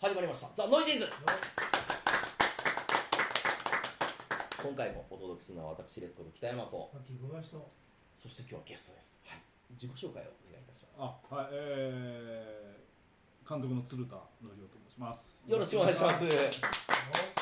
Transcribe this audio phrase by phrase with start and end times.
[0.00, 0.48] 始まりました。
[0.54, 1.08] ザ・ノイジーズ。
[4.62, 6.88] 今回もお届けするのは私レスコと北山と。
[6.92, 7.68] さっき小林と
[8.14, 9.40] そして今日はゲストです、はい、
[9.72, 11.02] 自己紹介をお願いいたします。
[11.02, 15.42] あはいえー、監督の鶴田則夫と申します。
[15.48, 16.22] よろしくお願いします。
[16.22, 17.37] ま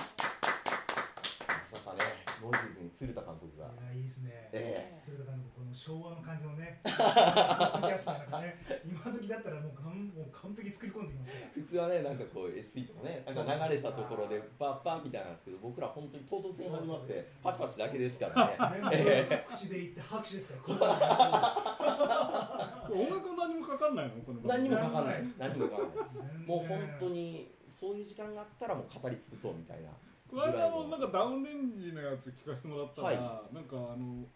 [2.36, 3.72] さかねノイジーズに鶴田監督が。
[3.72, 6.80] いやいいですね、え鶴田監督この昭和の感じのね。
[6.84, 8.60] ポッドキャスターなんかね。
[8.84, 19.44] 今時だったらもうかんもう完璧に作り込んできますから普通はねなんかこう SE とかねなんか流れたところでバッパンみたいなんですけど僕ら本当に唐突に始まってパチパチだけですからね。
[19.48, 25.36] 口で言って拍手ですから 音楽も何もかかんないのこの何にもかかんないです。
[25.38, 26.18] 何にもかかんないです。
[26.46, 29.90] もう本当にそういう時間があったらもう語り尽くそうみたいな
[30.30, 33.14] この間のなんかダウンレンジのやつ聞かせてもらったら、は
[33.50, 33.54] い。
[33.54, 34.26] なんかあの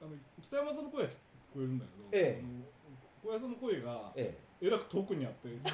[0.00, 1.18] あの北山さんの声は聞こ
[1.56, 2.42] えるんだけど、ええ。
[2.42, 2.64] あの
[3.22, 4.70] 小林さんの声がええ。
[4.70, 5.66] らく遠くにあって ええ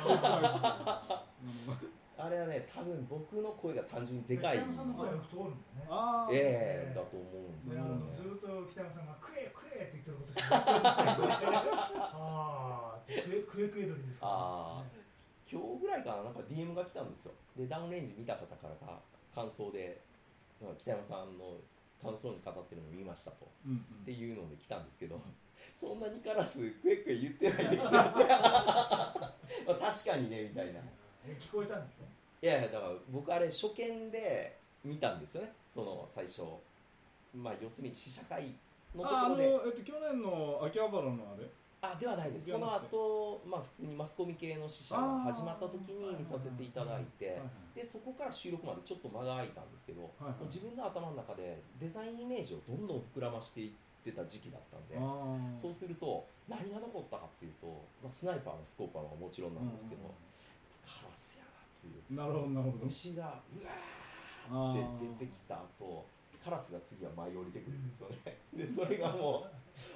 [2.18, 4.58] あれはね多分僕の声が単純にでかい。
[4.58, 8.06] 北山さんの声がよく通るんだよねええだと思うんでですあよね。
[8.10, 14.84] のずっと北山さんが「食え食え」って言ってることしか聞こえないああ食え食え鳥ですからあ
[15.50, 17.32] 今日ぐらいかななんか DM が来たんですよ。
[17.56, 18.86] でダウンレンジ見た方から。
[18.86, 18.98] が
[19.34, 20.00] 感想で
[20.60, 21.56] うん北山さんの
[22.02, 23.46] 楽しそうに語ってるのを見ましたと。
[23.66, 23.78] うんうん。
[23.78, 25.20] っていうので来たんですけど
[25.78, 27.90] そんなにカラスクエクエ言ってないですよ。
[27.92, 28.04] ま
[29.68, 30.80] あ確かにねみたいな。
[31.24, 32.04] え聞こえたんでしょ？
[32.44, 35.52] いやいやだから僕あれ初見で見たんですよね。
[35.74, 36.42] その最初。
[37.34, 38.52] まあ要するに試写会
[38.94, 41.48] のとこああの、ろでえっと、去年の秋葉原のあれ？
[41.82, 42.50] あではないです。
[42.50, 47.42] その後、まあ普通にマスコミ系の試写が始まった時に見させていただいて
[47.74, 50.32] でそこから収録までちょっと間が空いたんですけど、はいはい。
[50.38, 53.70] もう自分の頭の中でデザインイメージをどんどん膨らましていっ
[54.04, 54.94] てた時期だったんで
[55.58, 57.66] そうすると何が残ったかっていうと、
[58.02, 60.10] まあ、スナイパーのスコーパーはもちろんなんですけど、うん
[60.82, 62.14] カラスやなという。
[62.14, 62.84] なるほどなるほど。
[62.84, 63.38] 虫が
[64.50, 66.04] うわーって出てきた後
[66.42, 69.50] カラスが次は舞い降りてくるんですよね、でそれがもう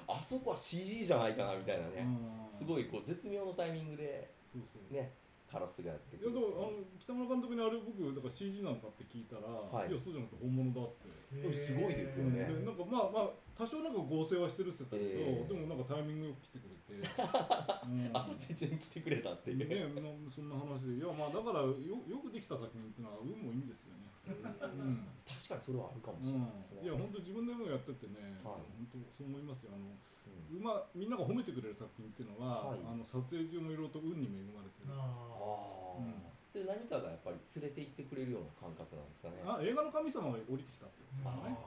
[0.06, 2.06] あそこは CG じゃないかなみたいなね、
[2.52, 4.94] すごいいこう絶妙のタイミングでそうそう。
[4.94, 5.12] ね
[5.46, 6.34] カラスがやっていくる。
[6.34, 9.88] やでもあの北村監督にあれ僕だから CG なのかって聞いたら、はい。
[9.88, 12.50] い、やそうじゃなくて本物だっつって、すごいですよね。
[12.50, 15.54] でなんかまあまあ多少なんか合成はしてるって言ってたけど、ええ。
[15.54, 18.10] でもなんかタイミングよく来てくれて、 うん。
[18.10, 20.98] 朝ついちゃんに来てくれたっていう、ねなそんな話で。
[20.98, 25.06] いやまあだからよよくできた作品っていうのは運もいいんですよね、うん。
[25.26, 28.66] 確かにそれはあるかもしれうんないですね、いや本当自分でもやっててね、はい。
[28.66, 29.74] 本当そう思いますよ。
[29.74, 30.58] あのうん。
[30.58, 32.80] うまみんなが褒めてくれる作品っていうのは、はい。
[32.86, 34.90] あの撮影中もいろいろと運に恵まれてる。
[34.90, 36.14] あああ、うん。
[36.48, 39.42] それ何かがやっぱり連れて行ってくれるような感覚なんですかね。
[39.44, 41.58] あ映画の神様が降りてきたってですあからね、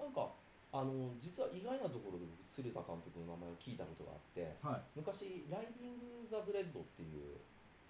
[0.00, 0.28] ーなんか
[0.72, 4.82] あの実は意外なところで僕鶴田監督の名前を聞いたことがあってうんはい。
[4.94, 7.40] 昔「ライディング・ザ・ブレット」っていう、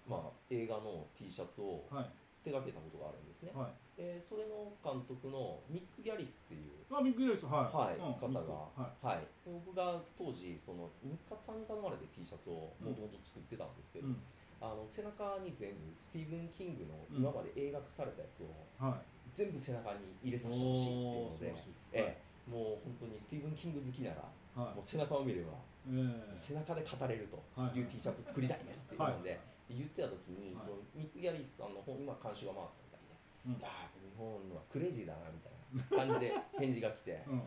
[0.07, 2.09] まあ、映画の T シャツをはい
[2.47, 3.99] 手掛けたことがあるんですね、はい。
[3.99, 9.27] でそれの監督のミック・ギャリスっていうあミック・ギャリスはい、はい、うん方が、ミックははい。
[9.43, 14.23] 僕が当時その日活さんに頼まれて T シャツをもともと作ってたんですけい、ど、うん、
[14.63, 19.03] あの背中に全部スティーブン・キングの今まで映画化されたやつをはい。
[19.35, 21.53] 全部背中に入れさせてほしいっていうので
[21.91, 24.23] ええ、もう本当にスティーブン・キング好きなら、
[24.55, 24.75] はい。
[24.75, 25.51] もう背中を見れば
[25.83, 26.37] ええ。
[26.39, 27.79] 背中で語れるとはい。
[27.79, 29.39] いう T シャツ作りたいですっていうので、
[29.69, 30.65] 言ってた時に、はい。
[30.65, 33.59] そのミック・ギャリスさんの本今監修が回ったみたいで、うん。
[33.59, 35.53] いやー日本はクレイジーだなみたい
[35.99, 37.41] な感じで返事が来て、 うん。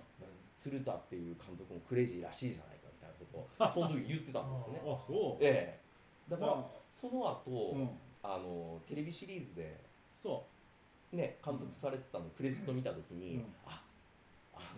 [0.56, 3.25] 鶴田っていう監督もクレイジーらしいじゃないかみたいなこ
[3.56, 4.80] とを その時言ってたんですよね。
[4.84, 5.44] あそう。
[5.44, 5.80] ええ。
[6.28, 7.98] だから、まその後、あうん。
[8.22, 9.80] あのテレビシリーズで
[10.14, 10.44] そ
[11.12, 13.54] ね監督されてたのクレジット見た時に、うん。
[13.64, 13.89] ああ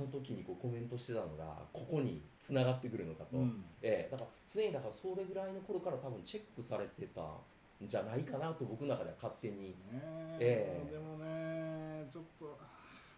[0.01, 9.71] の時にこうコメントしてたのがここに繋がってくるのかと、う、うん、ええだから常にだからそれぐらいの頃から多分チェックされてたんじゃないかなと僕の中では勝手に。
[9.71, 9.77] ね。
[10.39, 10.93] ええ。
[10.93, 12.67] でもねちょっとあ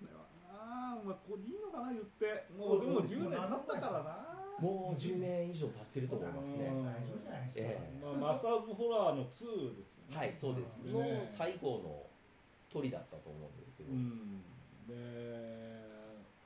[0.03, 2.47] れはなお前ここでいいのかな言って。
[2.57, 3.31] もうでも10年。
[3.31, 4.35] 経ったからな。
[4.61, 8.05] もう10年以上経ってると思いますね、うん大丈夫じゃないですか、ええ。
[8.05, 10.17] まあ、マスターズ・ホラーの2ですよね。
[10.17, 10.93] はいそうです、ね。
[10.93, 12.07] の最後の
[12.71, 14.43] 鳥だったと思うんですけど、うん。
[14.87, 15.74] で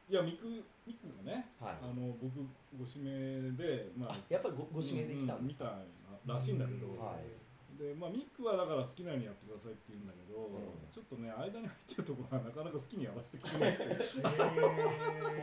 [0.09, 0.49] いやミク
[0.89, 1.77] ミクがね、はい。
[1.85, 2.41] あの僕
[2.73, 5.85] ご指名でまああやっぱりごご指名できたんですか、ううみ
[6.25, 7.29] たいならしいんだけど、うんはい。
[7.77, 10.89] でまあ、ミックはだから好きなようにやってくださいって言うんだけど、ん。
[10.91, 13.77] ちょっとね間に入ってるところが なかなか好きにやらせてくれない。
[13.77, 14.41] っていうそ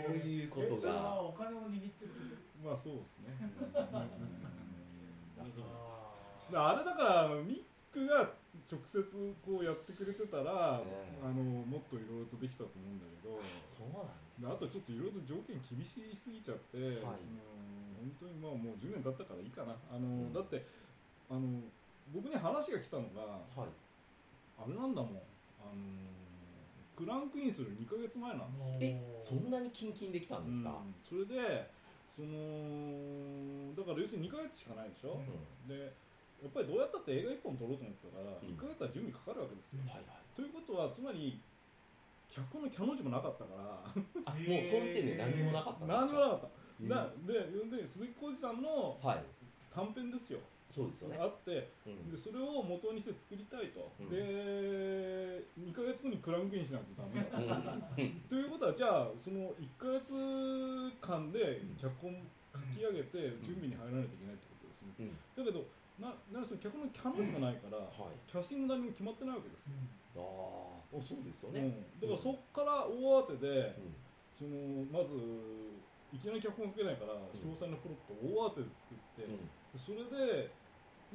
[0.10, 1.22] ういうことが。
[1.22, 2.12] お金を握ってる。
[2.66, 3.30] まあそうですね、
[6.50, 8.34] うんあれだからミックが
[8.66, 9.06] 直接
[9.46, 17.40] こうやってくれてたら、ねあのもっといろいろとできたと思うんだけどそうなんですであとちょっといろいろと条件厳しすぎちゃって、その
[18.02, 19.74] 本当にまあもう10年経ったからいいかな。
[19.90, 20.34] あの、うん。
[20.34, 20.66] だって
[21.30, 21.64] あの
[22.14, 23.72] 僕に話が来たのがはい。
[24.60, 25.24] あれなんだもん、
[25.60, 26.16] あのー
[26.96, 30.96] クランクインする2ヶ月前なんですよ、えそんなにキンキンできたんですか、うん。
[31.04, 31.70] それで
[32.08, 35.68] そのだから要するに2ヶ月しかないでしょ、うん。
[35.68, 35.92] で
[36.44, 38.56] やっぱりどうやったって映画1本撮ろうと思ったからうん。
[38.56, 40.36] 1ヶ月は準備かかるわけですよ、うんはいはい。
[40.36, 41.40] ということはつまり
[42.30, 49.24] 脚本のキャの字もなかったからあ もうその時点で何もなかった何もなかった、えーだで要するに鈴木浩二さんのはい。
[49.72, 50.40] 短編ですよ。
[50.72, 51.18] そうですよね。
[51.20, 52.12] あってうん。
[52.12, 54.10] でそれを元にして作りたいと、うん。
[54.10, 58.02] で2ヶ月後にクランクインしないとダメだと。
[58.02, 58.22] うん。
[58.28, 60.12] ということはじゃあその1ヶ月
[61.00, 62.12] 間で脚本
[62.52, 65.46] 書き上げて準備に入らないといけないってことですね、うん。
[65.46, 65.66] だけど
[66.00, 68.20] ななんその脚本のキャノンがないから、はい。
[68.28, 69.80] キャスティング何も決まってないわけですよ、
[70.20, 73.96] ああそうですようね、ん、だからそっから大慌てで、うん。
[74.36, 75.16] そのまず
[76.12, 79.48] いきなり脚本書けないから詳細なプロットを大慌てで作って、うん。
[79.48, 80.52] でそれで、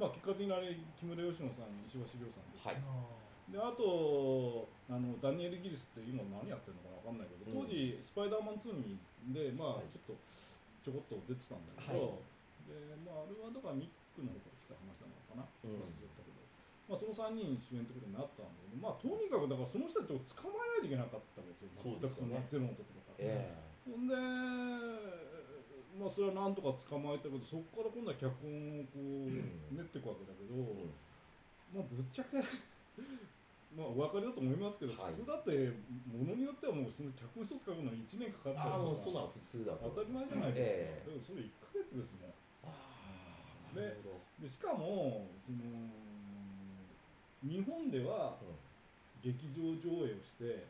[0.01, 2.81] まあ、結果的にあれ木村佳乃さん石橋亮さんで,、はい。
[3.53, 8.97] であとあのダニエル・ギリスって今何やってるのかな分かんないけど当時、スパイダーマン2に
[9.29, 9.93] で、まあはい。
[9.93, 10.17] ちょっと
[10.81, 12.33] ちょこっと出てたんだけど、はい。
[12.65, 14.50] でまあ、あれはだからミックの方か
[15.31, 15.79] かな、うん。
[15.79, 16.43] 忘れちゃったけど、
[16.91, 21.87] まあ、その3人主演ってことになったんだけど、まあ、とにかくだからその人たちを捕まえないといけなかったわけですよ。
[21.87, 22.43] そうですよね。
[22.43, 23.31] 全くそのゼロのところから。
[23.31, 24.13] えほんで、
[25.97, 29.71] まあ、それはなんとか捕まえたけどそこから今度は脚本をこううん。
[29.71, 30.91] 練っていくわけだけど、えうん。
[31.71, 32.37] まあ、ぶっちゃけ
[33.71, 35.15] まあお分かりだと思いますけど、はい。
[35.15, 35.71] 普通だって
[36.11, 41.09] ものによってはもうその脚本一つ書くのに1年かかったりとか当たり前じゃないですか、ええ。
[41.09, 42.29] でもそれ1ヶ月ですもん。
[42.29, 42.40] ああ
[43.75, 43.97] で
[44.39, 45.59] でしかもその
[47.41, 48.37] 日本では
[49.21, 50.65] 劇場上映をして、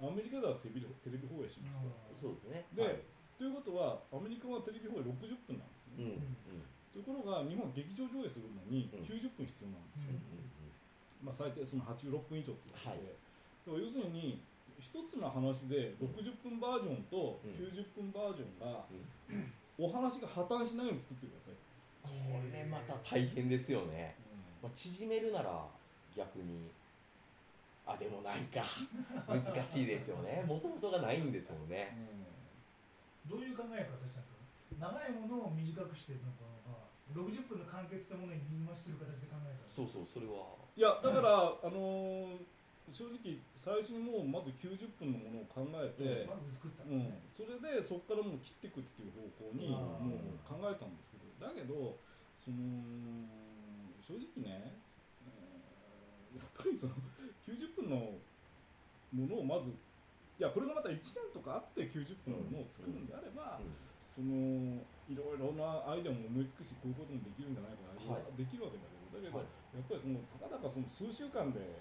[0.00, 2.64] アメリカではテレビテレビ放映しますと、そうですね。
[2.72, 3.00] ではい。
[3.36, 6.20] ということはアメリカはテレビ放映60分なんですよ、うん。
[6.20, 6.64] うん。
[6.92, 9.08] ところが日本は劇場上映するのにうん。
[9.08, 13.00] 90分必要なんですよ、うんまあ、最低その86分以上って言って、はい。
[13.00, 14.44] だから要するに
[14.76, 17.56] 一つの話で60分バージョンとうん。
[17.56, 18.84] 90分バージョンが
[19.28, 19.48] うん。
[19.76, 21.58] お話が破綻しないように作ってください、
[22.04, 24.14] これまた大変ですよね、
[24.62, 25.64] まあ、縮めるなら
[26.16, 26.70] 逆に
[27.86, 28.64] あでもないか。
[29.28, 30.42] 難しいですよね。
[30.48, 31.68] もともとがないんですもん。
[31.68, 31.92] ね
[33.28, 34.28] どういう考え方したんです
[34.80, 34.88] か？
[34.92, 36.44] 長いものを短くしてるのか
[37.12, 39.76] 60分の完結したものに水増しする形で考えたんですか？
[39.76, 40.56] そうそうそれは。
[40.76, 41.28] いやだから、
[41.60, 42.36] あのー
[42.92, 46.84] 正直最初にもうまず90分のものを考えて、まず作った
[47.32, 51.96] それでそこからもう切っていくっていう方向にもう考えたんですけどだけど
[52.38, 52.58] その
[54.04, 54.76] 正直ね、
[55.24, 55.64] えー
[56.34, 56.98] やっぱりその
[57.46, 58.18] 90分の
[59.14, 63.70] ものをまずいやこれがまた1年とかあって90分のものを作るんであれば、うん。
[64.10, 69.78] そのいろいろなアイデアも思いつくしこういうこともできるんじゃないかな、はいできるわけだけどだけど、はい。
[69.78, 71.78] やっぱりそのたかだかその数週間で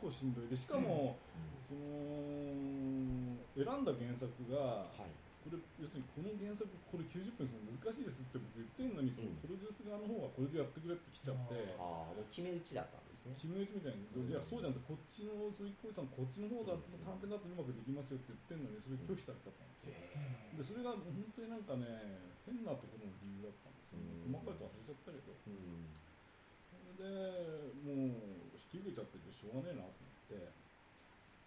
[0.00, 0.48] 構しんどい。
[0.48, 1.20] でしかも、
[1.60, 5.12] その選んだ原作がはい。
[5.40, 11.76] これ要するにこの原作これ90分するの難しいですって僕言ってんのにそのうんプロデュース側の方がこれでやってくれって来ちゃって。
[11.80, 13.32] ああもう決め打ちだったんですね。
[13.40, 14.28] 決め打ちみたいに、うん。
[14.28, 24.36] じゃあそうじゃんってこっちの鈴木浩二さんこっちの方だと短編だとうまくできますよって言ってんのにそれ拒否されちゃったんですよ、でそれが本当になんかね変なところの理由だったんですよね、うん。
[24.36, 25.32] 細かいと忘れちゃったけど。
[25.48, 25.88] うん
[27.00, 30.52] でもう引き受けちゃっててしょうがねえなと思って。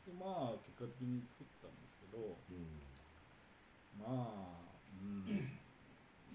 [0.10, 2.34] でまあ結果的に作ったんですけど。
[2.34, 2.82] うん。
[4.02, 4.66] まあ
[4.98, 5.54] うん。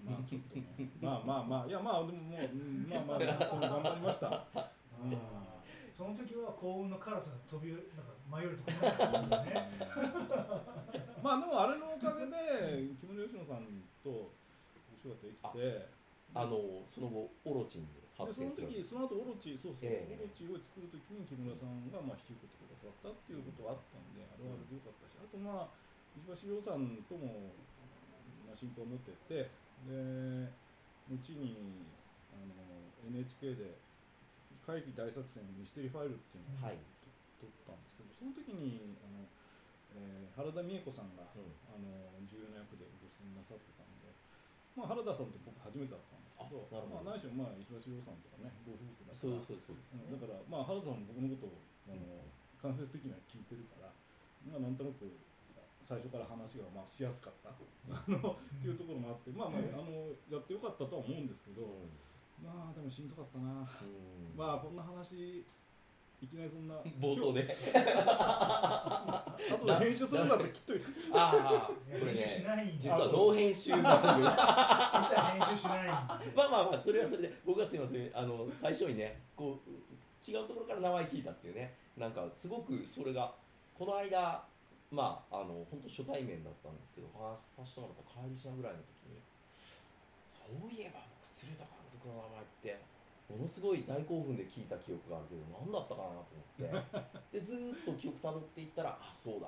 [0.07, 0.87] まあちょっとね。
[1.03, 4.47] まあまあまあいやまあでももう、うんまあまあその頑張りました。
[5.91, 9.67] その時は幸運のカラスが飛びなんか迷うところったんですよね。
[11.19, 14.31] まあでもあれのおかげで木村佳乃さんとお
[14.95, 15.99] 仕事できて。
[16.33, 20.19] あのその後オロチンで発展する時その後オロチそうそう、ええ。
[20.19, 25.71] オロチを作る時に木村さんがまあ引き受けてくださったっていうことはあったんであれはあれでよかったしあとまあ
[26.19, 27.55] 石橋亮さんとも、
[28.43, 29.47] まあ、親交を持ってて
[29.87, 30.51] で
[31.07, 31.87] 後に
[32.35, 33.79] あの NHK で
[34.67, 36.77] 会議大作戦ミステリーファイルっていうのをはい。
[37.39, 39.23] 撮ったんですけどその時にあの、
[39.95, 41.51] えー原田美恵子さんが、うん。
[41.67, 41.87] あの
[42.23, 44.11] 重要な役でご出演なさってたんで、
[44.75, 47.03] まあ、原田さんと僕初めてだったんですけどあなるほど。
[47.03, 49.17] まあ、何しろまあ石橋亮さんとかねご夫婦だから。
[49.17, 50.13] そうそうそうですうん。
[50.13, 52.23] だから、まあ、原田さんも僕のことをあの、
[52.61, 53.91] 間接的には聞いてるから、
[54.47, 55.09] まあ、なんとなく
[55.83, 57.49] 最初から話がまあしやすかった。
[57.89, 62.45] あのっていうところもあって、まあまあ、あのやってよかったとは思うんですけど、うん。
[62.45, 64.37] まあでもしんどかったな、うん。
[64.37, 65.43] まあこんな話
[66.21, 67.47] いきなりそんな冒頭で。
[67.75, 69.25] あ
[69.57, 74.23] とで編集するんだってきっといてああこれ編集しね実はノー編集番組。
[74.23, 77.33] 実は編集しないまあまあまあそれはそれで。
[77.45, 78.11] 僕はすいません。
[78.13, 79.69] あの最初にねこう
[80.31, 81.73] 違うところから名前聞いたっていうね。
[81.95, 83.33] なんかすごくそれが
[83.73, 84.43] この間
[84.91, 89.21] まああの本当初対面だったんですけど話させてもらった帰りしなぐらいの時に
[90.27, 92.88] そういえば僕鶴田監督の名前って
[93.29, 97.37] ものすごい大興奮で聞いた記憶があるけど何だったかなと思って。
[97.37, 99.47] でずーっと記憶たどっていったらあそうだ。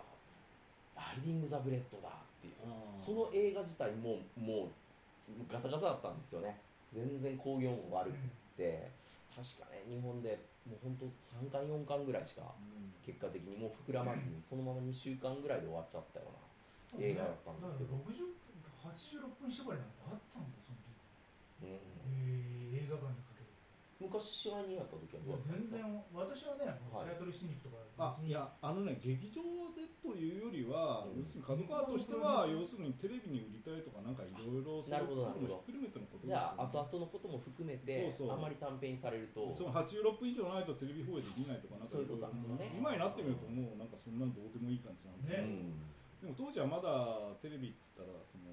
[0.95, 2.53] ライディング・ザ・ブレットだっていう。
[2.97, 4.69] その映画自体ももう
[5.49, 6.61] ガタガタだったんですよね。
[6.93, 8.17] 全然興行も悪く
[8.55, 8.91] て、
[9.33, 12.53] 確かね日本でもう本当3巻4巻ぐらいしか
[13.03, 16.27] 結果的にもう膨らまずにそのまま2週間ぐらいで終わっちゃったよ
[16.93, 20.91] うな映画だったんですけど、だから60分86分縛りなんてあったんだその時。
[21.63, 23.21] うん、えー映画館で
[24.01, 25.85] 昔支配人やった時はどうだったんですか？
[25.85, 27.13] 全然私はね、はい。
[27.13, 29.41] タイトルしに行くとかあいやあのね劇場
[29.77, 31.21] でというよりは、うん。
[31.21, 35.63] 要するに角川としては要するにテレビに売りたいとかなんかいろいろなるほどなるほど。
[35.69, 38.35] ひっくるめてのことですじよ、ね、ゃあ後々のことも含めてそうそう。
[38.35, 39.53] あまり短編にされると。
[39.53, 45.45] その86分以上ないとテレビ放映できないとかなんかそういうことなんですよね今になってみるともうなんかそんなのどうでもいい感じなんで、ね。
[46.25, 48.49] でも当時はまだテレビっつったらその、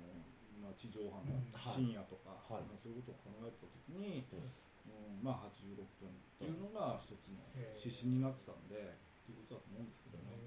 [0.60, 1.48] まあ、地上波のうん。
[1.56, 2.68] 深夜とか、はい。
[2.68, 4.44] まあ、そういうことを考えた時に、うん
[4.86, 7.42] うんまあ86分っていうのが一つの
[7.74, 10.38] 指針になってたんで、っていうことだと思うんですけどね。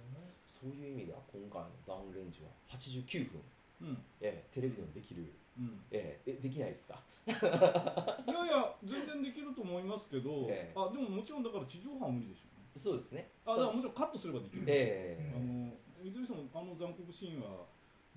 [0.47, 3.41] そういう意味では今回のダウンレンジは89分、
[3.89, 3.97] うん。
[4.21, 5.25] ええテレビでもできる、
[5.57, 7.01] うん、えええできないですか？
[7.25, 10.77] いやいや全然できると思いますけど、ええ。
[10.77, 12.69] あでももちろんだから地上波は無理でしょうね。
[12.77, 13.27] そうですね。
[13.45, 15.33] あだからもちろんカットすればできる、ええ。
[15.35, 15.73] あの
[16.05, 17.65] いずれにしてもあの残酷シーンは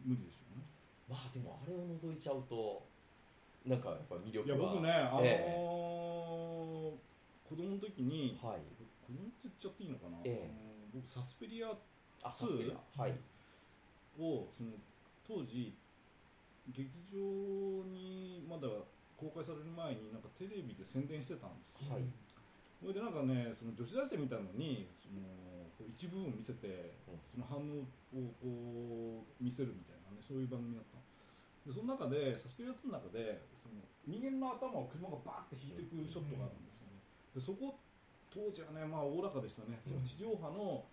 [0.05, 0.65] 無理でしょうね。
[1.09, 2.85] まあでもあれを除いちゃうと
[3.65, 6.05] なんかやっぱ魅力いやは僕ねあのーえ
[7.45, 8.63] 子供の時に、はい。
[9.05, 10.51] 子供って言っちゃっていいのかな、ええ。
[10.51, 11.71] あの僕サスペリア
[12.25, 13.03] あツーサスペリア。
[13.03, 13.15] はい。
[14.19, 14.75] をその
[15.23, 15.77] 当時
[16.73, 18.67] 劇場にまだ
[19.15, 22.03] 公開される前になんかテレビで宣伝してたんですよ、はい。
[22.81, 25.21] それでなんかねその女子大生みたいのにその
[25.79, 27.87] こう一部分見せて、うんその反応
[28.19, 31.04] をこう見せるみたいなねそういう番組だったの
[31.65, 37.01] でその中でサスペリア2の中でその人間の頭を車がバーって引いていくショットがあるんですよね。
[37.35, 37.81] でそこ
[38.29, 40.85] 当時はねまあおおらかでしたね、その地上波の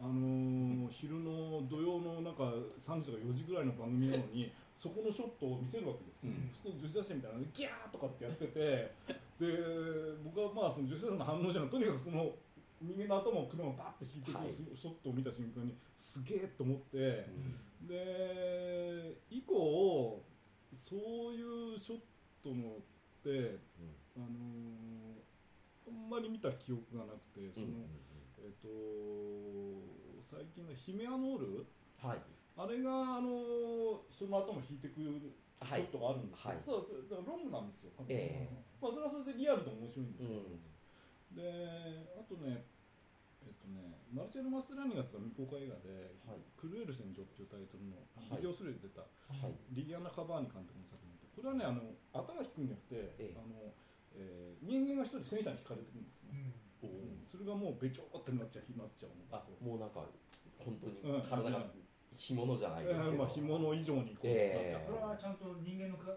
[0.00, 6.50] あのー昼の土曜のなんか3時とか4時ぐらいの番組なのに そこのショットを見せるわけですよ、うん。
[6.56, 8.60] そうすると女子大生みたいなのでギャーとかってやってて
[9.36, 9.46] で
[10.24, 11.70] 僕はまあその女子大生の反応じゃない。
[11.70, 12.32] とにかくその
[12.80, 14.48] 人間の頭を車がバッて引いてくはい。
[14.48, 17.28] るショットを見た瞬間にすげえと思って、
[17.82, 20.22] で以降
[20.74, 20.98] そう
[21.34, 21.98] いうショッ
[22.42, 22.80] トのっ
[23.22, 23.58] て
[24.16, 24.30] あのー
[25.88, 27.90] あんまり見た記憶がなくてその、うんうん。
[28.38, 28.68] えっ、と
[30.30, 31.66] 最近のヒメアノール？
[31.98, 32.22] はい。
[32.56, 36.62] あれがあのその頭引いてくるシはいョットがあるんですけど、はい。
[36.64, 38.62] そうそうロングなんですよ、ええ。
[38.80, 41.34] まあ、それはそれでリアルで面白いんですよ、うん。
[41.34, 42.69] であとね
[43.46, 48.42] えっとねマルチェル・マステラニがやってた未公開映画ではい「クルエル戦場」っていうタイトルのはい。
[48.42, 49.08] ビデオスレで出た、は
[49.48, 49.54] い。
[49.70, 53.38] リリアナ・カバーニ監督の作品でこれはねあの頭引くんじゃなくて、ええ。
[53.38, 53.72] あの
[54.14, 57.24] えー人間が一人戦車に引かれてるんですね、おうん。
[57.30, 60.04] それがもうべちょーってなっちゃうなっちゃうのあもうなんか
[60.58, 61.22] 本当にうん。
[61.22, 61.70] 体が
[62.18, 64.74] 干物じゃないですけど、えーまあ、干物以上にこうええ。
[64.74, 64.92] なっちゃう。
[64.92, 66.12] これはちゃんと人間のか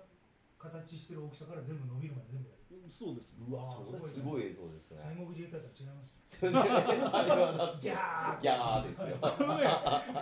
[0.60, 5.16] 形してる大きさから全部伸びるまで全部やるそうですうわそれすごい映像ですね。
[5.16, 6.22] 戦国自衛隊とは違いますよ。
[6.44, 7.88] あれはだって。
[7.88, 9.18] ギャーギャーですよ。
[9.24, 9.58] あの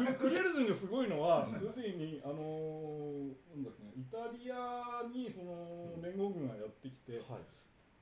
[0.06, 7.44] ねククレルズンがすごいのは要するにあのーなんだっけねイタリアにその連合軍がやってきて、はい。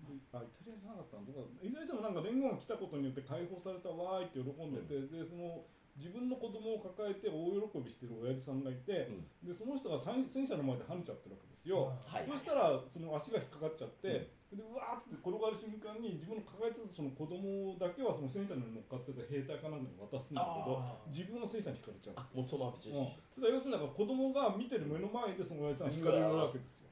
[0.06, 1.26] であイタリアじゃなかったの？
[1.26, 5.66] どこだいずれにしてもなんか連合が来たことによって解放されたわーいって喜んでて、でその
[5.98, 9.12] 自分の子供を抱えて大喜びしてる親父さんがいて、
[9.44, 12.26] でその人が戦戦車の前で跳ねちゃってるわけですよ、はい。
[12.26, 22.26] そしたらその足が引っかかっちゃって、でうわーって転がる瞬間に自分の抱えてたその子供だけはその戦車に乗っかってた兵隊かなんかに渡すんだけど自分は戦車に引かれちゃう。
[22.26, 26.90] あもうそのアプチうん、ただ要するになんか子供が見てる目の前でその親父さん引かれるわけですよ。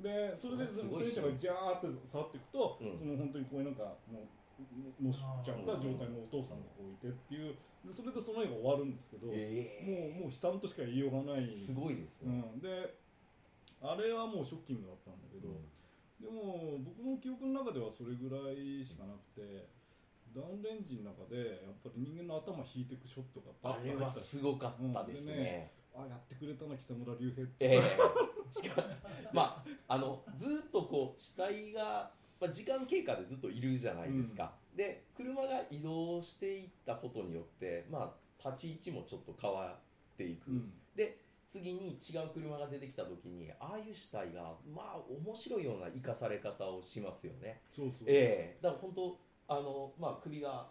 [0.00, 7.52] でそれで戦車がジャーって触っていくと、うんその本当にこういうなんかもうのしちゃった状態のお父さんがこういてっていう
[7.84, 11.44] でそれでその絵が終わるんですけど、えもうもう悲惨としか言いようがない。
[11.44, 12.96] えすごいですうね、ん、で
[13.80, 15.54] あれはもうショッキングだったんだけど、
[16.20, 19.68] でも僕の記憶の中ではそれぐらいしかなくて
[20.34, 25.26] ダウンレンジの中でやっぱり人間の頭引いていくショットがバあれはすごかったですうん。
[25.26, 27.96] でね,、あやってくれたな北村隆平って、ええ。
[28.50, 28.88] しかも
[29.32, 40.60] まああのずっとこう死体がまあ、時間経過でずっといるじゃないですか、で車が移動していったことによって、まあ、立ち位置もちょっと変わっていく、うん。
[40.60, 40.85] で
[41.48, 47.60] 次に違う車が出てきた時にああいう死体がまあ面白いような生かされ方をしますよね。
[47.74, 48.62] そうそうええ。
[48.62, 50.66] だから本当あの、まあ、首が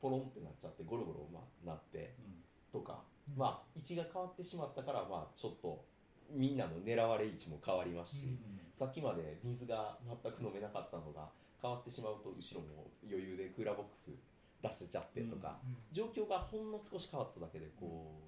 [0.00, 2.14] ポロンってなっちゃってゴロゴロ、まあ、なって
[2.72, 3.38] とか、うん。
[3.38, 5.84] まあ、位置が変わってしまったから、まあ、ちょっと
[6.30, 8.38] みんなの狙われ位置も変わりますし、うん
[8.78, 11.26] さっきまで水が全く飲めなかったのが
[11.60, 14.14] 変わってしまうと後ろも余裕でクーラーボックス
[14.62, 15.74] 出せちゃってとか、うん。
[15.90, 18.27] 状況がほんの少し変わっただけでこう、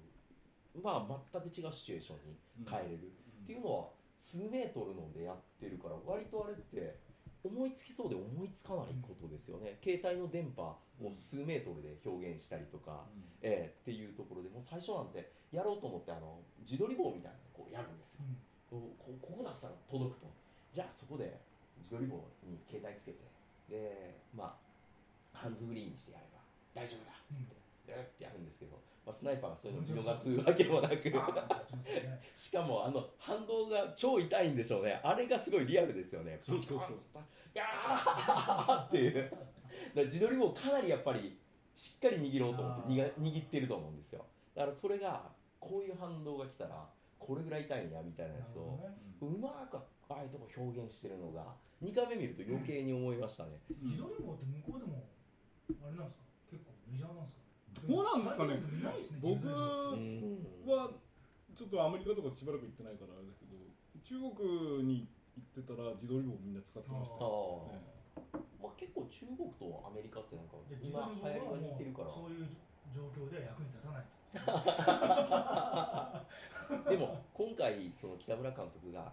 [0.81, 3.11] まあ全く違うシチュエーションに変えれる、
[3.43, 3.87] っていうのは
[4.17, 6.95] 数メートルのでやってるから割とあれって
[7.43, 10.61] 思いつきそうで思いつかないことですよね、携帯の電波
[11.01, 13.03] を数メートルで表現したりとか、
[13.41, 18.21] ええっていうところでもう最初なんてやろうと思ってあの自撮り棒みたいなのこうやるんですよ。
[18.21, 18.37] うん。
[18.69, 20.31] こここだったら届くと。
[20.71, 21.41] じゃあそこで
[21.81, 23.25] 自撮り棒に携帯つけて
[23.67, 24.55] でま
[25.33, 26.39] あハンズフリーにしてやれば
[26.71, 30.95] 大丈夫だうんってってやるんですけど、まあ、スナイパーがそういうのを見逃すわけもなく。
[32.35, 34.99] しかもあの反動が超痛いんでしょうね。
[35.03, 36.37] あれがすごいリアルですよね。
[36.41, 36.97] そうそうそう。
[37.53, 39.31] いやーっていう。
[39.95, 41.37] 自撮り棒かなりやっぱり
[41.75, 44.25] しっかり握ろうと思ってにが握ってると思うんですよ。
[44.55, 48.95] だからそれがこういう反動が来たらこれぐらい痛いんやみたいなやつをね。
[49.21, 55.03] うまくああいうとこ表現してるのが2回目見ると余計に思いましたね、自撮り棒って向こうでも
[55.83, 56.25] あれなんですか？
[56.51, 57.40] 結構メジャーなんですか？
[57.87, 58.59] どうなんですかね。
[59.21, 60.89] 僕は
[61.55, 63.57] ちょっとアメリカとかしばらく行ってないからあれですけど
[64.01, 65.07] 中国に
[65.37, 67.17] 行ってたら自撮り棒みんな使ってました。
[67.17, 67.75] あよ、ー。
[67.75, 72.47] えまあ、結構中国とアメリカってなんか今流行りが似てるからそういう
[72.93, 74.05] 状況で役に立たない
[76.89, 79.11] でも今回その北村監督が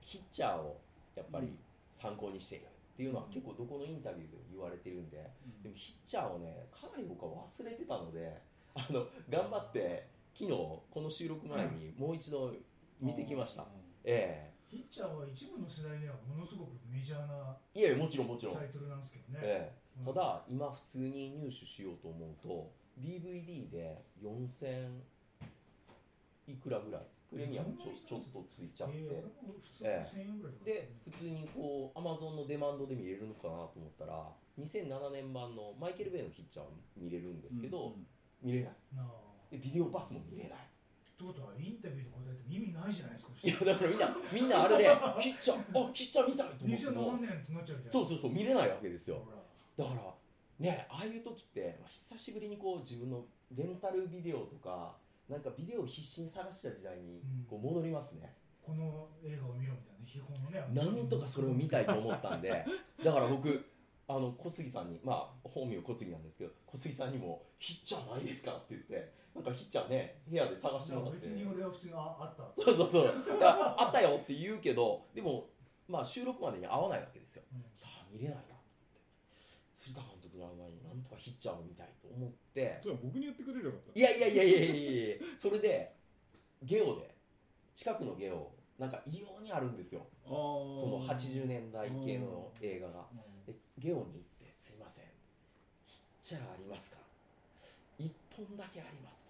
[0.00, 0.78] ヒッチャーを
[1.14, 1.56] やっぱり
[1.94, 5.62] 参考にしているっていうのはうん結構どこのインタビューでも言われてるんでうん。
[5.62, 8.40] でもヒッチャーをねかなり僕は忘れてたので
[8.74, 12.54] あの頑張って昨日この収録前にもう一度
[12.98, 13.66] 見てきました。
[14.02, 18.56] えヒッチャーは一部の世代にはものすごくメジャーなえいやいやもちろんもちろん。
[18.56, 20.00] タイトルなんですけどね、ええ。
[20.00, 20.04] うん。
[20.06, 25.00] ただ今普通に入手しようと思うと DVD で4000
[26.48, 28.96] いくらぐらいプレミアムちょちょっとついちゃって、
[29.82, 30.16] ええ。
[30.16, 38.06] 1000円ぐらいとかで普通にこう Amazon のデマンドで見れるのかなと思ったら2007年版のマイケル・ベイのヒッチャーを見れるんですけど、うん
[38.42, 38.72] 見れない。
[38.94, 39.06] なあ。
[39.50, 40.58] でビデオパスも見れない。
[40.58, 43.32] ってことはインタビューで答えても意味ないじゃないですか。
[43.42, 44.84] いやだからみんなみんなあれで
[45.18, 46.90] ヒッチャーあヒッチャー見たいと思って。
[46.90, 47.90] も2007年ってなっちゃうじゃん。
[47.90, 49.24] そうそうそう見れないわけですよ。
[49.76, 50.14] だから
[50.60, 53.24] ねああいう時って、まあ、久しぶりにこう自分の
[53.56, 54.96] レンタルビデオとか
[55.28, 57.44] なんかビデオを必死に探した時代にうん。
[57.48, 62.50] こう戻りますね、この映画を見ろみたいな基本のねなんとかそれを見たいと思ったんで
[63.02, 63.64] だから僕
[64.08, 71.18] あの小杉さんにまあ本名小杉なんですけど小杉さんにも「ヒッチャーないですか?」って言ってなんかヒッチャーね部屋で探してもらって。
[71.18, 73.24] 別に俺は普通にああったそうそうそう。
[73.42, 75.48] あったよって言うけどでも
[75.88, 77.42] まあ収録までに合わないわけですよ。
[77.52, 77.64] うん。
[77.74, 78.62] さあ見れないなと思っ
[78.94, 79.00] て。
[79.74, 82.78] 鶴田監督の前になんとかヒッチャーを見たいと思って。
[82.82, 84.00] それは僕に言ってくれればよかった。
[84.00, 85.94] いやいやいやいやいやいやそれで
[86.62, 87.14] ゲオで
[87.74, 90.06] 近くのゲオなんか異様にあるんですよ。
[90.24, 93.06] その80年代系の映画が。
[93.12, 93.52] うん。
[93.52, 94.06] でゲオに行っ
[94.40, 95.04] て「すいません。
[95.86, 96.96] ヒッチャーありますか?」
[98.00, 99.22] 「1本だけあります」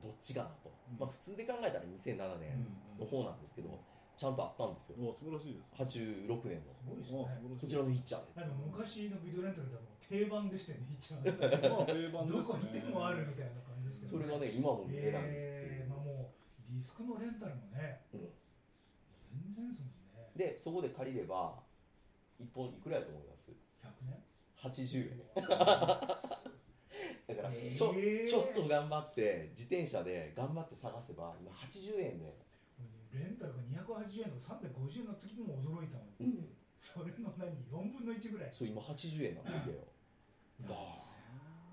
[0.00, 0.08] と。
[0.08, 0.98] どっちかなと、うん。
[0.98, 2.66] まあ普通で考えたら2007年
[2.98, 3.78] の方なんですけど、
[4.18, 4.98] ちゃんとあったんですよ。
[4.98, 5.70] お素晴らしいです。
[5.78, 6.74] 86年の。
[6.74, 7.62] すごいですあね素晴らしい。
[7.62, 12.42] こちらのヒッチャーで昔のビデオレンタルではもう定番でしたよね定番ですね。
[12.42, 18.28] どこ行ってもあるみたいな感じでしたよそれがね今も見えないっていう、えーまあもうディスクのレンタルもねうん
[19.30, 20.26] 全然ですもんね。
[20.34, 21.54] でそこで借りれば
[22.42, 23.54] 1本いくらやと思います
[23.86, 24.18] ？100年
[24.58, 25.22] ？80円。
[27.28, 27.94] だからえーちょ,、
[28.26, 32.34] ちょっと頑張って自転車で頑張って探せば今80円で、
[34.08, 36.56] 280円とか350円の時も驚いたのに。
[36.78, 38.52] それの何？4分の1ぐらい。
[38.56, 39.74] そう今80円なんですよ
[40.68, 40.74] だ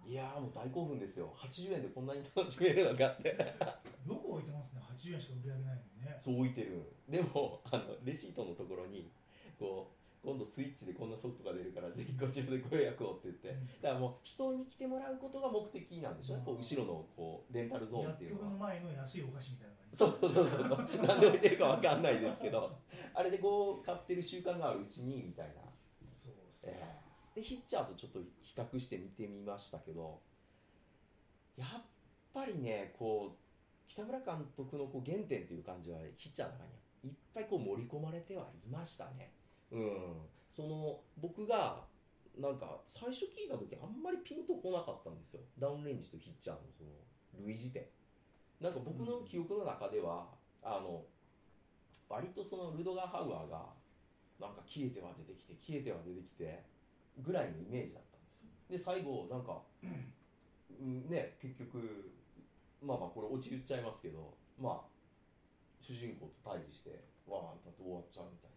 [0.06, 1.34] いやーもう大興奮ですよ。
[1.38, 4.82] 80円でこんなに楽しめるのかってよく置いてますね。
[4.82, 6.18] 80円しか売り上げないのにね。
[6.20, 6.92] そう置いてる。
[7.08, 9.12] でもあのレシートのところに
[9.60, 13.50] こう今度スイッチでこんなソフトが出るからぜひこちらでご予約をって言って。
[13.82, 18.50] だからもう人に来てもらうことが目的なんでしょうねこう後ろのこうレンタルゾーンっていうのは。
[18.50, 19.98] の前の安いお菓子みたいな感じ。
[19.98, 21.06] そうそうそうそう。
[21.06, 22.76] 何で置いてるかわかんないですけど。
[23.14, 25.62] あれでこう買ってる習慣があるうちにみたいな。
[26.12, 30.22] そうそうえーでヒッチャーとちょっと比較して見てみましたけど
[31.58, 31.84] やっ
[32.34, 33.38] ぱりねこう
[33.88, 36.64] 北村監督のこう原点っていう感じはヒッチャーの中
[37.04, 39.35] にいっぱいこう盛り込まれてはいましたね。
[39.76, 40.24] うん、
[40.56, 41.84] その僕が
[42.40, 45.42] なんか最初聞いた時あんまりピンとこなかったんですよ。
[45.60, 46.92] ダウンレンジとヒッチャーのその
[47.46, 47.84] 類似点。
[48.62, 50.28] なんか僕の記憶の中では、
[50.64, 51.04] あの
[52.08, 53.68] 割とそのルドガー・ハウアーが
[54.40, 56.64] なんか消えては出てきて消えては出てきて
[57.20, 58.48] ぐらいのイメージだったんですよ。
[58.70, 62.12] で最後なんか、うんね結局
[62.82, 64.96] まあまあこれオチ言っちゃいますけどまあ
[65.80, 68.55] 主人公と対峙してワーンと終わっちゃうみたいな。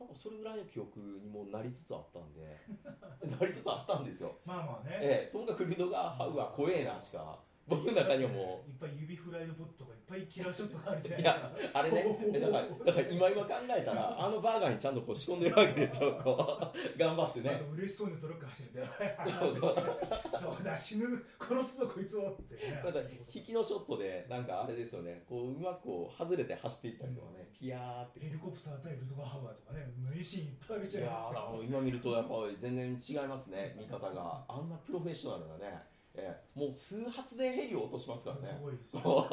[0.00, 2.56] なんかそれぐらいの記憶にもなりつつあったんで。
[3.38, 4.38] なりつつあったんですよ。
[4.46, 7.38] まあまあね、ええともかくルドガー・ハウアー怖えなしか
[7.70, 11.70] 僕の中にはもういっぱい指フライドポットとかいっぱいキラーショットがあるじゃないいですか。
[11.70, 17.58] や、あれね、えだから、だから今今考えたら、 あのバーガーにちゃんとこう仕込んでるわけでしょ、 こう、頑張ってあね。
[17.58, 19.74] と嬉しそうにトラック走るてそうそう。
[20.42, 21.06] どうだ死ぬ
[21.38, 22.56] 殺すぞこいつをって。
[22.56, 23.00] ねまた
[23.32, 28.20] 引きのショットで、なんかあれですよね、こう、うまくこう外れて走っていったりとかね、ピヤーって。
[28.20, 34.44] ヘリコプター対ルドガーハウアーとかね名シーンいっぱいあるいじゃないやーだから今見るとやっぱり全然違いますね見方が。
[34.48, 35.82] あんなプロフェッショナルなね、
[36.14, 36.58] ええ。
[36.58, 38.60] もう数発でヘリを落としますからね。
[38.70, 39.28] ですごい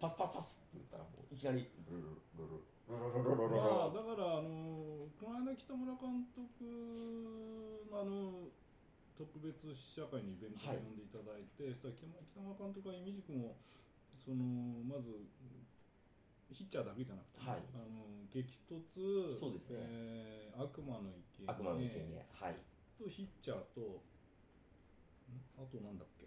[0.00, 1.68] パスパスパスって言ったらもういきなり。
[1.88, 6.62] ルルルルルルルルルルルルまあ、だから、あのこの間北村監督
[7.90, 8.46] のあの
[9.18, 13.56] 特別試写会にイベントにはい呼んでいただいて、さ北村北村監督はイミジ君を
[14.22, 14.44] その
[14.86, 15.26] まず
[16.52, 17.64] ヒッチャーだけじゃなくて、はい。
[17.74, 19.82] あの激突そうですね。
[19.82, 22.56] えー悪魔の池悪魔の生贄はい。
[22.96, 24.15] とヒッチャーとん
[25.58, 26.26] あとなんだっけ？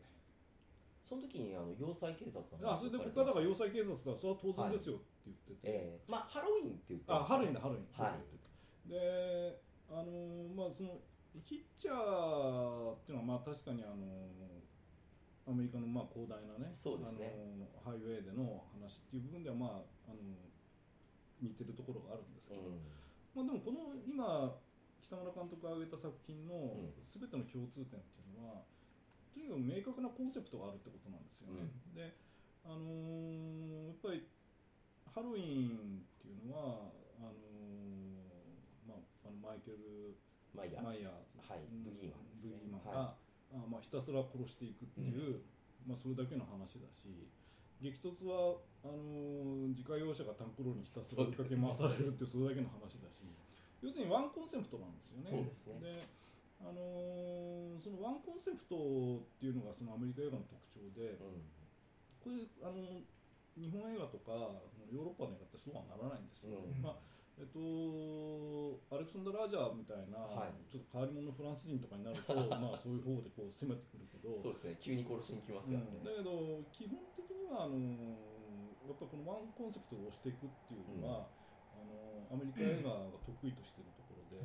[1.01, 6.11] その時にあの要塞警察のあそれで僕はだから要塞警察だそれは当然ですよって言ってて、ええ。
[6.11, 7.87] まあハロウィンって言ってあ、ハロウィンだ、ハロウィン。
[7.97, 8.89] はい。
[8.89, 11.01] で、あのーまあ、その、
[11.41, 16.69] ヒッチャーっていうのは、まあ、確かに、あのーアメリカの、まあ、広大なね。
[16.73, 17.33] そうですね。
[17.33, 19.69] あのーハイウェイでの話っていう部分では、まあ、
[20.09, 20.53] あのー
[21.41, 22.61] 似てるところがあるんですけど。
[22.61, 22.85] うん。
[23.33, 24.53] まあ、でも、この、今。
[25.01, 26.93] 北村監督が挙げた作品のん。
[27.07, 28.61] すべての共通点っていうのは、
[29.33, 31.69] とにかく明確なコンセプトがあるってことなんですよね。
[31.95, 32.13] で、
[32.65, 34.27] あのーやっぱり
[35.13, 40.15] ハロウィンっていうのはあのーまあ、あのマイケル・
[40.53, 41.05] マイヤーズ。
[41.41, 41.65] はい。
[41.65, 41.83] うん。
[41.83, 42.57] ブギーマンですね。
[42.57, 43.15] ブギーマンが、は
[43.53, 45.41] あまあ、ひたすら殺していくっていう、
[45.87, 47.09] まあ、それだけの話だし
[47.81, 53.25] 激突はあのー自家用車がタンクロールにひたすら追いかけ回されるっていうそれだけの話だし
[53.81, 55.31] 要するにワンコンセプトなんですよね。
[55.31, 55.79] そうですね。
[55.81, 56.03] で
[56.61, 61.47] あのーそのワンコンセプトっていうのがそのアメリカ映画の特徴で、うん。
[62.19, 62.99] これあの
[63.55, 64.59] 日本映画とか
[64.91, 66.83] ヨーロッパの映画ってそうはならないんですよ、うん。
[66.83, 70.59] まあえっと、アレクサンダー・ラージャーみたいな、はい。
[70.67, 74.75] ちょっと変わり者のフランス人とかになると まあそういう方でこう攻めてくるけどそうですね。
[74.83, 76.03] 急に殺しに来ますからね。
[76.03, 76.03] うん。
[76.03, 77.79] だけど基本的にはあの
[78.83, 81.29] やっぱこのワンコンセプトを押していくっていうのは、
[81.71, 84.43] あのアメリカ映画が得意としているところで,、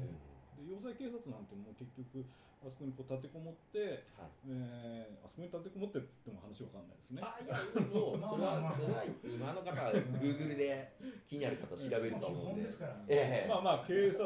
[0.56, 2.24] で要塞警察なんてもう結局
[2.64, 4.32] あそこにこう立てこもって、はい。
[4.48, 7.20] えーあそこに立てこもってって言っても話わかんないですね。
[7.20, 7.60] あいや
[7.92, 10.96] もうそれはそれは今の方は Google で
[11.28, 12.62] 気になる方調べると思うんで。
[12.64, 13.48] ですからね、ええ。
[13.48, 14.24] まあまあ警察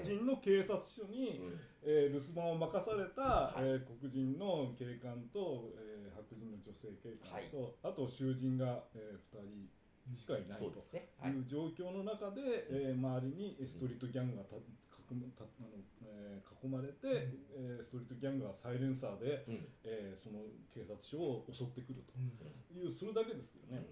[0.00, 1.60] 人の警察署に、うん。
[1.84, 3.60] えー留守番を任された、はい。
[3.60, 9.44] えー黒人の警官と、えー白人の女性警官と、あと囚人が、えー、2
[10.08, 10.68] 人しかいないとい。
[10.70, 14.60] いう状況の中で、えー周りにストリートギャングがた囲
[15.14, 15.68] むたあの、
[16.02, 19.68] えー囲まれて、えーストリートギャングがサイレンサーで、うん。
[19.84, 20.40] えーその
[20.72, 22.30] 警察署を襲ってくるうん。
[22.34, 23.86] というそれだけですけどね。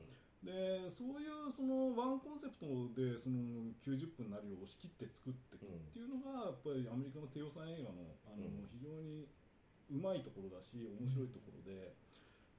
[0.44, 8.68] でそういうそのワンコンセプトでその90分なりを押し切って作っていくっていうのがやっぱりアメリカの低予算映画のあの、うん。
[8.68, 9.24] 非常に
[9.90, 11.94] うまいところだし面白いところで。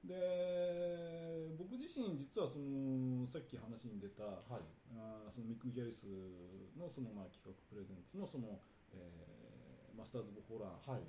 [0.06, 4.64] で僕自身実はそのさっき話に出たはい。
[4.96, 6.06] あーそのミック・ギャリス
[6.78, 8.60] のそのまあ企画プレゼンツのその、
[8.94, 11.04] えーマスターズ・オブ・ホラーはい。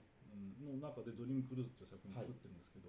[0.63, 2.87] の中で「ドリームクルーズ」という作品を作ってるんですけど、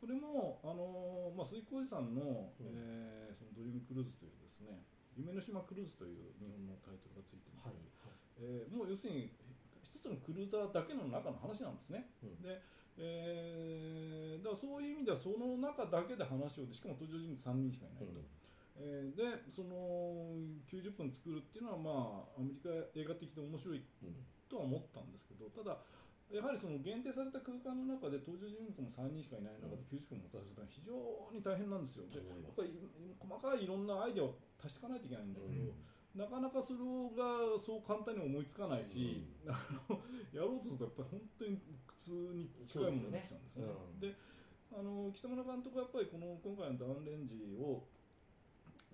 [0.00, 2.72] これも、あのーまあ、水耕寺さんの,、うん。
[2.72, 4.80] えーそのドリームクルーズというですね
[5.14, 8.00] 夢の島クルーズという日本のタイトルがついてるんです。
[8.00, 8.16] はい。
[8.34, 9.28] けど、えーもう要するに
[9.84, 12.08] 一つのクルーザーだけの中の話なんですね。
[12.24, 12.40] うん。
[12.40, 12.60] で
[12.98, 18.20] えーだからそういう意味ではその中だけで話をしかも登場人物3人しかいないと。
[18.78, 20.36] えーでその
[20.68, 24.16] 90分作るっていうのはまあアメリカ映画的で面白いうん。
[24.48, 25.74] とは思ったんですけどただ
[26.30, 30.94] やはりその限定された空間の中で登場人物も3人しかいない中で90分もたせるのは非常
[31.34, 32.06] に大変なんですよ。
[32.10, 32.74] でやっぱり
[33.18, 35.74] 細かいいろんなアイデアを足していかないといけないんだけど、
[36.16, 36.80] なかなかそれ
[37.12, 39.52] がそう簡単に思いつかないし、あ
[39.92, 40.00] の
[40.32, 43.64] やろうとするとやっぱり本当に苦痛に近いものになっちゃうんですね。
[44.00, 44.16] で
[44.72, 47.84] あの北村監督はやっぱりこの今回の「ダウンレンジを」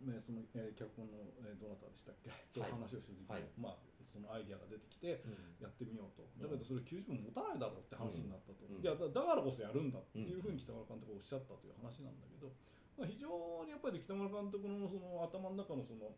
[0.02, 2.30] ねそのえー脚本の、えーどなたでしたっけ？
[2.52, 3.46] とはい話をしてる時に、はい。
[3.56, 3.78] まあ
[4.12, 5.62] そのアイディアが出てきてうん。
[5.62, 6.26] やってみようと。
[6.26, 8.82] うんだけどそれ90分持たないだろうって話になったと、うん。
[8.82, 12.50] いやだだからこそやるんだっていうふうに北村監督がおっしゃったという話なんだけど、
[12.98, 13.30] まあ、非常
[13.64, 16.12] にやっぱり北村監督のその頭の中のその、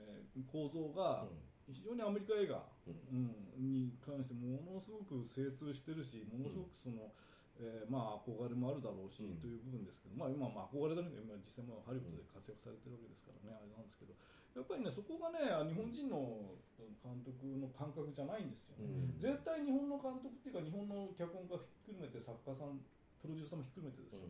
[0.00, 1.26] えー構造が
[1.70, 7.12] 非常にアメリカ映画、ううんに関してものすごく精通してるしものすごくその、
[7.60, 9.38] えーまあ憧れもあるだろうし、うん。
[9.38, 14.14] という部分ですけど、まあ、今まあ憧れだけど今実際もハリウッドで活躍されてるわけですからね、あれなんですけど
[14.56, 16.58] やっぱりねそこがね日本人の
[17.04, 19.20] 監督の感覚じゃないんですよね、うん。
[19.20, 21.54] 絶対日本の監督っていうか日本の脚本家
[21.86, 22.80] ひっくるめて作家さん
[23.22, 24.24] プロデューサーもひっくるめてですよ、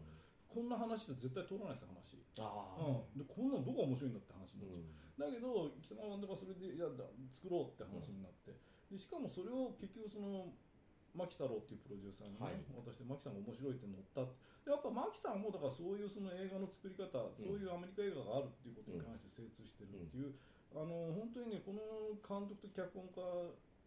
[0.50, 4.90] こんな話って絶対通らないですよ話、ああうん、でこんなのどこが面白いんだって話になっちゃ
[5.22, 5.30] う、うん。
[5.30, 8.58] だけど北村監督はそれでいやだ作ろうって話になって、
[8.90, 10.50] でしかもそれを結局その
[11.14, 12.58] 牧太郎っていうプロデューサーに、ねはい。
[12.70, 14.26] 渡して牧さんが面白いって乗った
[14.66, 20.34] でやっぱ牧さんもだからそういうその映画の作り方、そういうアメリカ映画があるっていうことに関して精通してるっていう、
[20.74, 23.22] あの本当にねこの監督と脚本家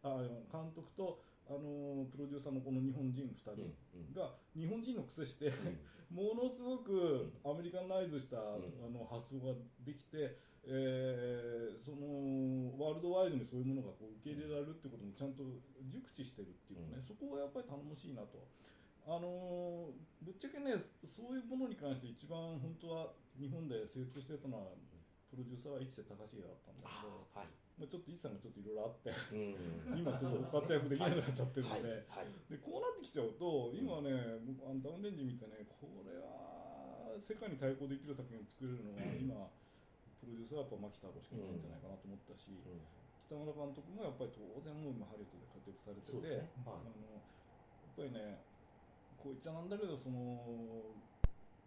[0.04, 0.20] あ
[0.52, 5.80] 監督とあのプロデューサーのこの日本人2人うんが日本人の癖して、うん。
[6.14, 8.40] ものすごくアメリカンナイズした、ん。
[8.40, 9.54] あの発想が
[9.84, 15.44] できて、えーそのワールドワイドにそういうものがこう受け入れられるってこともちゃんと
[15.92, 17.04] 熟知してるっていうかね、うん。
[17.04, 18.40] そこがやっぱり頼もしいなと。
[19.04, 24.72] あのーぶっちゃけねそういうものに関して一番本当は日本で精通してたのは
[25.28, 30.00] プロデューサーは一瀬隆重だったんだけど、はいまあ、ちょっと一瀬さんがちょっといろいろあってうん。
[30.00, 32.32] 今ちょっと活躍できなくなっちゃってるので、はいはい。
[32.48, 39.52] でこうなってきちゃうと今ね、僕あのダウンレンジ見てねこれは世界に対抗できる作品を作れるのは今
[40.24, 42.80] プロデューサーはやっぱ牧太郎しかいないんじゃないかなと思ったし、うん。
[43.28, 46.48] 北村監督もやっぱり当然もう今ハリウッドで活躍されてて、ね。
[46.64, 46.88] あはい。
[46.88, 48.40] のやっぱりね
[49.20, 50.40] こう言っちゃなんだけどその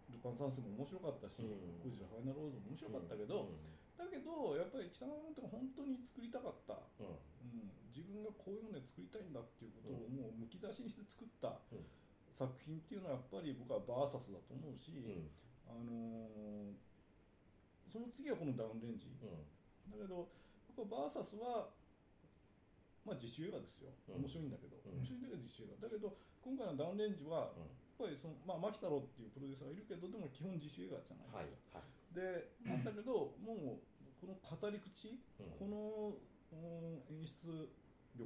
[0.09, 1.85] ルパン三世も面白かったし、うん。
[1.85, 3.53] ゴジラファイナルローズも面白かったけど、
[3.97, 6.77] だけどやっぱり北村監督が本当に作りたかった。
[7.01, 7.17] うん。
[7.17, 10.13] うん、自分がこういうので作りたいんだっていうことをうん。
[10.13, 11.83] もうむき出しにして作ったうん。
[12.37, 15.33] 作品っていうのはやっぱり僕はバーサスだと思うし、うん。
[15.65, 16.87] あのー
[17.87, 19.09] その次はこのダウンレンジ。
[19.23, 19.41] うん。
[19.89, 20.29] だけど
[20.69, 21.71] やっぱバーサスは
[23.07, 23.89] まあ自主映画ですよ。
[24.11, 24.27] うん。
[24.27, 25.01] 面白いんだけど、うん。
[25.01, 25.87] 面白いんだけど自主映画。
[25.87, 33.85] だけど今回のダウンレンジはやっぱりその、まあ、牧太郎っていうプロデューサーがいるけどでも基本自主映画じゃないはいですか、はいでなんだけどもう
[34.17, 35.53] この語り口、うん。
[35.61, 36.17] この、
[36.49, 37.69] うん演出
[38.17, 38.25] 力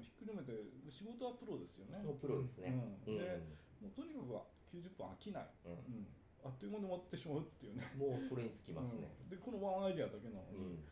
[0.00, 0.50] ひっくるめて
[0.88, 2.02] 仕事はプロですよね。
[2.02, 2.72] のプロですね。
[3.04, 3.38] で
[3.78, 5.72] もうとにかくは90分飽きない、うん。
[5.72, 6.08] うん。
[6.42, 7.86] あっという間に終わってしまうっていうね。
[7.94, 9.12] もうそれにつきますね。
[9.22, 9.30] うん。
[9.30, 10.82] でこのワンアイデアだけなのに、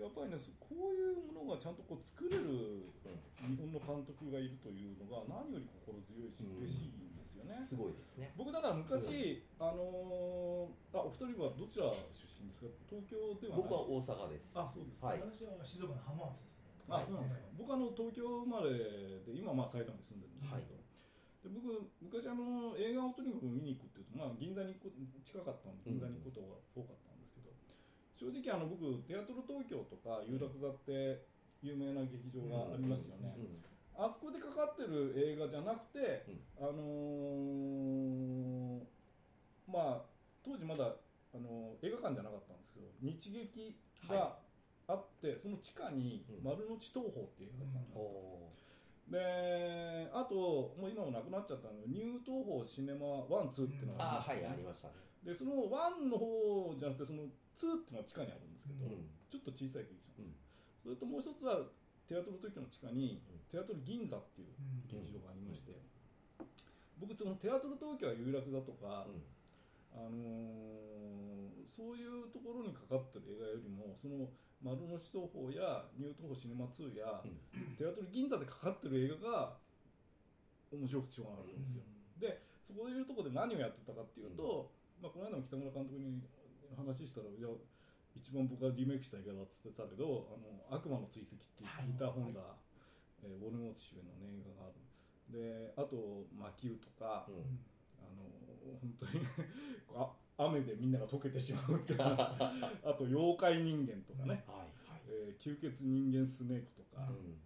[0.00, 0.02] うん。
[0.02, 3.06] やっぱりねそこういうものがちゃんとこう作れるう
[3.46, 7.15] 日本の監督がいるというのが何より心強いしうん嬉しいん
[7.46, 7.58] ね。
[7.58, 8.32] んすごいですね。
[8.36, 12.70] 僕だから昔、あのーあお二人はどちら出身ですか？
[12.90, 13.62] 東京ではない。
[13.62, 14.52] 僕は大阪です。
[14.58, 15.20] あそうですか、はい。
[15.20, 16.56] 私は静岡の浜松です。
[16.86, 21.66] ねあそうなんですか、僕あの東京生まれで今まあ埼玉に住んでるんですけど、で僕
[21.98, 24.78] 昔あの映画をとにかく見に行くっていうと、まあ、銀座に
[25.26, 27.50] 近かったんで銀座に行くことが多かったんですけど、
[28.14, 31.26] 正直あの僕テアトル東京とか有楽座って
[31.58, 33.58] 有名な劇場がありますよね、うん
[33.98, 36.68] あそこでかかってる映画じゃなくて、うん。
[36.68, 38.84] あのー
[39.72, 40.04] まあ
[40.44, 40.84] 当時まだ、
[41.34, 44.38] あのー映画館じゃなかったんですけど日劇が
[44.88, 46.44] あって、その地下にうん。
[46.44, 47.98] 丸の内東宝っていう映画館があった。
[48.00, 48.52] お
[49.06, 54.94] であともう今もなくなっちゃったのニュー東宝シネマワンツーっていうのがありましたね、はいありましたね。
[55.22, 57.22] でそのワンの方じゃなくてその
[57.54, 59.06] ツーっていうのは地下にあるんですけど、うん。
[59.30, 60.34] ちょっと小さい劇場なんうん。
[60.34, 61.70] です、それともう一つは
[62.08, 63.38] テアトル東京の地下に、うん。
[63.50, 64.86] テアトル銀座っていううん。
[64.86, 65.74] 劇場がありまして、
[66.98, 69.22] 僕そのテアトル東京は有楽座とか、うん。
[69.96, 71.26] あのー
[71.76, 74.32] そういうところにかかってる映画よりもその
[74.64, 77.76] 丸の内東宝やニュー東宝シネマ2や、うん。
[77.76, 79.60] テアトル銀座でかかってる映画が
[80.72, 81.84] 面白くてしょうがなかったんですよ、
[82.18, 86.24] でそこでいうところで何をやってたかっていうと、まあ、この間も北村監督に
[86.74, 87.46] 話したらいや
[88.16, 90.40] 一番僕がリメイクした映画だっつってたけど「あ
[90.72, 92.40] の悪魔の追跡」っていうはいピーター・ホンダ、
[93.22, 94.76] えーウォルモーツ主演の、ね、映画がある。
[95.28, 97.60] であと「魔球」とか、うん。
[97.98, 98.24] あの
[98.80, 99.28] 本当にね
[99.94, 102.18] あ雨でみんなが溶けてしまうっていう話
[102.84, 105.00] あと妖怪人間とかね、はいはい。
[105.08, 107.40] えー吸血人間スネークとか、うん。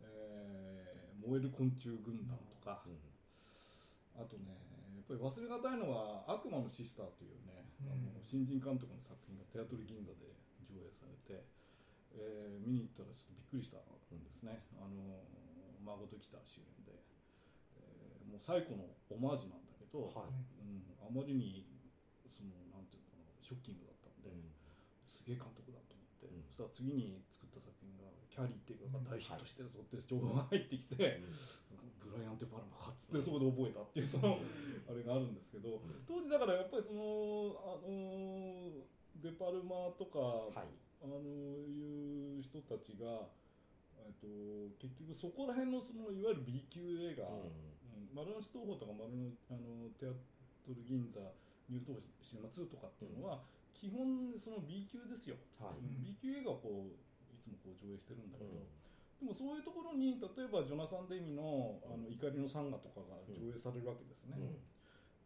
[0.00, 4.22] えー燃える昆虫軍団とか、うん。
[4.22, 4.71] あとね
[5.12, 7.92] ぱり忘れがたいのは「悪魔のシスター」というね、うん。
[7.92, 10.32] あの新人監督の作品がテアトル銀座で
[10.64, 11.44] 上映されて、
[12.16, 13.84] えー見に行ったらちょっとびっくりしたん
[14.24, 15.24] ですね、あの
[15.84, 16.96] 孫と来た主演で、
[17.76, 20.32] えーもう最古のオマージュなんだけど、はい。
[20.60, 21.66] うん、あまりに
[22.32, 24.52] そのなんていうのかなショッキングだったんで、うん。
[25.04, 26.42] すげえ監督だと思って、うん。
[26.44, 31.20] そしたら次に作っった作品が「キャリー」っていうのが大ヒットしてるぞって情報が入ってきて、
[32.00, 34.40] ブライアント・パルマかっつってそこで覚えたっていうその
[34.88, 37.00] あれがあるんですけど当時だからやっぱりその
[37.60, 38.80] あの
[39.20, 40.18] デパルマとか、
[40.50, 40.82] はい。
[41.02, 43.26] あのいう人たちが、
[43.98, 44.26] えっと、
[44.78, 46.78] 結局そこら辺のそのいわゆる B 級
[47.10, 47.42] 映画、うん。
[47.42, 47.72] うん
[48.12, 50.12] 丸の内東宝とか丸のあのテア
[50.68, 51.16] トル銀座
[51.72, 53.40] ニュートーシネマ2とかっていうのは、
[53.72, 55.80] 基本その B 級ですよ、はい。
[55.80, 56.04] うん。
[56.04, 56.92] B 級映画をこうい
[57.42, 58.70] つもこう上映してるんだけど、うん。
[59.18, 64.38] でもそういうところに例えばジョナサン・デミの「あの怒りのサンガ」とかが上映されるわけですね、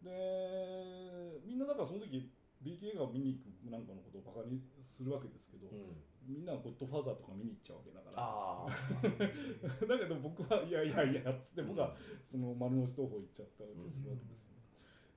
[0.02, 5.76] でみんなだからその時 B 級映画を見に行くなんかのことをバカにするわけですけど、うん。
[5.76, 8.66] うんみんなはゴッドファーザーとか見に行っちゃうわけだから。
[9.86, 14.58] だけど僕はいやいやいやっつって僕はその丸の内東宝行っちゃったわけするわけですよ、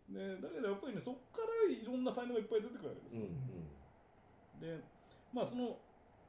[0.09, 4.59] でだけどやっぱりねそこからいろんな才能がいっぱい出てくるわけですうんうよ、ん。
[4.59, 4.83] で
[5.33, 5.81] まあその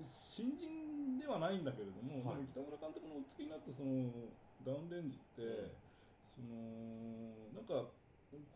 [0.09, 2.47] 新人ではないんだけれども、はい。
[2.49, 4.09] 北村監督のお付きになったその
[4.65, 5.77] ダウンレンジって、
[6.41, 7.53] うん。
[7.53, 7.93] そのなんか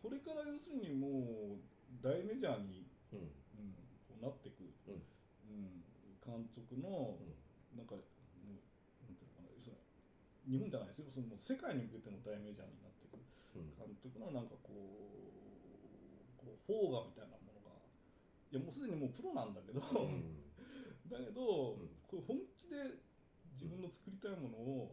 [0.01, 1.61] これから要するにもう
[2.01, 3.29] 大メジャーに、うん。
[3.59, 3.77] うん、
[4.09, 5.03] こうなっていく、うん。
[5.49, 5.85] うん
[6.25, 7.77] 監督のうん。
[7.77, 8.01] なんかも
[8.49, 8.57] う
[9.03, 9.77] なんていうのかな要する
[10.47, 11.11] に日本じゃないですよ。
[11.11, 13.21] その世界に向けての大メジャーになっていく
[13.59, 13.69] うん。
[13.77, 17.77] 監督のなんかこうこう邦画みたいなものが
[18.49, 20.44] いやもうすでにもうプロなんだけど、うん
[21.09, 21.89] だけど、うん。
[22.07, 23.01] こう本気で
[23.53, 24.91] 自分の作りたいものを、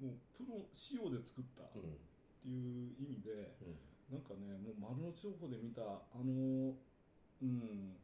[0.00, 1.98] もうプロ仕様で作ったっうん。
[2.42, 4.18] ていう意味で、うん。
[4.18, 7.96] なんかねもう丸の内東宝で見たあのうん。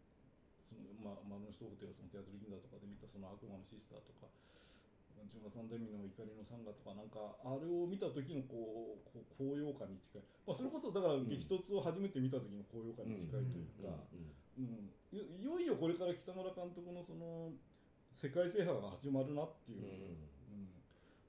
[0.69, 4.29] その、まあ、丸の内東宝っていうかそのテアトル銀座とかで見たその悪魔のシスターとか
[5.27, 14.07] ジョナサン・デミの怒りのサンガとかなんかあれを見た時のこうこう高揚感に近い、まあ、それこそだから激突を初めて見た時の高揚感に近いというか、
[14.59, 14.91] うん。
[15.11, 17.51] いいよいよこれから北村監督のその
[18.13, 19.87] 世界制覇が始まるなっていう、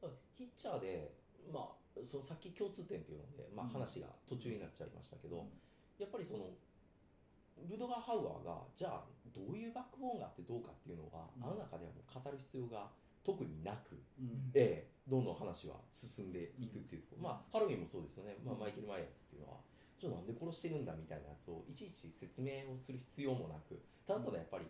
[0.03, 0.09] うん。
[0.09, 0.17] うん。
[0.33, 1.13] ヒッチャーで、
[1.53, 3.71] まあ、そのさっき共通点っていうので、まあ、うん。
[3.71, 5.45] 話が途中になっちゃいましたけど、
[5.99, 6.49] やっぱりその
[7.69, 9.03] ルドガー・ハウアーがじゃあ
[9.35, 11.43] どういうバックボーンがあってどうかっていうのは、うん。
[11.43, 12.89] あの中ではもう語る必要が
[13.23, 14.51] 特になく、うん。
[14.55, 17.23] ええどんどん話は進んでいくっていうところ、うん。
[17.23, 19.59] まあハロウィンもそうですよね、まあ、うんマイケル・マイヤーズっていうのは
[19.99, 23.75] じゃあなんで殺してるんだみたいなやつをいちいち説明をする必要もなく
[24.07, 24.65] ただただやっぱり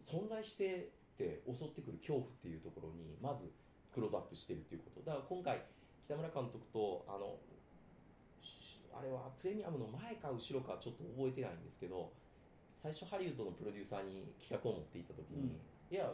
[0.00, 3.50] 存在してて襲ってくる恐怖っていうところにまず
[3.92, 5.04] クローズアップしてるっていうこと。
[5.04, 5.60] だから今回
[6.06, 7.36] 北村監督とあの
[8.40, 12.10] しあれはプレミアムの前か後ろかちょっと覚えてないんですけど
[12.80, 16.08] 最初ハリウッドのプロデューサーに企画を持っていった時に、いや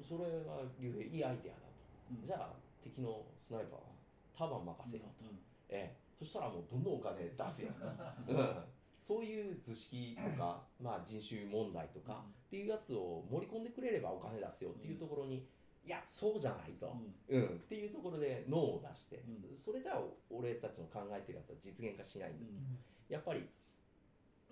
[0.00, 2.26] それは竜兵いいアイデアだと、うん。
[2.26, 3.92] じゃあ敵のスナイパーは
[4.32, 5.38] 束任せようと、うん。
[5.68, 7.72] ええ、そしたらもうどんどんお金出せよ、
[8.28, 8.64] うん、
[8.98, 15.46] そういう図式とか、まあ、人種問題とかっていうやつを盛り込んでくれればお金出すよっていうところに、
[15.86, 16.92] いやそうじゃないと、
[17.30, 17.42] うん。
[17.42, 17.46] うん。
[17.46, 19.56] っていうところでノーを出して、うん。
[19.56, 22.78] それじゃあ俺たちの考えてるやつは実現化しないんだと、うん。
[23.08, 23.46] やっぱり、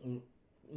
[0.05, 0.15] うん、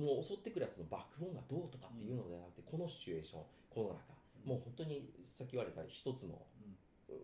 [0.02, 4.50] もう襲ってくるやつのバックボーンがどうとかっていうのではなくて、このシチュエーションこの中、うん。
[4.50, 6.41] もう本当にさっき言われた一つの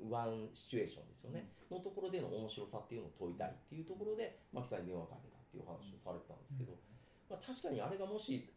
[0.10, 6.74] ワンシチュエーションですよね、のところでの面白さっていうのを問いたいっていうところで牧さんに電話をかけたっていう話をされてたんですけど、
[7.30, 8.48] まあ、確かにあれがもし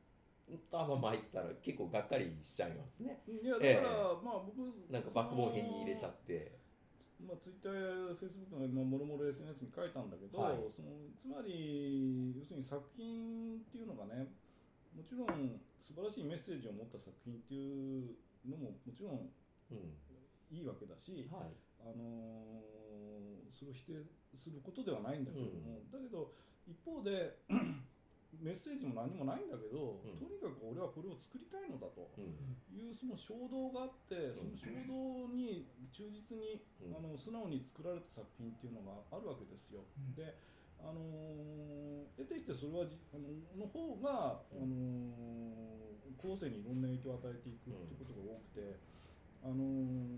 [0.71, 3.19] ターバン巻いてたら結構がっかりしちゃいますね。
[3.27, 3.83] いやだから、ええ。
[4.23, 6.55] まあ僕なんかバックボーン変に入れちゃって。
[7.17, 10.57] まあ、ツイッターやフェイスブックのまあもろもろ SNS に書いたんだけど、はい。
[10.71, 14.31] そのつまり要するに作品っていうのがね
[14.95, 18.15] もちろん素晴らしいメッセージを持った作品っていう
[18.47, 19.33] のももちろん
[19.73, 19.97] うん
[20.51, 21.55] いいわけだし、はい。
[21.81, 24.05] あのーそれを否定
[24.37, 26.35] することではないんだけれども、だけど
[26.69, 27.41] 一方で
[28.37, 30.21] メッセージも何もないんだけど、うん。
[30.21, 32.13] とにかく俺はこれを作りたいのだと。
[32.19, 32.37] うん。
[32.77, 36.97] いうその衝動があって、その衝動に忠実に、うん。
[36.97, 39.81] あの素直に作られた作品っていうのがあるわけですよ。
[39.97, 40.13] うん。
[40.13, 40.37] で、
[40.85, 44.63] あのー得てしてそれはじあのの方が、うん。
[44.63, 48.77] あのー後世にいろんな影響を与えていくっていうことが多くて、
[49.43, 50.17] あのー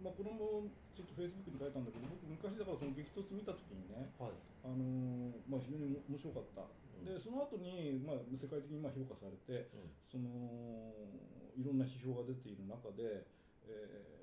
[0.00, 4.36] まあ、これもちょっとフェイスブックに書いたんだけど僕昔だからその激突見た時にね、はい。
[4.64, 7.04] あのーまあ、非常に面白かった、うん。
[7.04, 9.92] でその後にまあ、世界的にまあ評価されてうん。
[10.08, 10.30] その
[11.56, 13.28] いろんな批評が出ている中で、
[13.68, 14.20] えー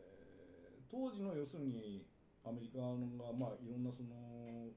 [0.89, 2.07] 当時の要するに
[2.45, 2.95] アメリカが、
[3.35, 4.71] まあ、いろんなその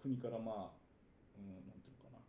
[0.00, 0.76] 国から、まあ
[1.36, 2.24] うん、なんていうのかな、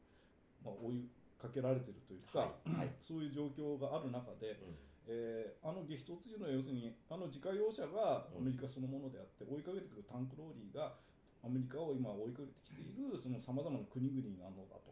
[0.67, 1.07] まあ、追い
[1.37, 2.91] かけられてるというか、はいはい。
[3.01, 4.75] そういう状況がある中で、うん。
[5.07, 10.95] えーあの激突時の要するにあの自家用車がアメリカそのものであって、追いかけてくるタンクローリーが
[11.43, 14.91] アメリカを今追いかけてきているそのさまざまな国々なのだと。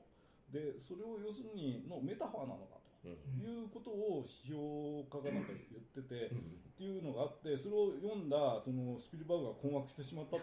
[0.51, 2.85] でそれを要するにのメタファーなのだと。
[3.03, 3.43] うん。
[3.43, 6.65] いうことを批評家がなんか言ってて、うん。
[6.75, 10.37] っていうのがあってそれを読んだそのスピルバーグが困惑してしまった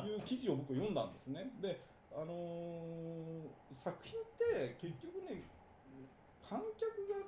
[0.00, 1.52] という記事を僕読んだんですね。
[1.60, 1.80] で
[2.14, 5.50] あのー作品って結局ね
[6.38, 7.26] 観客が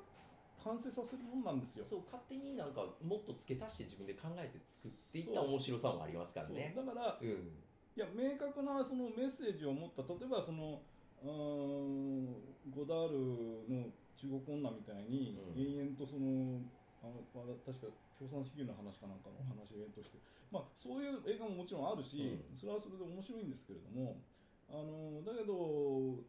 [0.62, 1.84] 完成させるもんなんですよ。
[1.84, 6.72] そう勝手になんかもっと付け足して自分で考えて作っていった面白さもありますからね。
[6.76, 7.62] だからうん。
[7.97, 10.82] いや明確なそのメッセージを持った例えばその
[11.22, 15.61] うーんゴダールの中国女みたいにうん。
[15.61, 16.61] 延々とその、
[17.03, 20.18] あのまあ確か共産主義の話かなんかの話を延々として、
[20.51, 22.57] まあ、そういう映画ももちろんあるし、うん。
[22.57, 24.20] それはそれで面白いんですけれども
[24.69, 26.23] あのだけど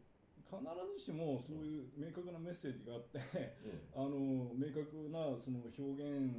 [0.48, 0.64] 必
[0.96, 3.20] ずしもそういう明確なメッセージがあって
[3.94, 6.32] あの明確なその表現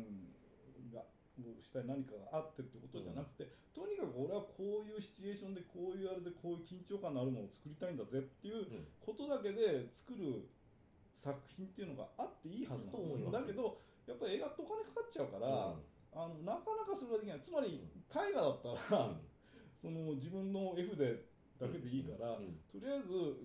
[0.93, 1.03] が
[1.39, 8.87] をしたい何かがあってってことじゃなくて、とにかく俺はこういうシチュエーションでこういうあれでこういう緊張感のあるのを作りたいんだぜっていううん。
[8.99, 10.49] ことだけで作る
[11.15, 15.85] 作品っていうのがあっていいはずなと思いますのだけどやっぱり映画ってお金かかっちゃうから、うん。
[16.11, 17.39] あのなかなかそれができない。
[17.39, 19.23] つまり絵画だったら、うん。
[19.79, 21.28] その自分の F で
[21.59, 22.55] だけでいいから、うん。
[22.71, 23.43] とりあえず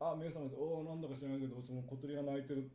[0.00, 2.66] あ目覚めておおなんだか知らないけどその小鳥が鳴いてる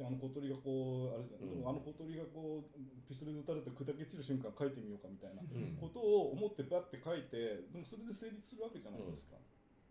[0.00, 1.68] あの小鳥がこうあれですね、うん。
[1.68, 5.76] あの小鳥がこうピストルで撃たれて砕け散る瞬間描いてみようかみたいなうん。
[5.80, 9.36] ことを思ってバッて書いてでもそれで成立するわけじゃないですか、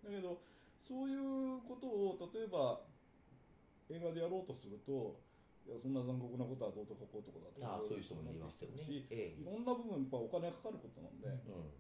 [0.04, 0.42] だけど
[0.82, 2.82] そういうことを例えば
[3.90, 5.22] 映画でやろうとすると
[5.64, 8.82] いやそんな残酷なことはどうとかこうとかだとああそういう人もいますよね。
[8.82, 9.42] しええ。
[9.42, 11.72] いろんな部分やっぱお金がかかることなんで、うん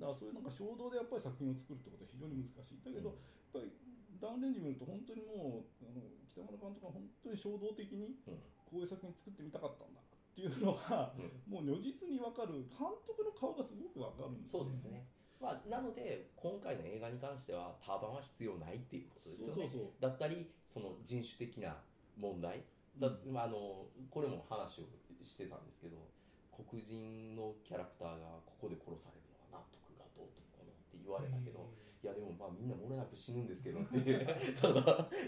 [0.00, 2.82] だからそういうなんか衝動でやっぱり作品を作るってことは非常に難しい。
[2.82, 3.18] だけど、やっ
[3.52, 3.72] ぱり
[4.20, 8.38] ダウンレンジ見ると本当にもうあの北村監督は本当に衝動的にうん。
[8.74, 11.14] こういう作品作ってみたかったんだっていうのが、
[11.46, 12.66] もう如実に分かる。
[12.66, 15.06] 監督の顔がすごく分かるんですよそうですね、
[15.38, 19.62] まあ、なので今回の映画に関してはターバンは必要ないっていうことですよね。
[19.62, 20.02] そうそうそう。
[20.02, 21.78] だったりその人種的な
[22.18, 22.66] 問題。
[22.98, 23.30] だ、うん。
[23.30, 24.90] まあ、あのこれも話を
[25.22, 26.10] してたんですけど
[26.50, 31.70] 黒人のキャラクターがここで殺されるのは納得がどうとこうのって言われたけど、
[32.02, 34.82] いやでもまあみんな漏れなく死ぬんですけどっていう その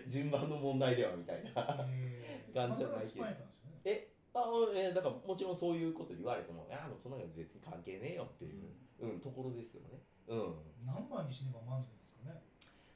[0.06, 2.52] 順番の問題ではみたいなえー。
[2.56, 3.26] 感じじゃないけど。
[3.84, 4.40] えあ
[4.74, 8.68] えーだからもちろんそういうこと言われてもいやもうそんなの別に関係ねえよっていう、
[9.00, 9.20] うん。
[9.20, 10.02] ところですよね。
[10.28, 10.54] うん。
[10.84, 12.42] 何番に死ねば満足ですかね。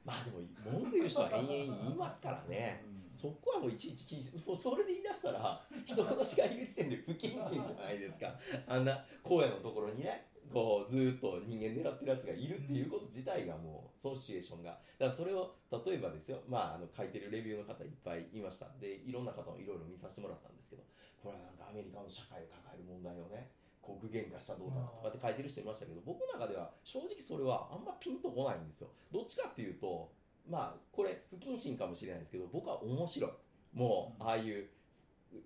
[0.05, 0.39] まあでも
[0.79, 2.83] 文句言う人は延々言いますからね。
[2.85, 3.01] うん。
[3.11, 8.37] そこはもういちいち気にしもうそれで言い出したら人殺しがいる時点で不謹慎じゃないですか。
[8.67, 14.77] あんな荒野のところにねこうずっと人間狙ってるやつがいるっていうこと自体がもうそのシチュエーションが。
[14.99, 18.67] だからそれを例えばですよまああの書いてるレビューの方いっぱいいました。
[18.79, 20.83] でいろんな方もいろいろ見させてもらったんですけど
[21.23, 28.89] これはなんかアメリカの社会が抱える問題をねこう具現化したらどうだとかって書いてる人いましたけど僕の中では正直それはあんまピンとこないんですよ。
[29.11, 30.11] どっちかっていうと
[30.49, 33.31] まあこれ不謹慎かもしれないですけど僕は面白い。
[33.73, 34.67] もうああいう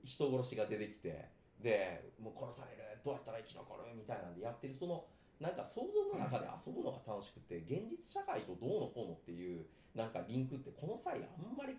[0.03, 1.29] 人殺しが出てきて
[1.61, 5.05] でもう殺されるどうやったら生き残るみたいなんでやってるその
[5.39, 11.77] なんか想像の中で遊ぶのが楽しくて現実社会とどうのこうのっていうなんかリンクってこの際あんまり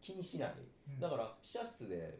[0.00, 0.54] 気にしない。
[0.58, 0.98] うん。
[0.98, 2.18] だから試写室で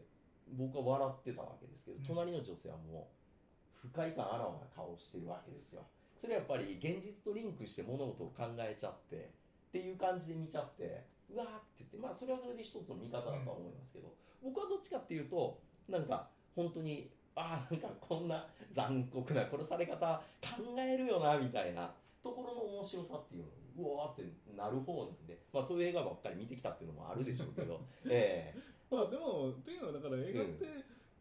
[0.53, 2.05] 僕は笑ってたわけですけどうん。
[2.05, 5.83] 隣の女性はもう不快感あらわな顔をしてるわけですよ。
[6.21, 21.91] それはやっぱり現実とリンクして物事を考えちゃってっていう感じで見ちゃってうわーって言ってまあそれはそれで一つの見方だとは思いますけど、僕はどっちかっていうとなんか本当にああなんかこんな残酷な殺され方考えるよなみたいな
[22.23, 24.23] ところの面白さっていうのうわーって
[24.57, 28.59] なる方なんで、まあ、そういう映画ばっかり見てきたっていうのもあるでしょうけど ええ。
[28.91, 30.67] まあでもとにかくだから映画って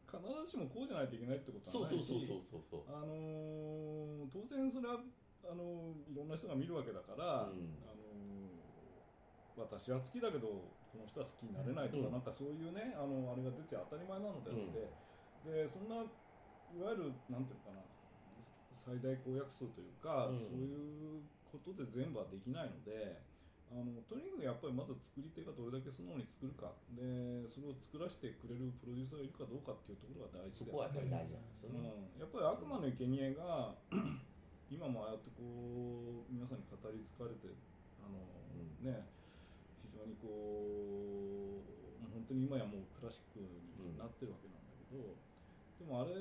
[0.06, 2.82] 必ずしもこうじゃないといけないってことはないしそうそうそうそうそう。
[2.88, 5.02] あのー当然それは
[5.44, 7.74] あのーいろんな人が見るわけだから、うん。
[7.90, 8.04] あのー
[9.56, 12.12] 私は好きだけどこの人は好きになれないとか、うん。
[12.12, 14.90] なんかそういうねあのあれが出て当たり前なのであって、
[15.46, 17.84] でそんないわゆるなんていうのかな
[18.74, 20.40] 最大公約数というか、うん。
[20.40, 23.34] そういうことで全部はできないので。
[23.74, 26.78] あのとにかくやっぱりまず作り手がどれだけ素直に作るか。
[26.94, 33.74] でそれを作らせてくれるプロデューサーがいるかどうかっていうところが大事でそこはやっぱり大事なんですよね、うん、やっぱり悪魔の生贄が
[34.70, 37.50] 今もああやってこう皆さんに語り継かれて
[37.98, 38.86] あの、うん。
[38.86, 39.10] ね
[39.90, 45.18] 非常にこう本当に今やもうクラシックになってるわけなんだけど、
[45.84, 46.16] でもあれ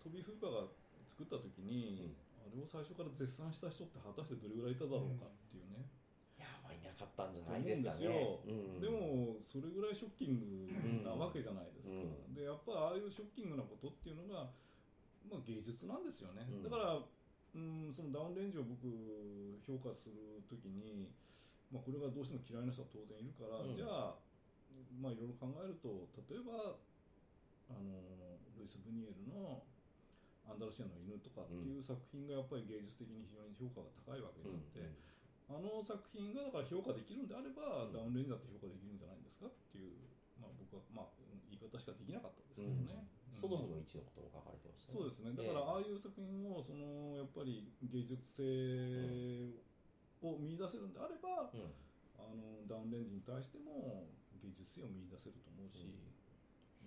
[0.00, 0.72] トビー・フーパーが
[1.04, 5.84] 作った時に、あれを最初から絶賛した人って果たしてどれぐらいいただろうかっていうね、
[6.40, 8.08] いやまあいなかったんじゃないですかね。
[8.08, 12.32] とうんでもそれぐらいショッキングなわけじゃないですか、うん。
[12.32, 14.48] でやっぱああいうショッキングなことっていうのが、
[15.28, 16.64] まあ、芸術なんですよね、うん。
[16.64, 18.88] だから、うん、そのダウンレンジを僕
[19.60, 21.12] 評価するときに、
[21.68, 23.76] まあ、これがどうしても嫌いな人は当然いるから、うん。
[23.76, 24.16] じゃあ
[24.96, 26.80] まあいろいろ考えると例えば
[27.68, 28.31] あの
[28.62, 29.66] ルイス・ブニエルの
[30.46, 35.12] 「アンダルシアの犬」とかっていう作品がやっぱり芸術的に非常に評価が高いわけであって、
[35.52, 37.92] あの作品がだから評価できるんであれば、うん。
[37.92, 40.00] ダウンレンジだって評価できるんじゃないんですかっていう、
[40.40, 41.12] まあ、僕は、まあ、
[41.52, 42.94] 言い方しかできなかったですけどね。
[42.96, 45.34] うんソドムの位置のことも書かれてましたそうですね。
[45.34, 49.50] だからああいう作品をそのやっぱり芸術性
[50.22, 51.74] を見出せるんであれば、うん。
[52.22, 54.06] あのダウンレンジに対しても
[54.38, 55.90] 芸術性を見出せると思うし、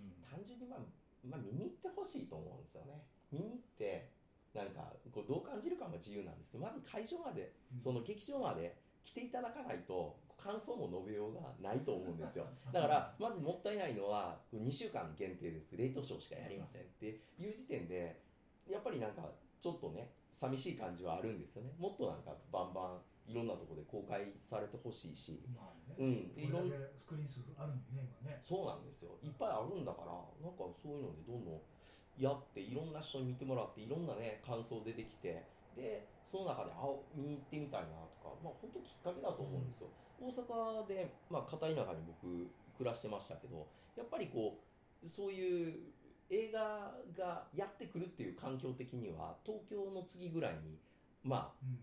[0.00, 0.16] ん。
[0.24, 0.86] 単純にまあ、
[1.30, 3.02] まあ、見に行ってほしいと思うんですよね。
[3.32, 4.08] 見に行って
[4.54, 7.52] なんかこうどう感じるかも自由なんですけどまず会場まで
[7.82, 12.46] その劇場まで来ていただかないと感想も述べようがないと思うんですよ。
[12.72, 15.76] だからまずもったいないのは2週間限定です。
[15.76, 17.06] レイトショーしかやりませんって
[17.38, 18.20] いう時点で
[18.70, 19.22] やっぱりなんか
[19.60, 21.72] ちょっとね寂しい感じはあるんですよね。
[21.78, 23.00] もっとなんかバンバン
[23.96, 25.40] 公開されてほしいし。
[25.56, 26.36] まあうね、ん。
[26.36, 28.38] いろんこれだけスクリーン数あるのにね今ね。
[28.40, 29.16] そうなんですよ。
[29.22, 30.12] いっぱいあるんだから
[30.44, 31.60] なんかそういうのでどんどん
[32.18, 35.44] やっていろんな人に見てもらっていろんなね感想出てきて
[35.76, 36.84] でその中であ
[37.14, 37.88] 見に行ってみたいな
[38.20, 39.88] とかまあ本当きっかけだと思うんですよ、
[40.18, 44.58] 大阪で、まあ、片田舎に僕暮らしてましたけどやっぱりこ
[45.04, 45.74] うそういう
[46.30, 50.78] 映画がやってくるっていう環境的には東京の次ぐらいに
[51.22, 51.78] まあうん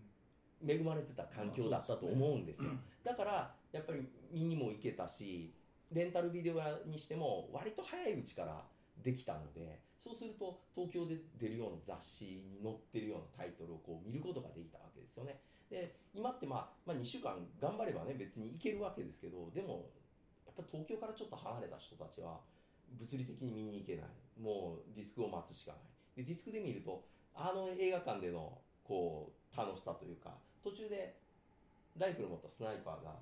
[0.66, 2.70] 恵まれてた環境だったと思うんですよ。
[3.02, 5.52] だからやっぱり見にも行けたし
[5.92, 8.64] レンタルビデオ屋にしても割と早いうちから
[9.02, 15.40] できたのでそうすると東京で出るような雑誌に載ってるようなタイトルをこう見ることができたわけですよね。
[15.70, 19.90] で今ってまあ、まあ、2週間頑張ればね別に行けるわけですけどでも
[20.46, 22.38] やっぱり東京からちょっと離れた人たちは
[22.92, 24.06] 物理的に見に行けない。
[24.40, 25.80] もうディスクを待つしかない。
[26.16, 27.04] でディスクで見ると
[27.34, 31.20] あの映画館でのこう楽しさというか途中で
[32.00, 33.14] ライフル持ったスナイパーが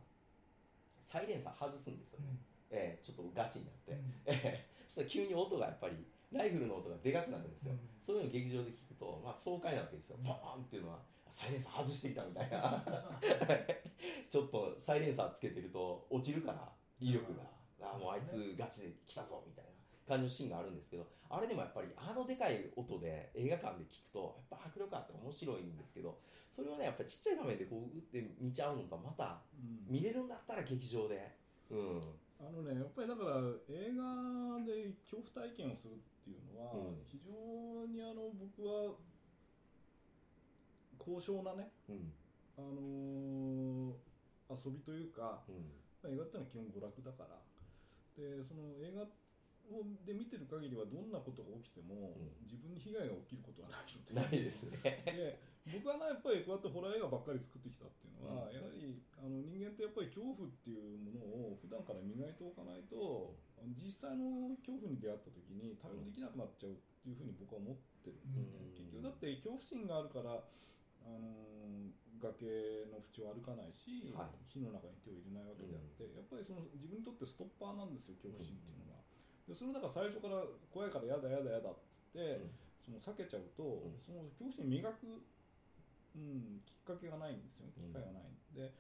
[1.03, 2.38] サイレンサー外すんですよね、
[2.70, 4.14] ええちょっとガチになって、うん。
[4.24, 7.78] ええそしたら急に音がやっぱりライフルの音がでかくなるんですよ、うん。
[8.01, 10.16] そういうのを劇場で聞くと、まあ、爽快なわけですよ。
[10.22, 12.78] ポーンっていうのはサイレンサー外してきたみたいな。
[14.30, 17.43] ちょっとサイレンサーつけてると落ちるから威力が、
[17.82, 19.72] あもうあいつガチで来たぞみたいな
[20.09, 26.18] 感じのシーンがあるんですけどあれでもやっぱりあのでかい音で映画館で聞くとやっぱ迫力あって面白いんですけど
[26.50, 29.88] それをねやっぱりちっちゃい画面でこう打って見ちゃうのとはまたうん。
[29.88, 31.32] 見れるんだったら劇場で。
[31.70, 32.03] うん。
[32.38, 33.36] あのねやっぱりだから
[33.70, 37.00] 映画で恐怖体験をするっていうのは、うん。
[37.09, 37.32] 非常
[37.86, 38.92] にあの僕は
[40.98, 42.12] 高尚なね、うん。
[42.59, 44.12] あのー
[44.53, 45.72] 遊びというか、うん。
[46.05, 47.40] まあ映画ってのは基本娯楽だから。
[48.12, 49.07] でその映画を
[50.04, 52.44] で見てる限りはどんなことが起きても、うん。
[52.44, 54.12] 自分に被害が起きることはないので。
[54.12, 54.80] ないですね。
[55.06, 55.38] で
[55.70, 58.56] 僕はなやっぱりこうやってホラー映画ばっかり作ってきたっていうのは、うん。
[58.56, 61.22] やはりあの人間ってやっぱり恐怖っていうもの
[61.54, 63.38] を普段から磨いておかないと
[63.78, 68.74] 実際の恐怖に出会った時に対応できなくなっちゃうっていうふうに僕は思ってるんですね、うん。
[68.74, 74.38] 結局だって恐怖心があるからあのー崖の縁を歩かないし、はい。
[74.46, 79.01] 火の中に手を入れないわけであって、やっぱりその自分にとってストッパーなんですよ恐怖心っていうのが。
[79.49, 82.47] でその中最初から怖いからやだやだやだっつって、
[82.82, 83.99] その避けちゃうと、ん。
[83.99, 85.22] その恐怖心磨く、
[86.14, 87.66] うん、きっかけがないんですよ。
[87.66, 88.70] ね機会がない、で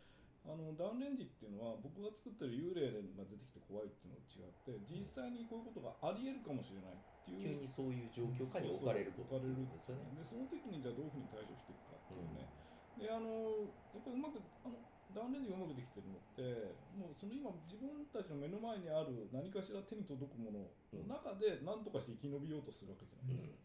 [0.42, 7.62] あのダウンレンジっていうのは僕が作ってる幽霊が出てきて怖いっていうのと違って実際にこういうことがありえるかもしれないっていう。
[7.62, 10.10] 急にそういう状況下に置かれることっていうですよね。
[10.18, 12.50] でその時にじゃあどういうふうに対処していくかっていうね、
[12.98, 14.82] であのやっぱりうまくあの
[15.12, 23.56] ダウンレンジがうまくできてるのってもうその今自分たちの目の前にある何かしら手に届くものの中で何とかして生き延びようとするわけじゃないですか、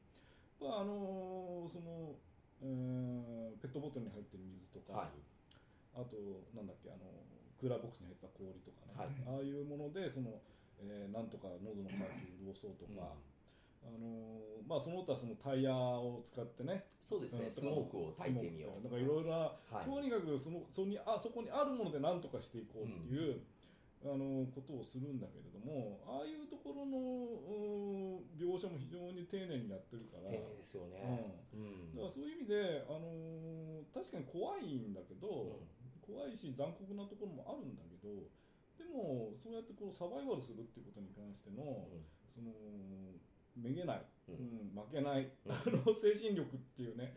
[0.67, 2.15] やっぱあのその、
[2.61, 5.17] えーペットボトルに入ってる水とか、はい。
[5.97, 6.13] あと
[6.53, 7.09] なんだっけあの
[7.57, 9.41] クーラーボックスに入ってた氷とかね、はい。
[9.41, 10.37] ああいうものでその、
[10.77, 13.17] えーなんとか喉の渇きを潤そうとか、
[13.83, 16.85] あのまあその他そのタイヤを使ってね。
[16.99, 18.83] そうですね、うんスモークを焚いてみよう。
[18.83, 19.37] とかいろいろな、
[19.71, 19.89] はい。
[19.89, 23.39] とにかくそのそこにあそこにあるもので何とかしていこうっていう、
[24.03, 30.29] あのことをするんだけれどもああいうところのうん描写も非常に丁寧にやってるから。
[30.29, 31.95] 丁寧ですよね、うん。
[31.95, 35.63] だからそういう意味で、あのー確かに怖いんだけど、
[36.05, 38.29] 怖いし残酷なところもあるんだけど
[38.77, 41.87] でもそうやってこうサバイバルするっていうことに関しての、
[42.29, 42.51] その
[43.57, 45.51] めげない、ううんん負けない、うん。
[45.51, 47.15] あの精神力っていうね。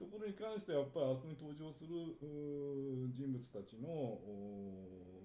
[0.00, 2.16] ところに関してはやっぱりあそこに登場する
[3.12, 4.16] 人物たちの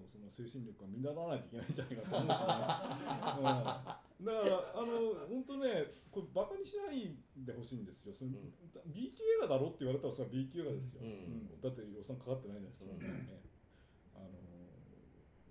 [0.04, 2.52] その精神力が見習わないといけないんじゃないかと思うしね、
[4.20, 8.12] うん、だからあの本当ねこれバカにしないでほしいんですよ。
[8.12, 8.52] その、うん。
[8.92, 11.56] B 級映画だろって言われたらそれは B 級映画ですよ、うん。
[11.56, 13.00] だって予算かかってないじゃないですか、うん。
[13.00, 13.40] ね。
[14.12, 14.36] あの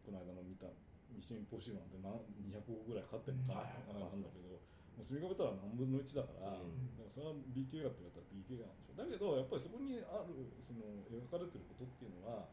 [0.06, 0.70] この間の見た
[1.10, 2.14] ミションポッシブルなんて何
[2.46, 4.55] 200億ぐらいかかってるんだけど、
[4.96, 6.96] もうそれがべたら何分の1だから、うん。
[6.96, 12.48] だからそれは BK 画って言われたら BK 画なんでしょだけどやっぱりそこにあるその描かれてることっていうのは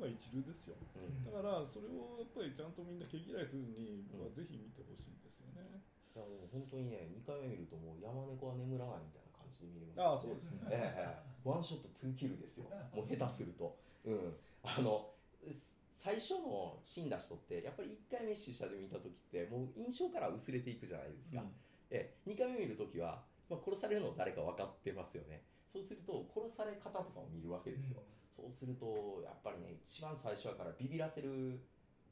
[0.00, 0.80] まあ一流ですよ。
[0.96, 1.20] うん。
[1.20, 5.84] だからそれをやっぱりちゃんとみんな毛嫌いせずに僕はぜひ見てほしいんですよね、
[6.16, 10.64] いやもう本当にね2回目見るともう山猫は眠らないみたいな感じで見れますああそうですね。
[10.72, 11.32] ええええ。
[11.44, 12.72] ワンショット2キルですよ。
[12.96, 13.76] もう下手すると。
[14.08, 14.36] うん。
[14.64, 15.12] あの
[15.50, 15.72] す
[16.02, 25.44] 最初の死んだ人ってやっぱり1回目死者で見た時ってもう印象から薄れていくじゃないですか、ええ、2回目見るときは、まあ、殺されるの誰か分かってますよね。
[25.72, 31.60] そうすると殺され方とかを見るわけですよ、そうするとやっぱりね一番最初やからビビらせる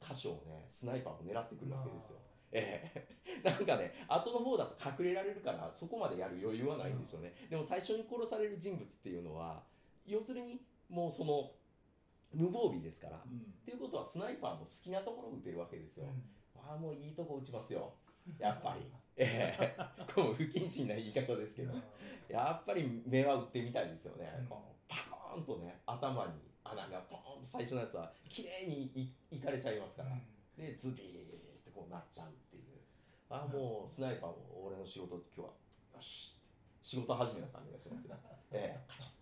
[0.01, 2.17] 箇所をねスナイパーも狙ってくるわけですよ、
[2.51, 9.63] ええ、 なんかね後の方だと隠れられるからそこまでやる余裕はないんでしょうね、でも最初に殺される人物っていうのは
[10.07, 11.51] 要するにもうその
[12.33, 13.39] 無防備ですから、うん。
[13.39, 16.61] っていうことはスナイパーも好きなところを撃てるわけですよ、うん。
[16.61, 17.93] ああもういいとこ打ちますよ。
[18.39, 18.85] やっぱり
[19.21, 19.75] ええ。
[20.13, 21.73] こう不謹慎な言い方ですけど。
[22.27, 24.47] やっぱり目は打ってみたいですよね、うん。
[24.47, 30.15] こうパコーンとね頭に穴がポーンと最初のやつは綺麗にいいかれちゃいますから、
[30.57, 32.79] でズビーってこうなっちゃうっていう。
[33.29, 35.53] ああもうスナイパーも俺の仕事今日は
[35.99, 36.47] よしって。
[36.81, 38.15] 仕事始めな感じがしますよ
[38.51, 38.87] ええ。
[38.87, 39.19] カチッて。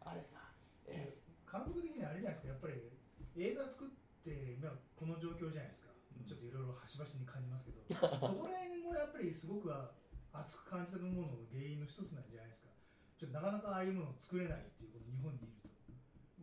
[0.00, 0.48] あれが
[0.88, 2.48] え監督的にはあれじゃないですか。
[2.48, 2.90] やっぱり
[3.36, 3.88] 映画作っ
[4.24, 5.93] て、まあ、この状況じゃないですか、うん
[6.26, 7.84] ちょっといろいろ端々に感じますけど
[8.20, 9.70] そこら辺もやっぱりすごく
[10.32, 12.70] 熱く感じたものの原因の一つなんじゃないですか。
[13.16, 15.68] ちょっとなかなかああいうものを作れないっていうこの日本にいると。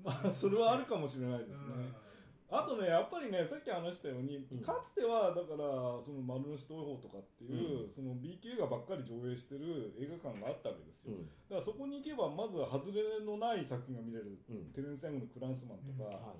[0.04, 2.58] まあそれはあるかもしれないですね、うん。
[2.58, 4.62] あとねやっぱりねさっき話したように、うん。
[4.62, 11.26] かつてはだからその丸の内東宝とかっていう、その B 級映画ばっかり上映してる映画館があったわけですよ、うん。
[11.28, 14.72] だからそこに行けばまず外れのない作品が見れる、うん。
[14.72, 16.16] テレンス・ヤングの「クランスマン」とか、うん。
[16.16, 16.36] は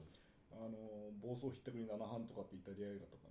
[0.62, 0.78] あの
[1.20, 3.31] 暴走ひったくり七班とかってイタリア映画とか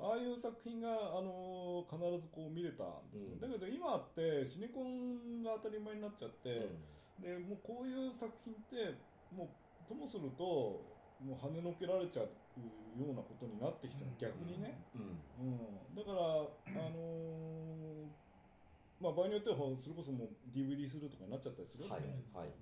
[0.00, 3.40] ああいう作品が、あの必ずこう見れたんですよ、うん。
[3.40, 6.70] だけど今ってシネコンが当たり前になっちゃって、
[7.18, 8.94] い、でもうこういう作品って
[9.34, 10.44] もうともすると
[11.18, 12.30] もう跳ねのけられちゃう
[12.94, 14.18] ようなことになってきちゃう、うん。
[14.18, 15.18] 逆にね、うん。
[15.42, 18.06] うん、だから、あのー
[19.02, 22.50] まあ、場合によってはそれこそもう DVD するとかになっちゃったりするわけじゃないですか、はい。
[22.50, 22.56] はい。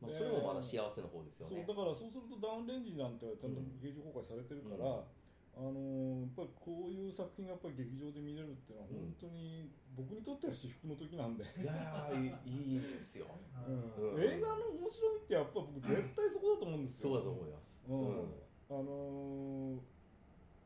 [0.00, 1.64] まあ、でそれもまだ幸せの方ですよね。
[1.64, 5.19] そうだからそうするとダウンレンジなんてちゃんと劇場公開されてるから、うん
[5.56, 13.26] あのーやっぱりこういう作品がやっぱり劇場で見れるっていうのはうん本当に僕にとっては至福の時なんで、いやーいいいいですよ。
[13.66, 14.14] うん。
[14.14, 14.22] うん。
[14.22, 17.74] 映画の面白みってやっぱ僕絶対そこだと思うんですよ、そうだと思います。
[17.88, 18.32] うん。
[18.70, 19.78] あのー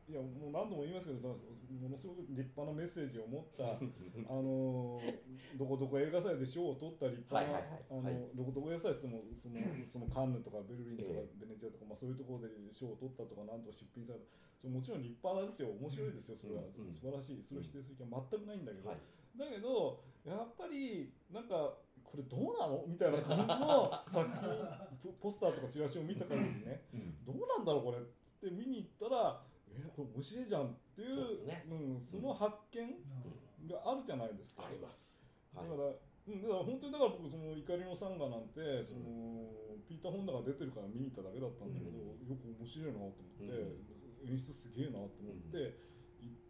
[0.07, 1.33] いやもう何度も言いますけど
[1.81, 3.73] ものすごく立派なメッセージを持った
[4.29, 7.57] あのーどこどこ映画祭で賞を取った立派な
[7.89, 8.29] あのはい。
[8.37, 14.25] どこどこ映画祭ってもそのそのカンヌとかベルリンとかえベネチアとか、まあ、そういうところで賞を取ったとかなんとか出品された。
[14.61, 15.69] それもちろん立派ですよ。
[15.73, 17.43] 面白いですよそれは、うんうん素晴らしい。
[17.43, 18.99] それを否定する気は全くないんだけど、はい。
[19.37, 22.85] だけどやっぱりなんかこれどうなの？
[22.87, 26.85] みたいな感じの 作品ポポスターとかチラシを見た限りね。
[26.93, 27.25] うん。
[27.25, 27.97] どうなんだろうこれ。
[27.97, 28.01] っ
[28.39, 29.41] つって見に行ったら
[29.75, 35.17] えこれ面白いじゃんっていうそうん、その発見うんがあるじゃないですか、あります。
[35.53, 35.69] はい。
[35.69, 39.49] だから、うん、だから本当にだから僕その怒りのサンガなんてその、
[39.89, 42.29] ピーター・ホンダが出てるから見に行っただけだったんだけど、うん。
[42.29, 45.77] よく面白いなと思って、う演出すげえなと思って、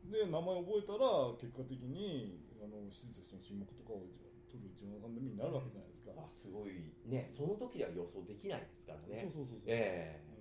[0.06, 4.08] で名前覚えたら結果的にあの施設の沈黙とかを
[4.48, 6.94] 撮るジョナサン・デミになるわけじゃないですか、あすごい。
[7.08, 9.28] ねその時では予想できないですからね。
[9.28, 10.35] そうそうそうそう、えうん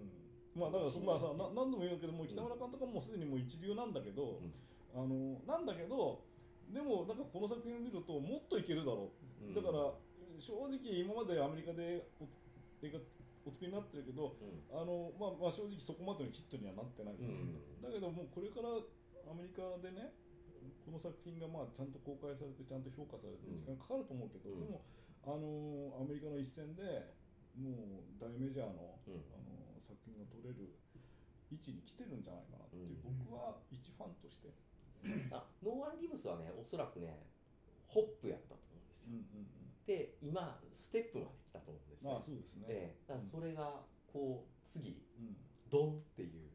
[0.55, 4.55] まあだからそ、まあ、さな何度も言うけどもう北村監督はもうすでにもう一流なんだけど、うん。
[4.95, 6.23] あのなんだけど
[6.71, 9.11] でもなんかこの作品を見るともっといけるだろ
[9.43, 9.55] う、うん。
[9.55, 9.91] だから
[10.39, 12.39] 正直今までアメリカでおつ
[12.87, 12.99] 映画
[13.45, 14.63] お作りになってるけどうん。
[14.71, 17.91] あの、まあ、まあ正直そこまでのヒットにはなってないじゃないですか、うん。
[17.91, 18.79] だけどもうこれから
[19.27, 20.15] アメリカでね
[20.87, 23.59] この作品がまあちゃんと公開されてちゃんと評価されてうん。
[23.59, 24.63] 時間かかると思うけど、うん。
[24.63, 24.87] でも
[25.27, 27.11] あのアメリカの一戦で
[27.59, 29.27] もう大メジャーの,、うん。
[29.35, 30.75] あの作品が撮れる
[31.53, 33.29] 位置に来てるんじゃないかなっていう、うん。
[33.29, 34.51] 僕は一ファンとして、
[35.31, 37.29] あノーワン・リブスはねおそらくね
[37.87, 39.47] ホップやったと思うんですよ、うんうん
[39.85, 42.09] で今ステップまで来たと思うんですうん、ね。
[42.09, 43.09] まあそうですね、ええ。
[43.09, 45.37] だからそれがこう次うん、
[45.69, 46.49] ドンっていう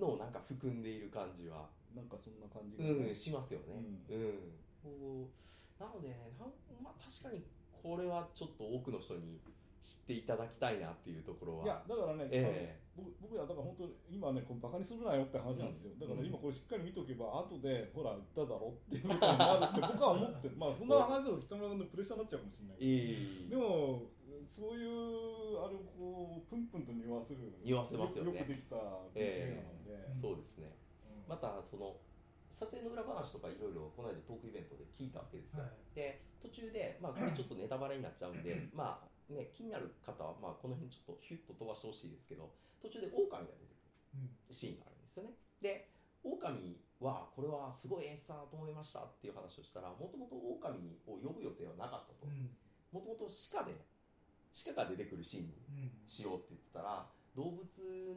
[0.00, 1.70] のをなんか含んでいる感じは。
[1.94, 3.84] なんかそんな感じが、うんしますよね。
[4.08, 4.48] ううん、
[4.82, 6.16] こうなのでね
[6.82, 9.40] まあ確かにこれはちょっと多くの人に
[9.82, 11.64] 知っていただきたいなっていうところは。
[11.64, 15.98] いやだからね、えあの僕僕はだから本当今ねこうバカにするなよって話なんですよ、うん。
[15.98, 22.78] だから今これしっかり見とけば後でほら言っただろっていうことになるって僕は思ってまあ そんな話だと北村さんのプレッシャーになっちゃうかもしれない。
[22.78, 24.06] いいでも
[24.46, 28.38] そういうあれをこうプンプンと匂わせる匂わせますよね。
[28.38, 30.70] よくできた BK なので、うんそうですね。
[31.26, 31.96] またその
[32.50, 35.72] 撮影の裏話とかいろいろこの間トークイベントで聞いたわけですよ、はい。
[35.94, 42.50] で途中で、まあ、これちょっとネタバレになっちゃうんで まあね気になる方は、まあ、この辺ちょっとヒュッと飛ばしてほしいですけど
[42.80, 43.74] 途中で狼が出てく
[44.18, 44.54] るうん。
[44.54, 45.30] シーンがあるんですよね。
[45.60, 45.88] で
[46.24, 52.26] 狼はこれはすごい演出だなと思いましたっていう話をしたらもともと狼を呼ぶ予定はなかったと。
[52.26, 52.50] うん。
[52.92, 53.74] もともと鹿で
[54.66, 55.90] 鹿が出てくるシーンにうん。
[56.06, 57.64] しようって言ってたら動物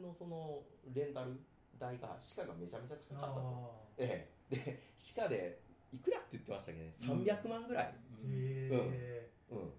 [0.02, 0.62] のその
[0.94, 1.40] レンタル
[1.78, 4.82] 代が鹿がめちゃめちゃ高かったと、あええ、で
[5.16, 5.60] 鹿で
[5.92, 6.92] いくらって言ってましたっけね？
[7.08, 9.25] うん300万ぐらい、ーへえうん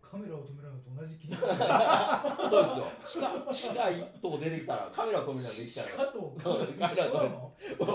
[0.01, 3.28] カメラを止めるのと同じ気に そうですよ。
[3.76, 5.88] 鹿鹿一頭出てきたらカメラ止めたらできちゃう。
[5.97, 7.53] 鹿とそうカメラと一緒なの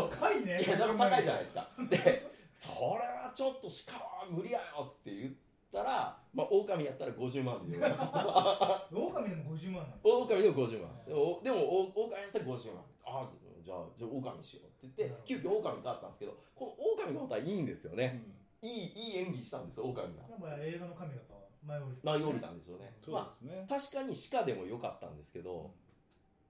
[0.08, 0.62] 高いね。
[0.62, 1.68] いやでも高いじゃないですか。
[1.88, 5.32] でそれはちょっと鹿は無理やよって言っ
[5.72, 7.78] たらまあ狼やったら50万で
[8.92, 11.04] 狼でも50万なの狼でも50万。
[11.06, 12.84] でもでもお狼やったら50万。
[13.04, 13.30] ああ
[13.64, 16.72] じゃあじゃあ狼しようって言って急遽狼に変わったんですけどこの
[17.06, 18.22] 狼がまたいいんですよね、
[18.60, 20.04] いいいい演技したんです狼が。
[20.38, 21.24] まあ映画の神がやっ
[21.66, 23.66] ぱ前降りまあよりなんでしょうね、そうまですね。
[23.68, 25.74] あ、確かに鹿でもよかったんですけど、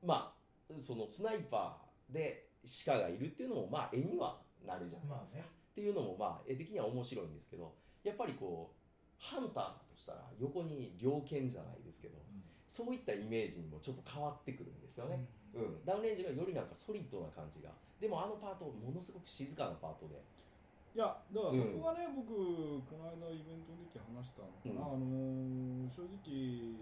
[0.05, 2.49] まあそのスナイパーで
[2.87, 5.45] 鹿がいるっていうのもまあ絵にはなるじゃないですか、まあね。
[5.73, 12.19] っていうのもまあ絵的には面白いんですけどやっぱりこうハンターだとしたら横に猟犬じゃないですけど
[12.69, 15.85] そういったイメージにもちょっと変わってくるんですよね、うん。
[15.85, 17.71] ダウンレンジがよりなんかソリッドな感じが。
[18.01, 20.21] でもあのパートものすごく静かなパートで
[20.93, 22.37] いやだからそこはね、僕
[22.85, 26.77] この間イベントの時話したのかな、あのー正直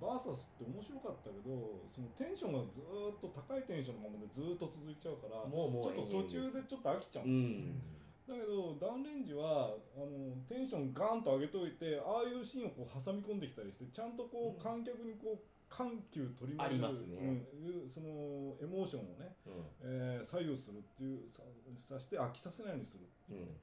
[0.00, 7.24] バーサスって面白かったけどそのテンションがずーっと高いテンションのままでずーっと続いちゃうからもうもうちょっと途中でちょっと飽きちゃう。
[7.24, 7.78] うん。
[7.78, 7.80] ん
[8.26, 17.16] だけどダウンレンジはあのテンションガーンと上げといてああいうシーンをこう挟み込んできたりしてちゃんとこう観客にこう緩急取りますね。
[17.16, 19.34] うんそのエモーションをね、
[19.82, 21.42] えー左右するっていうさ
[21.76, 23.56] さして飽きさせないようにするっていう、うん。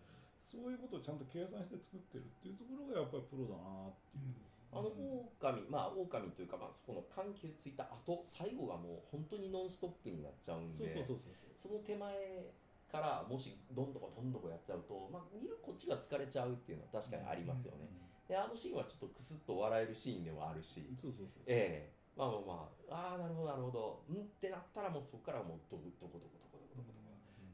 [0.45, 4.51] そういうことをちゃんと計算して作ってるっていうところがやっぱりプロだなっていう。
[4.71, 11.19] あの狼まあ狼というかまあそこの緩急ついた後最後がもう本当にノンストップになっちゃうんでそうそうそう
[11.59, 12.47] そうその手前
[12.91, 17.87] からもしどんどこどんどこやっちゃうと、まあ、見るこっちが疲れちゃうっていうのは確かにありますよね、
[18.32, 21.91] であのシーンはちょっとクスッと笑えるシーンでもあるし、そうそうそうええ。
[22.15, 23.11] まあまあまあ。
[23.11, 24.03] ああなるほどなるほど。
[24.07, 26.88] うんってなったらもうそこからもうどこどこどこどこどこどこ。
[26.88, 26.95] どこ、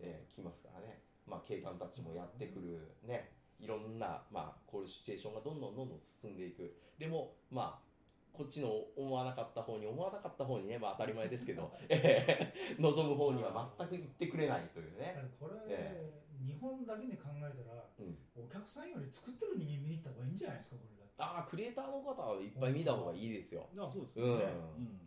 [0.06, 1.02] ええ来ますからね。
[1.26, 3.34] まあ警官たちもやってくるね。
[3.58, 6.78] いろんなまあこういうシチュエーションがどんどんどんどん進んでいく。
[7.00, 7.88] でもまあ
[8.32, 12.54] こっちの思わなかった方に思わなかった方にねまあ当たり前ですけど、 ええ。
[12.78, 18.16] 望む方には全く行ってくれないというだねこれ、え日本だけで考えたら、うん。
[18.40, 21.20] お客さんより作ってる人間見に行った方がいいんじゃないですかこれだって。
[21.20, 23.68] ああクリエイターの方はいっぱい見た方がいいですよ。
[23.76, 24.32] あそうですうん。
[24.32, 24.46] よね、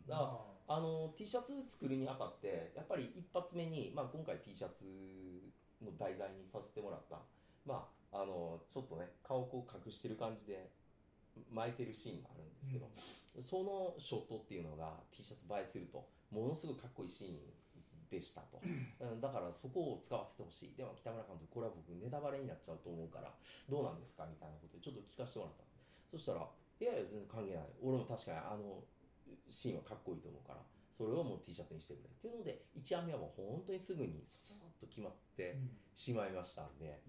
[0.06, 0.22] だか
[0.68, 4.84] らあの T シャツ作るにあたってやっぱり一発目に、まあ、今回 T シャツ
[5.82, 7.18] の題材にさせてもらった、
[7.66, 10.70] まあ、あのちょっとね顔をこう隠してる感じで
[11.50, 12.86] 巻いてるシーンがあるんですけど、
[13.40, 17.38] そのショットっていうのが T シャツ映えするとものすごいかっこいいシーン
[18.10, 20.74] でしたと、うん、だからそこを使わせてほしい。
[20.76, 23.30] では北村監督これは僕ネタバレになっちゃうと思うから
[23.70, 25.64] どうなんですかみたいなことでちょっと聞かせてもらった
[26.10, 27.70] そしたらいやいや全然関係ない。
[27.80, 28.82] 俺も確かにあの
[29.48, 35.56] シーンはかっこいいと思うからそれをもう T シャツにしてくれっていうので1案目はもう本当にすぐにささっと決まって
[35.94, 37.00] しまいましたんで。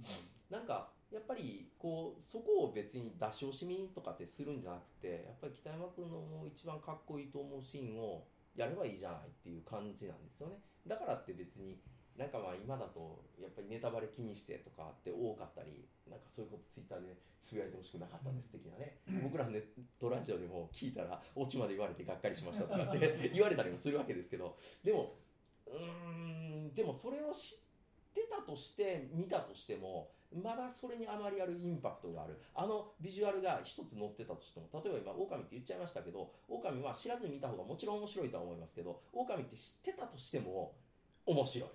[0.52, 8.24] なんかやっぱりこうそこを別に出し惜しみとかってするんじゃなくてやっぱり北山君のもう一番かっこいいと思うシーンを
[8.56, 10.56] やればいいじゃないっていう感じなんですよね
[10.88, 11.80] だからって別に
[12.18, 19.64] なんかまあ今だとやっぱりネタバレ気にしてとかって多かったりなんかそういうことツイッターでつぶやいてほしくなかったです的なね、僕らネッ
[20.00, 25.16] トラジオでも聞いたらオチまで言われてがっかりしましたとかって言われたりもするわけですけどでも
[25.66, 32.40] うーんでもそれを知ってたとして見たとしてもまだそれにあまりあるインパクトがある。
[32.56, 40.74] あのビジュアルが一つ載ってたとしても例えば今狼って言っちゃいましたけど狼は知らずに見た方がもちろん面白いとは思いますけど狼って知ってたとしても
[41.26, 41.70] 面白い、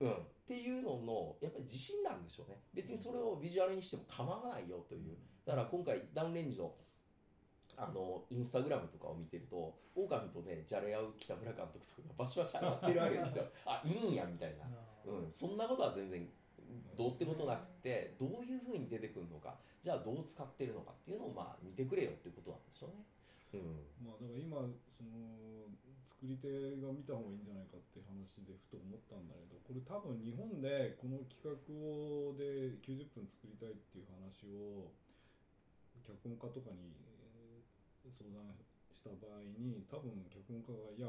[0.00, 0.08] うん。
[0.08, 2.58] うん、っていうののやっぱり自信なんでしょうね。
[2.74, 5.16] 別にそれをビジュアルにしても構わないよという。
[5.46, 6.72] だから今回ダウンレンジの
[7.76, 13.44] あのインスタグラムとかを見てると狼とねじゃれ合う北村監督とかがバシバシ上がってるわけですよ。
[13.64, 14.66] あいいんやみたいな。
[15.06, 16.28] うん、そんなことは全然
[16.96, 23.04] どうってことなくてどういうふうに出てくるのかじゃあどう使ってるのかっていうのをまあ見てくれよっていうことなんでしょうね。
[23.54, 24.62] うんまあだから今
[24.94, 25.66] その
[26.06, 34.92] 作り手が見た方がいいんじゃないかっていう話でふと思ったんだけどこれ多分日本でこの企画をで90分作りたいっていう話を
[36.04, 36.94] 脚本家とかに
[38.02, 38.54] 相談
[38.92, 41.08] した場合に多分脚本家が「いや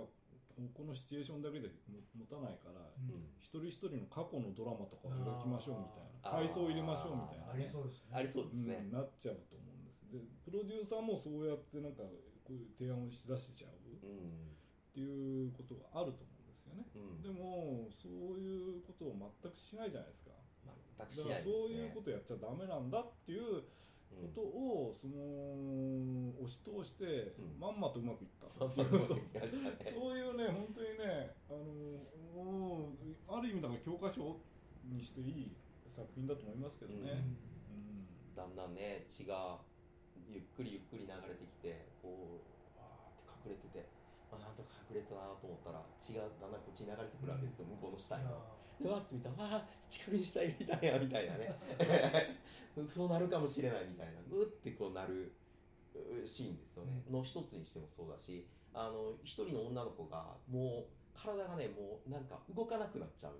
[0.73, 3.15] このシチュエーションだけでも持たないから、うん。
[3.15, 8.15] うん一人一人の過去のドラマとかを描きましょうみたいな階層入れましょうみたいな、ありそうですね。
[8.15, 8.79] ありそうですね。
[8.79, 10.07] うん、なっちゃうと思うんです。
[10.07, 12.03] でプロデューサーもそうやってなんか
[12.47, 13.71] こういう提案をしだしちゃう。
[13.71, 14.55] っうん。
[14.95, 17.21] ていうことがあると思うんですよね、うん。
[17.23, 20.31] でもそういうことを全くしないじゃないですか。
[20.99, 21.51] 全くしだからないですね。
[21.51, 23.63] そういうことやっちゃダメなんだっていううん
[24.15, 25.17] ことをその
[26.39, 27.59] 押し通して、うん。
[27.59, 28.47] まんまとうまくいった。
[28.59, 32.93] そういうね本当にねあのもう
[33.27, 34.37] ある意味だから教科書
[34.85, 35.55] にしていい
[35.89, 37.11] 作品だと思いますけどね、
[37.69, 38.35] うん。
[38.35, 39.59] だんだんね血が
[40.27, 42.39] ゆっくりゆっくり流れてきてこ
[42.75, 43.85] うわーって隠れてて、
[44.31, 48.25] まあ、なんとか隠れたなと思ったら血がだんだんこっちに流れてくるわけですよ、向こうの下に。
[48.81, 51.55] でわーって見たらあー近くに下いたんやみたいなね。
[52.93, 54.21] そうなるかもしれないみたいな。
[54.31, 55.33] うってこうなる
[55.95, 63.33] うシーンですよね、の一つにしてもそうだしあの一人の女の子がもう体がねもうなんか動かなくなっちゃう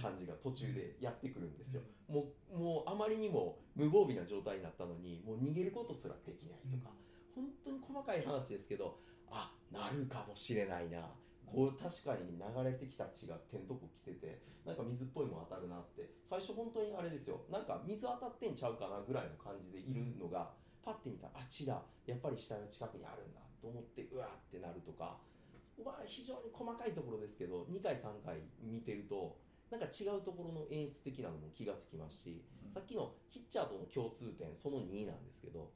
[0.00, 6.92] 感じが途中でやってくるんですよ、もうもうあまりにも無防備な状態になったのにもう逃げることすらできないとか、
[7.34, 8.98] 本当に細かい話ですけど
[9.30, 11.08] あなるかもしれないな
[11.46, 16.10] こう確かに流れてきた血が点とこ来ててなんか水っぽいもん当たるなって。
[16.28, 17.46] 最初本当にあれですよ。
[17.48, 20.50] なんか水当たってんちゃうかなぐらいの感じでいるのが、
[20.82, 21.80] パッて見たらあ血だ。
[22.04, 25.18] やっぱり死体の近くにあるんだと思ってうわーってなるとか。
[25.84, 29.36] まあ非常に細かいところですけど2回3回見てると
[29.70, 32.72] なんか違うところの演出的なのも気がつきますし、うん。
[32.72, 35.70] さっきのヒッチャーとの共通点その2なんですけど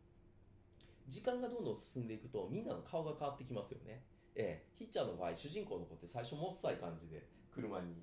[1.06, 4.02] 時間がどんどん進んでいくとみんなの顔が変わってきますよね、
[4.34, 8.02] ええ、ヒッチャーの場合主人公の子って最初もっさい感じで車に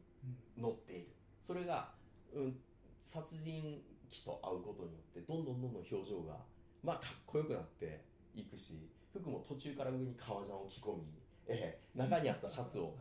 [0.57, 1.07] 乗っている。
[1.43, 1.93] それが、
[2.33, 2.59] うん、
[3.01, 6.37] 殺人鬼と会うことによってどんどんどんどん表情が
[6.83, 8.01] まあかっこよくなって
[8.35, 11.03] いくし服も途中から上に革ジャンを着込み、
[11.47, 12.95] ええ、中にあったシャツを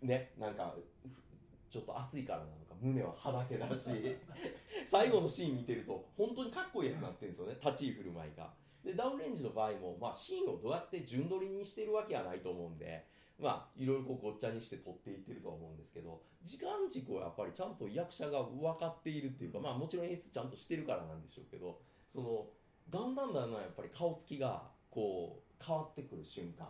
[0.00, 3.90] ねなんかふちょっと暑いからなのか胸ははだけだし
[4.84, 7.58] 最後のシーン見てると本当にかっこいいやつになってるんですよね。
[7.64, 8.52] 立ち居振る舞いが
[8.84, 13.06] でダウンレンジの場合も、まあ、シーンをどうやって順取りにしてるわけはないと思うんで
[13.40, 21.78] まあいろいろこうごっちゃにして撮っていってるとは思うんですけど時間軸をやっぱりちゃんと役者が分かっているっていうかまあもちろん演出ちゃんとしてるからなんでしょうけど
[22.08, 22.46] その
[22.90, 26.66] だんだんだんだんやっぱり顔つきがこう変わってくる瞬間。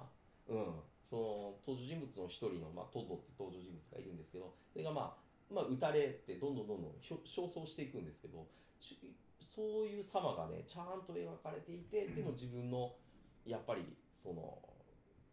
[0.48, 5.16] うん、その登場人物の一人の、まあ、トッドって登場人物がいるんですけどそれが、ま
[5.50, 8.44] あ、まあ撃たれてどんどんどんどん焦燥していくんですけど
[9.42, 12.94] そういう様がねちゃんと描かれていてでも自分の
[13.44, 14.58] やっぱりその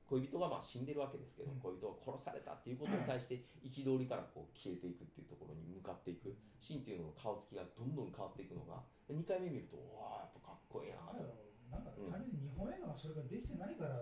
[0.10, 1.60] 恋人がまあ死んでるわけですけど、うん。
[1.62, 8.82] 恋人が殺されたっていうことに対して憤りからこう消えていくっていうところに向かっていくシーンっていうのの顔つきがどんどん変わっていくのが
[9.14, 11.22] 2回目見るとうわあやっぱかっこいいなと。
[11.70, 13.94] なんか単純に日本映画がそれができてないから。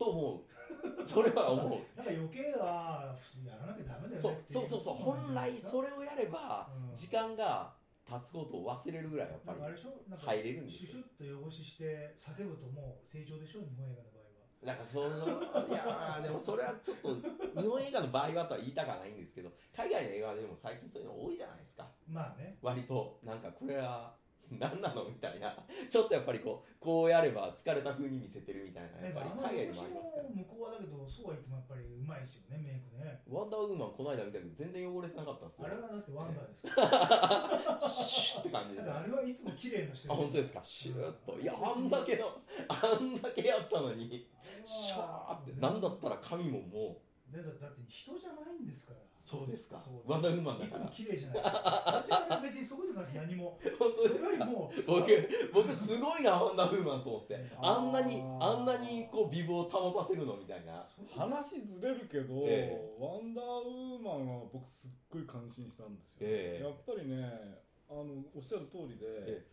[0.00, 1.04] と思う。
[1.04, 1.80] それは思う。
[1.94, 6.96] なんか余計はやらなきゃダメだよそうねっていそうそうそう本来それをやればうん。
[6.96, 7.76] 時間が
[8.08, 10.10] 経つことを忘れるぐらいやっぱりなんかあれでしょ？
[10.10, 10.86] なんか入れるんですよ。
[10.86, 13.60] シュシュッと汚しして叫ぶともう成長でしょ？
[13.60, 14.42] 日本映画の場合は。
[14.62, 15.68] なんかその。
[15.68, 17.14] いやーでもそれはちょっと
[17.60, 21.88] 日本映画の場合はとは言いたくはないんですけど海外の映画でも最近そういうの多いじゃないですか。
[22.08, 22.58] まあね。
[22.62, 23.18] 割と。
[23.24, 24.14] なんかこれは
[24.58, 25.56] 何なのみたいな。
[25.88, 30.22] ちょっとやっぱりこうこうやれば疲れた風に見せてるみたいなやっぱり海外でもありますから。
[30.22, 33.22] も向こうはだけどそうは言ってもやっぱりうまいですよねメイクね。
[33.28, 35.66] ワンダーウーマンこの間見たけど全然汚れてなかったんですよ。
[35.66, 37.80] あれはだってワンダーですから。
[37.88, 38.90] シュッって感じです。
[38.90, 40.60] あれはいつも綺麗な人あ本当ですか？
[40.62, 41.38] シューッと。
[41.40, 42.36] いやあんだけの
[42.68, 44.28] あんだけやったのに。
[44.64, 45.52] シャーって。
[45.60, 47.36] なんだったら髪ももう。
[47.36, 49.82] だって人じゃないんですからそうですか。
[50.04, 51.42] ワンダーウーマンだいつもから綺麗じゃない。
[51.86, 53.58] 私は別にそことに関して何も。
[53.78, 54.30] 本当それですか。
[54.30, 55.06] よりも僕
[55.54, 57.38] 僕すごいなワンダーウーマンと思って。
[57.56, 57.78] あー。
[57.78, 60.84] あんなにあんなにこう美貌を保たせるのみたいな。
[61.16, 66.64] 話ずれるけど、えワンダーウーマンは僕すっごい感心したんですよ、ええ。
[66.64, 69.46] やっぱりねあのおっしゃる通りで、え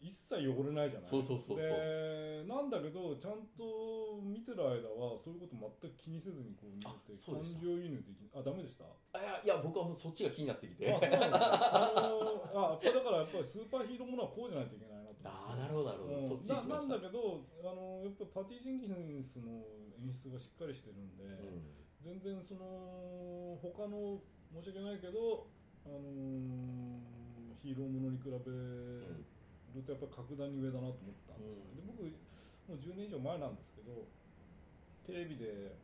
[0.00, 1.08] 一切汚れないじゃない。
[1.08, 7.66] そうそうそうでなんだけどちゃんと見てる間はそういうこと全く気にせずにこう見あててそうでした。
[7.66, 8.84] 感情移入できあダメでした？
[8.86, 10.86] あいやいや僕はもうそっちが気になってきて。
[10.92, 11.40] あそうなんですか
[11.96, 15.26] あのあやっぱだからやっぱりスーパーヒーローものはこうじゃないといけないなと思って。
[15.26, 16.28] ああなるほどなるほど、うん。
[16.28, 17.00] そっち行きました。
[17.00, 19.64] ななんだけどあのやっぱパティ・ジェンキンスの
[19.98, 21.72] 演出がしっかりしてるんで、うん。
[22.04, 24.22] 全然その他の
[24.54, 25.48] 申し訳ないけど、
[25.82, 27.02] あのー
[27.58, 28.36] ヒーローものに比べ
[29.76, 34.08] るとやっぱり格段に上だなと思ったんですよ、で僕もう10年以上前なんですけど
[35.06, 35.76] テレビで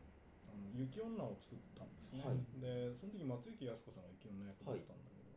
[0.50, 2.42] あの雪女を作ったんですね、はい。
[2.58, 5.32] でその時松雪泰子さんが雪女役だったんだけど、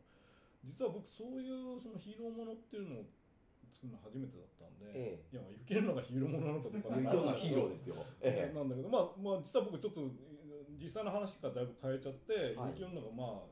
[0.66, 3.08] 実は僕そういうそのヒーローものっていうのを
[3.70, 7.96] 作るの初めてだったんで、えいや雪女がヒーローものなのかとか 雪女ヒーローですよ。
[8.20, 8.54] ええ。
[8.54, 10.10] なんだけど、まあ、まあ実は僕ちょっと
[10.76, 12.74] 実際の話からだいぶ変えちゃって、はい。
[12.74, 13.46] 雪女がま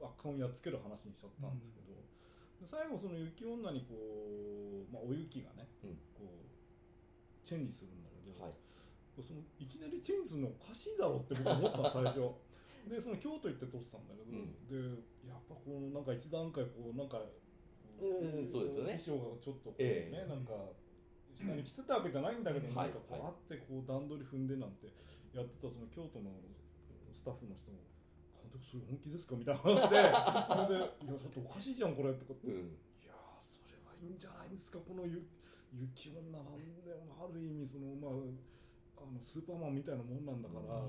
[0.00, 1.81] あ悪漢をやっつける話にしちゃったんですけど、で
[2.66, 5.90] 最後その雪女にこう、まあ、お雪がね、うん。
[6.14, 8.54] こうチェンジするんだけど、はい。
[9.20, 12.30] そのいきなりチェンジするのおかしいだろうって僕は思ったの最初。
[12.88, 14.66] でその京都行って撮ってたんだけど、うん。
[14.66, 17.18] でやっぱこうなんか一段階こうなんか
[17.98, 18.98] こうんそうですよね。
[18.98, 20.28] 衣装がちょっとこうね、ええ。
[20.28, 20.54] なんか
[21.34, 24.86] 下に着てたわけじゃないんだけど、うんなんかこうはいあってこう段取り踏んでなんて
[25.34, 26.30] やってたその京都の
[27.12, 27.91] スタッフの人も「監
[28.52, 29.92] 督それ本気ですか?」みたいな話でそ
[30.68, 32.54] れで「いやだっておかしいじゃんこれ」とかって、うん。
[32.54, 34.78] いやーそれはいいんじゃないですか？
[34.80, 35.24] このゆ
[35.72, 38.10] 雪女なんでもある意味そのまあ
[39.02, 40.84] あのスーパーマンみたいなもんなんだから、あ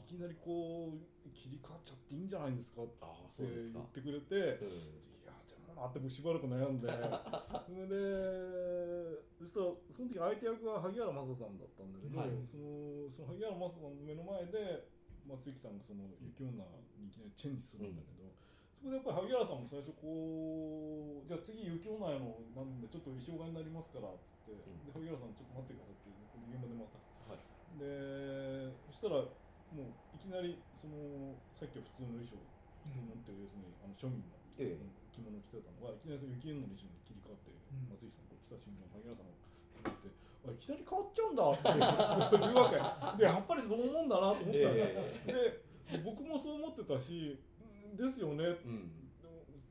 [0.00, 2.82] いきなりこう切り替わっちゃっていいんじゃないんですか？
[2.84, 3.80] ってああそうですか。
[3.80, 4.34] 言ってくれて、
[4.64, 4.70] うん。
[4.70, 6.88] いやでもなって僕しばらく悩んで。
[7.66, 12.30] それでそしたらその時相手役は萩原正さんだったんだけど、はい。
[12.46, 14.86] そのその萩原正さんの目の前で
[15.26, 16.64] 松雪さんがその雪女
[17.00, 18.30] にいきなりチェンジするんだけど、
[18.76, 24.60] そこでやっぱり萩原さんも最初こうじゃあ次雪女やのなんでちょっと衣装替えになりますからっつって、ん。
[24.86, 26.96] で萩原さんちょっと待ってくださいってこの現場で待った。
[27.30, 27.40] はい。
[27.76, 29.26] でそしたら
[29.70, 32.40] もういきなりそのさっきは普通の衣装
[32.88, 35.10] 普通のっていう要するにあの庶民のええ。
[35.10, 37.90] 着物を着てたのがいきなりその雪女の衣装に切り替わって、ん。
[37.92, 39.34] 松井さんが来た瞬間萩原さんが
[39.74, 42.70] そうやってあいきなり変わっちゃうんだって言うわ
[43.12, 43.18] け。
[43.18, 45.62] でやっぱりそう思うんだなと思ったで
[46.04, 48.44] 僕もそう思ってたしうんですよね。
[48.44, 48.90] えうん。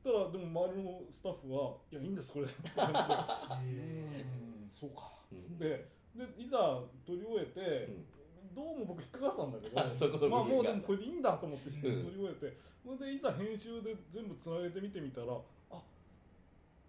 [0.02, 2.94] そしたらでも周りのスタッフは「いやいいんですこれ」って言って
[4.70, 5.12] そうか。
[5.32, 5.38] うん。
[5.38, 6.00] つって。
[6.14, 8.06] でいざ撮り終えて、うん
[8.52, 15.26] どうも僕引っかかってたんだけどまあもうでもこれでいいんだと思って撮うんり終えてそれでいざ編集で全部つなげてみてみたら
[15.70, 15.80] あ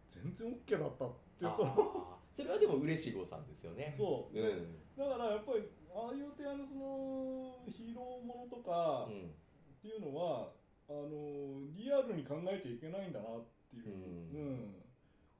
[0.07, 1.09] 全然 OK だったっ
[1.39, 3.93] てあそのーそれはでも嬉しい誤算ですよね。
[3.95, 4.39] そう。
[4.39, 4.79] うん。
[4.97, 10.53] だからやっぱりああいう提案のそのヒーローものとかうんっていうのは
[10.87, 14.39] あのリアルに考えちゃいけないんだなっていう、うん。
[14.39, 14.81] うん。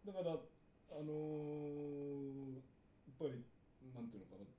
[0.06, 2.60] だからあのー
[3.22, 3.46] やっぱり
[3.96, 4.50] なんていうのかな。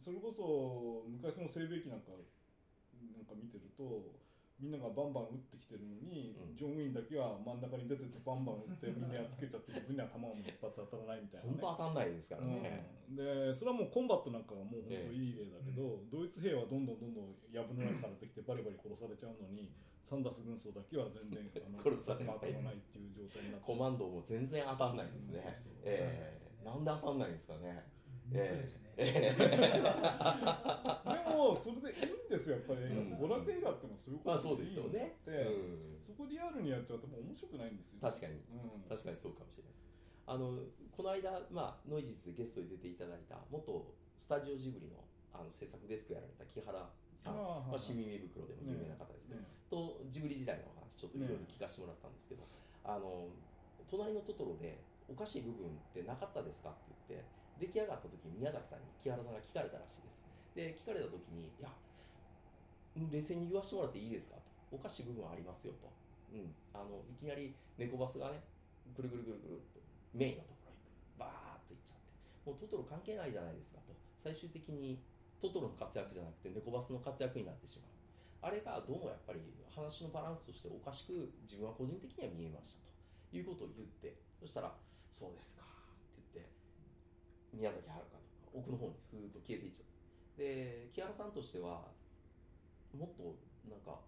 [0.00, 4.18] それこそ昔の西部劇なんかなんか見てると
[4.60, 6.56] みんながバンバン撃ってきてるのに、うん。
[6.56, 12.86] ジョン・ウィンだけは真ん中に出てってバンバン撃って みんなやっつけちゃって自分には弾も一発当たらないみたいな、ね、本当当たんないですからね。
[13.08, 19.72] うん、でそれはもうコンバットなんかがもう本当いい例だけど、ドイツ兵はどんどんどんどん藪の中から出てきてバリバリ殺されちゃうのに
[20.02, 23.66] サンダース軍曹だけは全然あの 殺され当たらないっていう状態になって。
[23.66, 25.42] コマンドも全然当たんないですね。
[25.64, 26.64] そうそうええ。
[26.64, 27.84] なんで当たんないんですかね。
[28.32, 29.34] 肉ですね、で
[31.52, 32.88] もそれでいいんですよやっぱり。
[32.88, 35.20] 娯楽映画ってのはそういうこまあとですよね。
[35.24, 36.00] でうん。
[36.00, 38.00] そこリアルにやっちゃうともう面白くないんですよ。
[38.00, 38.40] 確かに。
[38.56, 38.88] うん。
[38.88, 39.84] 確かにそうかもしれないです。
[40.26, 40.56] あの
[40.94, 46.68] この間、まあ、ノイジーズでゲストに出ていただいた元スタジオジブリのあの制作デスクやられた木原
[47.24, 49.40] さんあまあ、新耳袋でも有名な方ですけど、
[49.70, 52.42] とジブリ時代のお話ちょっといろいろ聞かせてもらったんですけど、
[52.82, 53.30] あの
[53.86, 57.24] 隣のトトロでおかしい部分ってなかったですかって言って
[57.62, 61.72] 出来上がった時宮崎さんに木原さんが聞かれたらしいですで聞かれた時に「いや
[62.96, 64.42] 冷静に言わせてもらっていいですか?」と
[64.76, 65.90] 「おかしい部分はありますよ」と、
[66.32, 68.42] うん、あのいきなり猫バスがね
[68.94, 69.80] ぐるぐるぐるぐるっと
[70.12, 71.18] メインのところに行く。
[71.18, 72.50] バーッと行っちゃって。
[72.50, 73.94] もうトトロ関係ないじゃないですかと。
[74.18, 74.98] 最終的に
[75.40, 77.90] トトロの活躍じゃなくて猫バスの活躍になってしまう。
[78.42, 79.40] あれがどうもやっぱり
[79.70, 82.82] 話のバランスとしておかしく自分は個人的には見えました
[83.30, 83.36] と。
[83.36, 84.76] いうことを言ってそしたら
[85.10, 86.50] 「そうですか」って言って
[87.54, 88.18] 宮崎遥とか
[88.52, 89.91] 奥の方にスーッと消えていっちゃった。
[90.36, 91.84] で木原さんとしては
[92.96, 93.36] もっと
[93.68, 94.00] なんか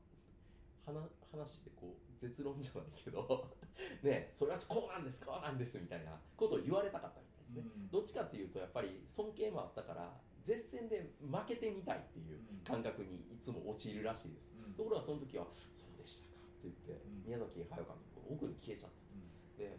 [0.85, 0.95] 話
[1.33, 3.51] 話してこう絶論じゃないけど
[4.03, 7.91] ねそれはこうなんですこうなんですみたいなことを言われたかったみたいですね、うん。
[7.91, 14.75] どっちかっていうとやっぱり尊敬もあったから絶戦で負けてみたいっていう感覚にいつも陥るらしいです、うん。
[14.75, 17.25] ところがその時は「そうでしたか」って言って、ん。
[17.25, 19.57] 宮崎駿監督が奥に消えちゃってうん。
[19.57, 19.79] てで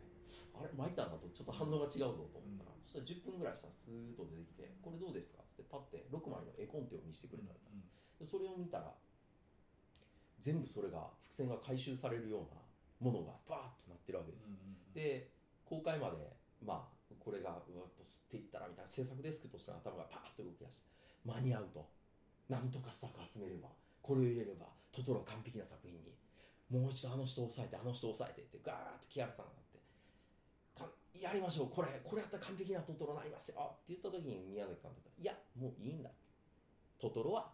[0.54, 7.72] あれ参ったなとちょっと反応が違うぞと思ったら、そしたら10分ぐらいしたらスーッと出てきて「これどうですか?」っつってパッて6枚の絵コンテを見せてくれたんです、
[8.20, 8.94] でそれを見たら
[10.40, 12.62] 全部それが伏線が回収されるような
[13.00, 14.50] ものがバーッとなってるわけです、
[14.94, 15.32] で
[15.66, 20.86] 公開までまあこれがうわっと吸っていったらみたいな制作デスクとしての頭がパーッと動き出して
[21.24, 21.90] 間に合うと。
[22.48, 23.70] なんとかスタッフ集めれば
[24.04, 26.16] これを入れればトトロ完璧な作品に。
[26.70, 29.52] もう一度あの人を抑えてあの人を抑えてってガーッと木原さんが
[31.22, 31.70] やりましょう。
[31.70, 33.76] これこれやったら完璧なトトロになりますよ。
[33.84, 36.10] って言った時に宮崎監督がいやもういいんだ
[37.00, 37.52] トトロは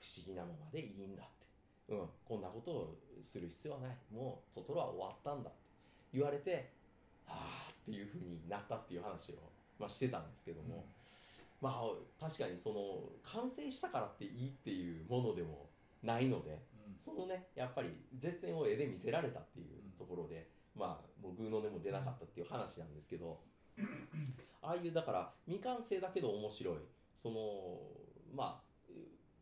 [0.00, 1.46] 不思議なままでいいんだって。
[1.88, 3.96] うんこんなことをする必要はない。
[4.12, 5.58] もうトトロは終わったんだって
[6.12, 6.72] 言われて
[7.26, 9.36] ああっていうふうになったっていう話を、
[9.78, 10.84] まあ、してたんですけども、
[11.60, 11.82] まあ
[12.20, 15.68] 確かにその完成したからっていいっていうものでも
[16.02, 16.96] ないのでうん。
[16.98, 23.40] そのねやっぱり絶戦を絵で見せられたっていうところで、まあもうグーの音も出なかったっていう話なんですけど、
[24.62, 26.76] ああいうだから未完成だけど面白い。
[27.14, 27.80] その
[28.34, 28.66] まあ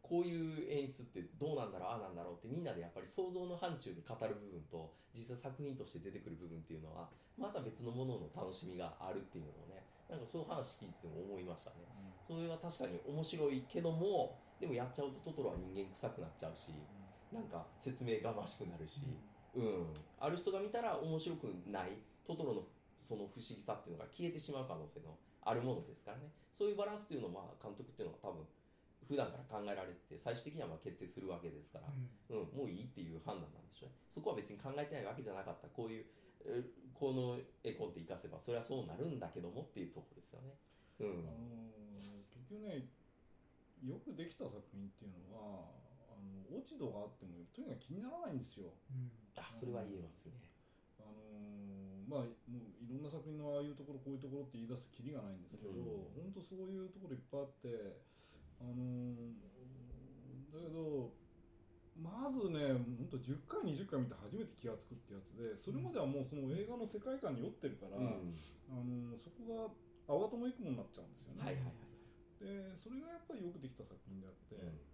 [0.01, 7.09] こういう演出ってどうなんだろうああなんだろうってみんなでやっぱり想像の範疇で語る部分と実際作品として出てくる部分っていうのは
[7.39, 11.89] また別のものの楽しみがあるっていうのをねなんかそういう話聞いてても思いましたね。
[12.29, 16.73] それは確かに面白いけどもでもやっちゃうとトトロは人間臭くなっちゃうし
[17.33, 19.01] なんか説明がましくなるし、
[19.57, 19.87] うん、
[20.19, 21.99] ある人が見たら面白くない。
[22.27, 22.63] トトロの
[23.01, 26.33] その不思議さっていうのが消えてしまう可能性のあるものですからね。
[26.57, 28.47] そういうバランスっていうのをまあ監督っていうのは多分
[29.07, 32.41] 普段から考えられてて最終的にはまあ決定するわけですから、うん。
[32.41, 33.97] うん、もういいっていう判断なんでしょうね。
[34.09, 35.69] そこは別に考えてないわけじゃなかった。
[35.69, 36.05] こういう
[36.47, 40.55] えーこの絵コンテ生かせばそれはそうなるんだけどもっていうところですよね。
[41.01, 41.27] うん。
[41.27, 42.87] あの結局ね
[43.83, 45.84] よくできた作品っていうのはあ
[46.25, 48.73] の落ち度があってもとにかく気にならないんですよ。
[48.91, 49.13] うん。
[49.37, 50.33] あそれは言えますね。
[50.99, 56.09] あのまあもういろんな作品のああいうところこういうところって言い出すとキリがないんですけど、うん。
[56.17, 58.01] 本当そういうところいっぱいあって
[58.61, 59.35] あの
[60.55, 61.11] だけど
[61.99, 68.35] まずね本当10回20回見て初めて気が付くってやつでそれまではもうその映画の世界観に酔ってるから、うん。
[68.71, 69.71] あのそこ
[70.07, 71.43] が慌ともいくもになっちゃうんですよね。
[71.43, 71.95] はいはいはい。
[72.45, 74.94] でそれがやっぱりよくできた作品であって、うん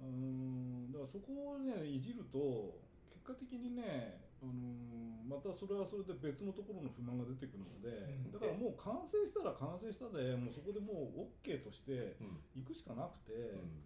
[0.00, 2.78] うーんだからそこをねいじると
[3.08, 8.30] 結果的にね、あのーまたそれはそれで別のところの不満が出てくるので、うん。
[8.30, 12.38] だからもう完成したら完成したでもうそこでもう OK としてうん。
[12.54, 13.82] いくしかなくて、うん。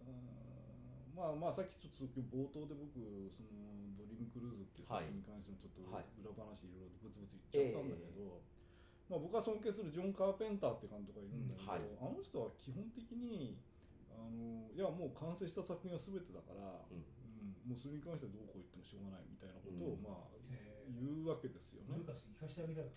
[0.00, 0.16] うー
[1.12, 2.96] んまあまあさっきちょっと冒頭で僕
[3.36, 6.08] そのドリームクルーズっていう作品に関してもちょっとはい。
[6.24, 8.40] 裏話いろいろブツブツ言っちゃったんだけど、
[9.12, 11.84] まあ、僕が尊敬するジョン・カーペンターって監督がいるんだけど、はい。
[12.00, 13.60] あの人は基本的に
[14.18, 16.98] あのいやもう完成した作品は全てだから、うん。
[16.98, 17.18] うん
[17.68, 20.02] もうそれに関してはどうこう言ってもしょうがないみたいなことを、うん。
[20.02, 20.96] まあえー。
[20.96, 22.00] 言うわけですよね。
[22.00, 22.04] ル。
[22.04, 22.88] ーカス聞かせてあげたら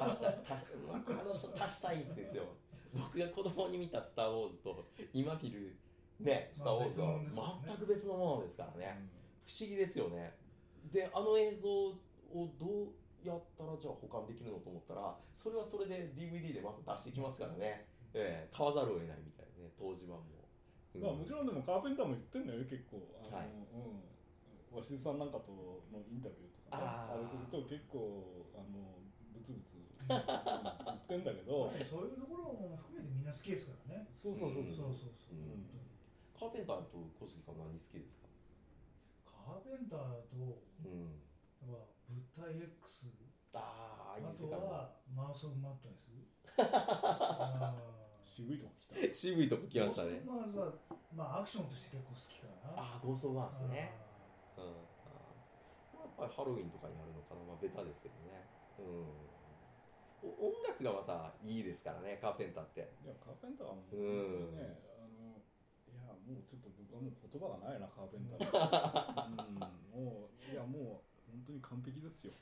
[0.00, 0.32] 足した。
[0.32, 2.56] い足しまああの人足したいんですよ。
[2.96, 5.76] 僕が子供に見た「スター・ウォーズ」と今見る
[6.20, 7.20] ね「スター・ウォーズ」は
[7.66, 9.10] 全く別のものですからね。
[9.44, 10.32] 不思議ですよね。
[10.90, 11.98] であの映像を
[12.32, 12.92] どう
[13.24, 18.54] やったらじゃあ保管できるのと思ったらそれはそれで DVD でまた出してきますからね、ええ。
[18.54, 19.70] 買わざるを得ないみたいなね。
[19.78, 20.24] 当時版も、
[20.94, 20.98] う。
[20.98, 21.02] ん。
[21.02, 23.02] まあ、もちろんでもカーペンターも言ってんだよね結構。
[23.20, 23.48] あの、はい。
[24.72, 25.50] うん、鷲津さんなんかと
[25.90, 27.18] のインタビューとかねあー。
[27.18, 29.02] あれすると結構あの
[29.34, 29.74] ブツブツ
[30.06, 30.20] 言っ
[31.08, 31.70] てんだけど。
[31.82, 34.06] そういうところも含めてみんな好きですからね。
[34.14, 34.66] そうそうそうう。
[34.68, 34.76] ん。
[34.76, 35.38] そうそうそう、う。
[35.38, 35.66] ん。
[36.38, 38.28] カーペンターと小杉さん何好きですか？
[39.24, 41.20] カーペンターとうん。
[41.72, 43.06] は物体 X
[43.54, 46.10] ああとはマウス・オブ・マットネス。
[46.58, 49.14] あ ー渋いとこ来た。
[49.14, 50.20] 渋いとこ来ましたね。
[50.26, 50.72] まずは、
[51.14, 52.82] まあ、アクションとして結構好きかな。
[52.82, 53.92] ああゴーストバーンですね。
[54.56, 54.68] あうん。
[54.68, 57.42] あーやっぱりハロウィンとかにあるのかな。
[57.44, 58.48] まあベタですけどね。
[58.78, 59.24] うん。
[60.24, 62.80] お音楽がまたいいですからねカーペンターって。
[63.04, 64.02] いやカーペンターは本当に
[64.56, 65.36] ね、あの
[65.92, 69.60] いやもうちょっと僕はもう言葉がないなカーペンター うん。
[70.04, 72.32] もういやもう本当に完璧ですよ。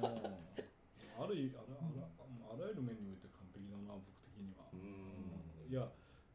[0.00, 2.08] もうあるいあらあら
[2.54, 4.80] あらゆる面において完璧だな僕的にはうん
[5.70, 5.86] いや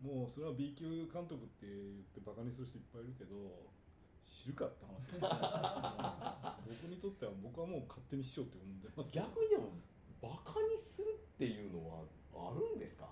[0.02, 3.36] もうそれは B 級監督って言ってバカにする人いっぱいいるけど
[4.24, 5.28] 知るかって話ですね、う
[6.72, 9.70] ん僕にとっては僕はもう勝手にしようって呼んでます逆にでも
[10.22, 13.08] バカにするっていうのはあるんですか？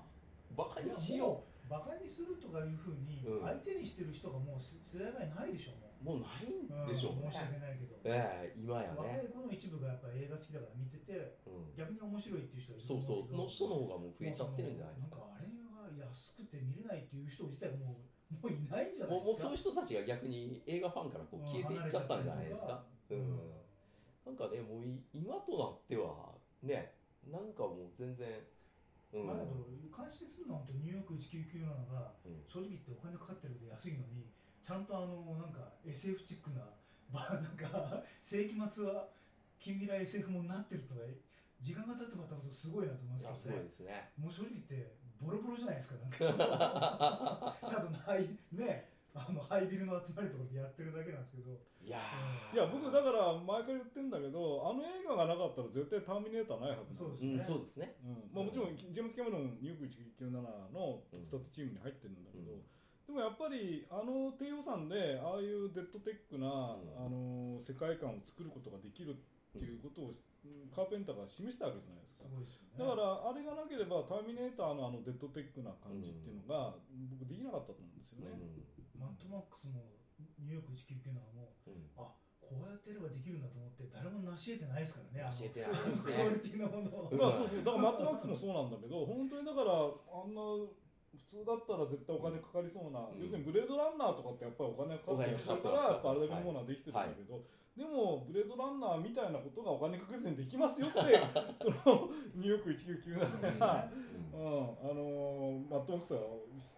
[0.55, 3.41] バカにしよもうバカにするとかいうふうにうん。
[3.41, 6.04] 相手にしてる人がもう世世代がないでしょもう。
[6.04, 7.21] もうないんう、でしょうね。
[7.25, 11.75] うん申し訳ないけど、ええ今や若ねい子の一部がやっぱ映画好きだから見ててうん。
[11.75, 15.33] 逆に面白いっていう人がいるとそう思そうの人の方がもう増えちゃってるんじゃないですか
[16.14, 17.98] 安くて見れないっていう人自体も
[18.30, 22.84] うもういないんじゃないもうそういう人たちが逆に映画ファンからこう消えていっちゃったんじゃないですか？
[23.10, 23.22] ううん。
[23.34, 23.52] ん。
[24.26, 26.94] なんかねもうい今となってはね
[27.30, 28.30] なんかもう全然
[29.14, 29.28] うん。
[29.28, 29.66] まあ、あと
[29.96, 32.42] 監視するのは本当ニューヨーク1997がうん。
[32.48, 34.30] 正直言ってお金かかってるんで安いのに
[34.62, 36.62] ちゃんとあのなんか SF チックな
[37.12, 39.10] ば なんか世紀末は
[39.60, 41.02] 近未来 SF もなってるとか
[41.62, 44.12] 時間が経っても経つとすごいなと思いますけどね。
[44.18, 47.58] もう正直言ってボロボロじゃないですかなんか。
[47.62, 51.54] ただのハイねあのハイビルの集まりところでやってるだけなんですけど。
[51.82, 52.55] いやー。
[52.55, 57.95] いや僕だから前から言ってんだけどあの映画がなかったら絶対ターミネーターないはずなんでそうですね。
[58.01, 59.86] うんまあ、もちろんジェームズ・キャメロンニューヨーク
[60.25, 62.66] 1997の特撮チームに入ってるんだけど、うん。
[63.05, 66.82] でもやっぱりあの低予算でああいうデッドテックな、ん。
[66.97, 69.16] あの世界観を作ることができるっ
[69.54, 70.13] っていうことを、うん
[70.74, 72.28] カーペンターが示したわけじゃないですか。
[72.28, 72.42] ね。
[72.75, 76.75] だからあれがなければターミネーターのあのデッドテックな感じっていうのが
[77.13, 78.34] 僕できなかったと思うんですよね。
[78.97, 79.93] マットマックスも
[80.42, 81.93] ニューヨーク1997もうんうん。
[81.96, 82.12] あ
[82.42, 86.12] こうやってやればできるんだと思って誰も成し得てないですからね成し得てないですね。
[86.12, 90.42] クオリティのもの まあそうそうだからマットマックスもそうなんだけど本当にだからあんな
[91.13, 93.21] 普通だったら絶対お金かかりそうな、うん。
[93.21, 101.00] 要するにブレードランナーとかってやっぱりお金かかってるからあれだけのものはできてるんだけど、でもブレードランナーみたいなことがお金かけずにできますよって
[101.58, 103.89] そのニューヨーク1997が、
[104.32, 104.41] ううん。
[104.41, 104.43] ん。
[104.43, 106.20] あのーマットマックスが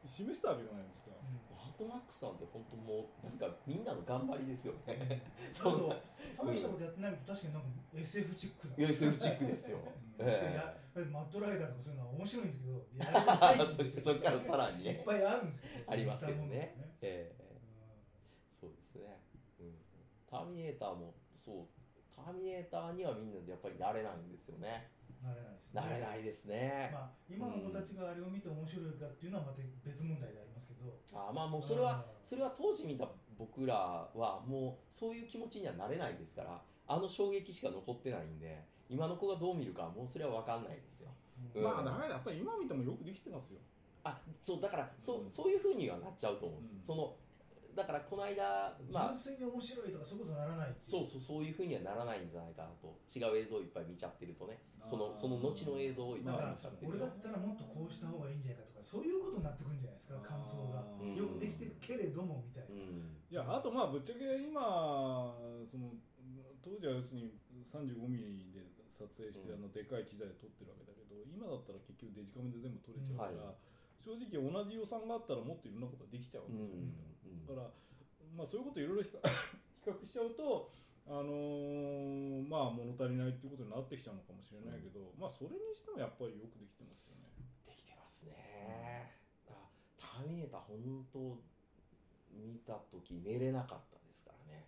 [0.08, 1.12] 示したわけじゃないですか。
[1.52, 5.22] マットマックスさんって本当もうなんかみんなの頑張りですよね。
[5.52, 5.80] そう。
[5.80, 5.96] ど
[6.46, 9.80] 大したことやってないけど確かになんか SF チックな SF チックですよ。
[10.18, 10.76] い や
[11.12, 12.86] マットライダーとかそういうのは面白いんですけど
[14.00, 14.92] そそっからさらにね。
[14.92, 16.48] いっぱいあるんですけどありますけどね。
[16.48, 17.46] そういったものがええ。
[18.62, 19.35] そうですね、うん。
[20.36, 21.66] ターミネーターもそう
[22.16, 24.92] ターミネーターにはみんなでやっぱり慣れないんですよね。
[25.24, 25.82] 慣れないですよね。
[25.82, 26.90] 慣れないですね。
[26.94, 31.00] まあ、今の子たちがあれを見て面白いかっていうのはまた別問題でありますけど。
[31.14, 32.26] あまあもうそれはうん。
[32.26, 33.08] それは当時見た
[33.38, 33.76] 僕ら
[34.16, 41.08] はもうそういう気持ちにはなれないですからあの衝撃しか残ってないんで今の子がどう見るかはもうそれは分かんないですよ。
[41.56, 41.62] うん。
[41.62, 41.68] うん。
[41.68, 43.60] まあだからやっぱり今見てもよくできてますよ。
[44.04, 45.30] あそうだからそう,、うん。
[45.30, 46.84] そういうふうにはなっちゃうと思うんです、うん。
[46.84, 47.16] その
[47.76, 54.58] だからこの間まあ純粋に面白いとかそういうことにならないそうそうそういうふうにはならないんじゃないかなと違う映像をいっぱい見ちゃってるとね。
[54.86, 60.86] そのその後の映像をいっぱい見ちゃってる俺だったらもっとこうした方がいいんじゃないかとかそういうことになってくるんじゃないですか感想が。
[61.02, 63.18] うんよくできてるけれどもみたいな、うん。
[63.26, 65.34] いやあとまあぶっちゃけ今
[65.66, 65.98] その
[66.62, 67.34] 当時は要するに
[67.66, 68.62] 35ミリで
[68.94, 69.66] 撮影して、うん。
[69.66, 73.66] あのでかい機材で撮ってるわけだけど今だったら結局デジカメで全部撮れちゃうから、はい。
[73.98, 77.15] 正直同じ予算があったらもっといろんなことができちゃうわうんけじゃないですか、うん
[77.48, 77.68] だから、
[78.36, 79.10] まあ、そういうこといろいろ比
[79.86, 80.72] 較 しちゃうと
[81.08, 87.30] あのーまあ物足りないっていうことになってきちゃうのかもしれないけど、まあそれにしてもやっぱりよくできてますよね。
[87.66, 89.14] できてますね。
[89.46, 91.38] あターミネーター本当
[92.34, 94.66] 見た時寝れなかったですからね。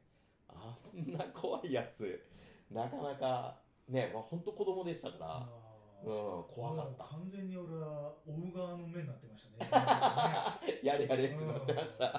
[0.47, 2.21] あんな怖いやつ
[2.69, 3.57] なかなか
[3.89, 5.25] ねまあ本当子供でしたから。
[5.41, 5.66] あ
[6.03, 6.11] うん。
[6.11, 7.03] ー怖かった。
[7.05, 9.71] 完全に俺は追う側の目になってましたね。
[10.83, 12.05] やれやれってなってました。
[12.05, 12.11] い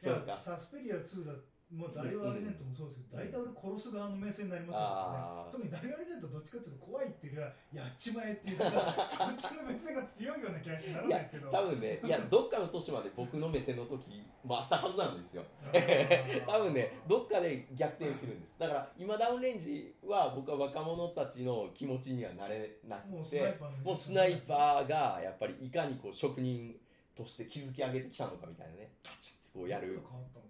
[0.04, 0.32] そうか。
[0.32, 1.32] やサスペリア2だ
[1.66, 5.50] もうダリオ・アルデントもそうですけど、大体俺殺す側の目線になりますよね。
[5.50, 7.42] 特にダリオ・アルデントどっちかっていうと怖いっていうよ
[7.74, 11.50] りはやっちまえっていうなんかそっちの目線が強いような気がしてならないですけど。
[11.50, 15.42] 多分ねいやどっかの年まで僕の目線の時もあったはずなんですよ。
[16.46, 18.54] 多分ねどっかで逆転するんです。
[18.58, 26.76] だから今ダウンレンジは僕は若者たちの気持ちにはなれなくもうスナイてパーのもうスナイパーがやっぱりいかにこう職人
[27.16, 28.92] として築き上げてきたのかみたいなね。
[29.02, 30.00] カチャってこうやる。
[30.08, 30.45] 変わった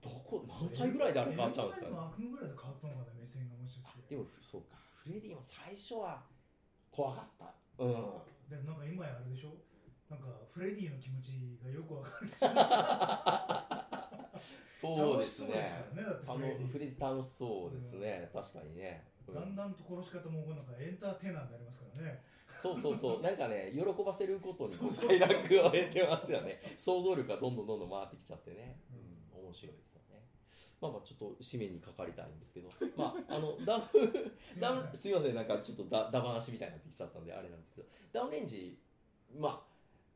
[0.00, 1.96] どこ何歳ぐらいであれ変わっちゃうんですかね？
[1.96, 4.14] 悪夢ぐらいで変わったのかな目線がもしかして。
[4.14, 4.76] でもそうか。
[5.02, 6.22] フレディも最初は
[6.90, 7.54] 怖かった。
[7.82, 7.92] うん。
[8.48, 9.54] でもなんか今やあれでしょ？
[10.08, 12.48] なんかフレディの気持ちがよくわかるでしょ
[14.72, 16.98] そうですねフレディ。
[16.98, 19.34] 楽しそうですね、確かにね、うん。
[19.34, 22.22] だんだんと殺し方もなんかエンターテイナーになりますからね。
[22.56, 26.62] そうそうそう、 なんかね、喜ばせることに快楽を得てますよね。
[26.78, 28.80] 想像力がどんどんどんどん回ってきちゃってね。
[29.34, 29.87] うん、面白いです。
[30.80, 38.78] まあまあ、ちょっと締めにかかりたいんですけど、まあ、あの、ダウン、すいダすみません、なんかちょっとだ、だ話みたいになってきちゃったんで、あれなんですけど、ダウンレンジ、
[39.36, 39.68] まあ、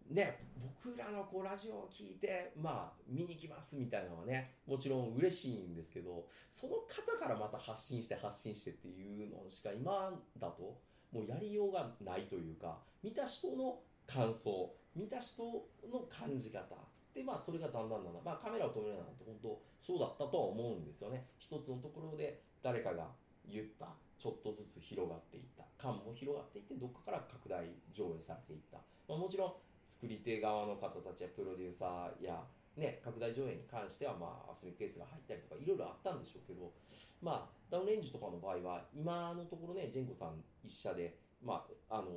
[0.09, 0.45] ね、
[0.85, 10.79] 僕らのこうラジオを聞いて、まあ、見に来ますみたいなのはね、もちろん嬉しいんですけど、その方からまた発信して発信してっていうのしか今だと、
[11.13, 15.43] もうやりようがないというか、見た人の感想、見た人
[15.91, 16.77] の感じ方。
[17.15, 21.27] で、まあ、それがだんだんだんだん、まあ、カメラを止めるなんて本当そうだったとは思うんですよね。
[21.39, 23.09] 一つのところで誰かが
[23.47, 28.79] 言った、ちょっとずつ広がっていった、感も広がっていって、どっかから拡大上映されていった。
[29.09, 29.53] まあ、もちろん、
[29.85, 32.43] 作り手側の方たちやプロデューサーや、
[32.77, 36.73] ね、拡大上映に関しては、まあ、遊びケースが入ったりとか、いろいろあったんでしょうけど、
[37.21, 42.09] まあ、ダウンレンジとかの場合は、今のところね、ジェンコさん一社で、まあ、あの、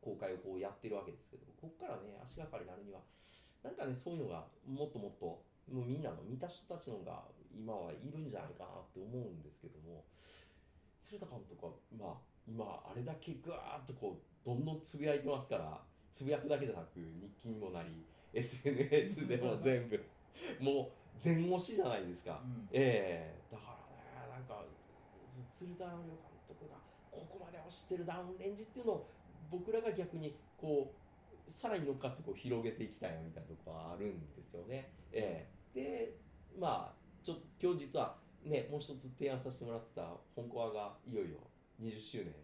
[0.00, 3.00] 公開をこうやってるわけですけど、ここからね、足がかりになるには、
[3.62, 5.26] なんかね、そういうのがもっともっと、
[5.72, 10.04] もうみんなの見た人たちのが今はいるんじゃないかなって思うんですけども、
[11.00, 12.16] 鶴田監督は、まあ、
[12.46, 15.80] 今、あれだけぐわーっとこう、どんどんつぶやいてますから、
[16.12, 20.04] つぶやくだけじゃなく、日記にもなり、SNS でも全部、
[20.60, 22.40] もう、全押しじゃないですか。
[22.44, 22.68] うん。
[22.72, 23.54] ええ。
[23.54, 23.76] だか
[24.16, 24.64] らね、なんか、
[25.26, 26.16] そ鶴田亮監
[26.46, 26.76] 督が
[27.10, 29.08] ここまで推してるダウンレンジっていうのを、
[29.50, 31.07] 僕らが逆に、こう、
[31.48, 34.92] さらに乗っかってこう広げていきたいなみたいなところはあるんですよね。
[35.12, 35.80] ええ。
[35.80, 36.14] で、
[36.58, 40.02] まあ、ちょ今日実はね、もう一つ提案させてもらってた
[40.34, 41.38] 本コアがいよいよ
[41.80, 42.34] 20周年。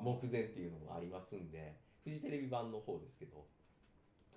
[0.00, 3.46] 目前っていうのもありますんでフジテレビ版の方ですけど。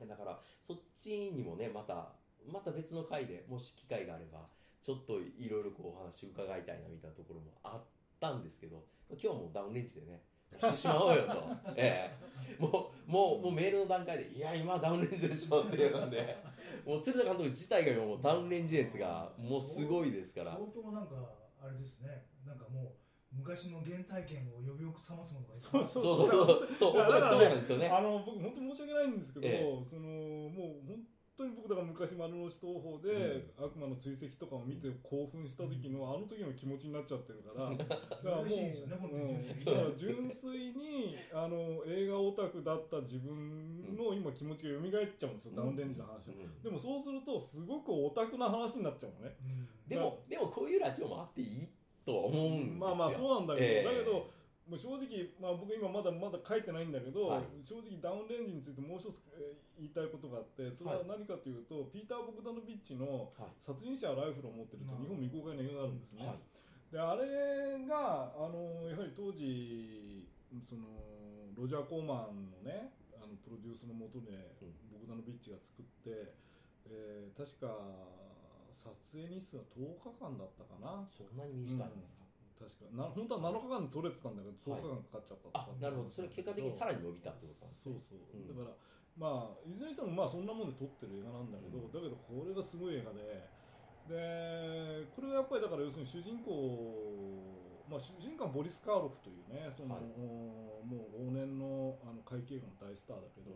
[0.06, 2.14] だからそっちにもねまた
[2.46, 4.46] また別の回でもし機会があれば
[4.84, 7.84] ちょっといろいろこうお話伺いたいなみたいなところもあっ
[8.20, 10.22] たんですけど今日もダウンレンジでね
[10.60, 11.44] してしまおうよと、
[11.76, 12.16] え
[12.60, 16.38] え、もうもうもうメールの段階でいや今ダウンレンジでしょっていうので。
[16.88, 20.54] もう鶴田監督自体が今もうダウンレンジ熱がもうすごいですから。
[20.54, 21.16] 相当なんか
[21.62, 22.24] あれですね。
[22.46, 22.96] なんかも
[23.34, 26.04] う昔の原体験を呼び覚ますものがいっぱいあるそう。
[26.04, 26.68] そうそうそう。
[26.80, 27.90] そうおそうなんですよね。
[27.90, 29.60] あの僕本当に申し訳ないんですけど、え。
[29.84, 30.08] その
[30.48, 31.04] もう本
[31.38, 37.70] 当に僕だから昔丸の内東宝で、悪魔の追跡とかを見て興奮した時の、あの時の気持ちになっちゃってるから。
[37.70, 46.34] だからもう嬉しいですよね純粋にだから純粋にあの映画オタクだった自分の今気持ちが蘇っちゃうんですよ、ダウンレンジの話
[46.64, 49.36] でもそうするとすごくオタクな話になっちゃうのね。
[49.46, 49.68] うん。
[49.88, 51.68] でもでもこういうラジオもあっていい
[52.06, 52.74] とは思うんですよ。
[52.80, 53.84] まあまあそうなんだけど、ええ。
[53.84, 54.30] だけど
[54.68, 57.44] もう正直、まあ、僕今まだまだ書いてないんだけど、はい。
[57.64, 66.38] 正直ダウンレンジについてもう一つえー言いたいことがあってそれは何かというと、ピーター・ボグダノビッチのはい「殺人者はライフルを持ってる」とうん日本未公開の映画があるんですね、はい。
[66.92, 70.26] であれがあのやはり当時
[70.66, 70.90] その
[71.56, 74.74] ロジャー・コーマンのねあのプロデュースのもとで、うん。
[74.92, 76.34] ボグダノビッチが作って、
[76.90, 77.70] えー確か
[78.82, 81.06] 撮影日数は10日間だったかな。
[81.10, 82.24] そんなに短いんですか、
[82.58, 84.82] 確かな本当は7日間で撮れてたんだけどはい。
[84.82, 85.70] 10日間かかっちゃったとか。
[85.70, 86.10] あなるほど。
[86.10, 88.02] それ結果的にさらに伸びたってことなんですね。
[88.10, 88.50] そうそう、うん。
[88.50, 88.74] だから
[89.18, 91.94] まあいずれにしてもまあそんなもんで撮ってる映画なんだけど、うん。
[91.94, 93.22] だけどこれがすごい映画で。
[94.08, 100.04] でこれがやっぱりだから要するに主人公まあ主人公はボリス・カーロフというねその、はい。
[100.88, 103.52] もう往年のあの会計画の大スターだけど、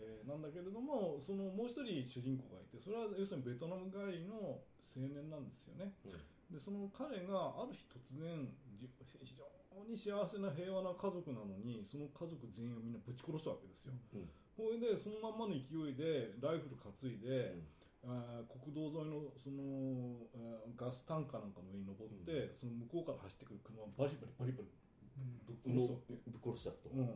[0.00, 5.92] えーなんだけれどもそのもう一人主人公がいてそれは要するにベトナム帰りの青年なんですよね。
[6.06, 6.12] うん
[6.52, 8.44] でその彼がある日突然
[8.76, 8.86] じ
[9.24, 9.48] 非常
[9.88, 13.96] に幸せな平和な家族なのにその家族全員をみんなぶち殺したわけですよ。
[14.14, 14.28] うん。
[14.52, 17.56] これでそのまんまの勢いでライフル担いで、
[18.04, 18.44] うん。
[18.60, 20.28] 国道沿いのその
[20.76, 24.68] ガスタンカーなんかの上に登って、その向こうから走ってくる車をバリバリバリバリ
[25.16, 26.20] うんぶっ殺すわけ。
[26.28, 27.06] ぶっ殺し出すと、うん、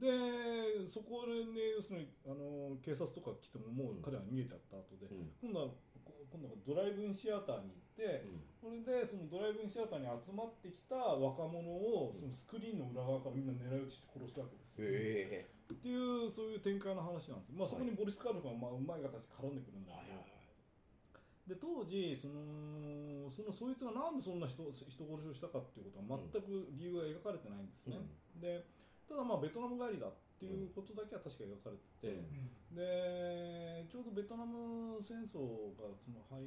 [0.00, 5.30] でそこでね要するにあの警察とか来てももう彼は逃げちゃった後で、うん。
[5.38, 5.93] 今度はこ
[6.30, 8.26] 今度はドライブインシアターに行って、
[8.60, 28.00] それでそのドライブインシアターに集まってきた若者をそのスクリーンの裏側からみんな狙い撃ちして殺すわけですよ、へえっていうそういう展開の話なんです、まあ、そこにはいボリス・カールがまあうまい形で絡んでくるんだけど、で当時そのそのそいつがなんでそんな人人殺しをしたかっていうことは全く理由が描かれてないんですね、
[28.40, 28.64] で
[29.06, 32.26] ただまあベトナム帰りだっていうことだけは確か描かれてて、
[32.72, 32.76] うん。
[32.76, 36.42] でちょうどベトナム戦争がその敗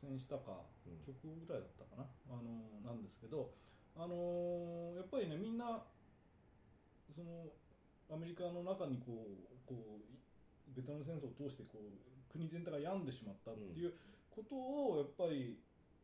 [0.00, 1.02] 戦したかうん。
[1.02, 3.50] 直後ぐらいだったかな、あのなんですけど、
[3.96, 5.82] あのやっぱりねみんな
[7.14, 7.50] その
[8.10, 13.94] アメリカの中にこうこうベトナム戦争を通してこう国全体が病んでしまったっていう
[14.30, 15.58] ことをやっぱり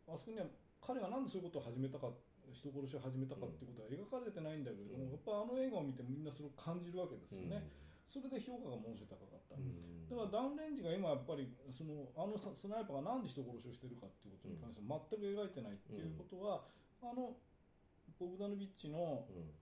[0.07, 0.47] あそこには
[0.81, 2.09] 彼がなんでそういうことを始めたか
[2.53, 5.11] 人殺しを始めたかっていうことは描かれてないんだけれども、うん。
[5.11, 7.67] やっぱあの映画を見てみんなそれを感じるわけですよね、
[8.11, 10.09] それで評価がものすごい高かった、うん。
[10.09, 16.67] だからダウンレンジが今やっぱりそのあのスナイパーがなんで人殺しをしてるかっていうことに関しては全く描いてないっていうことは、
[17.01, 17.39] あの
[18.19, 19.55] ボグダノビッチのうん。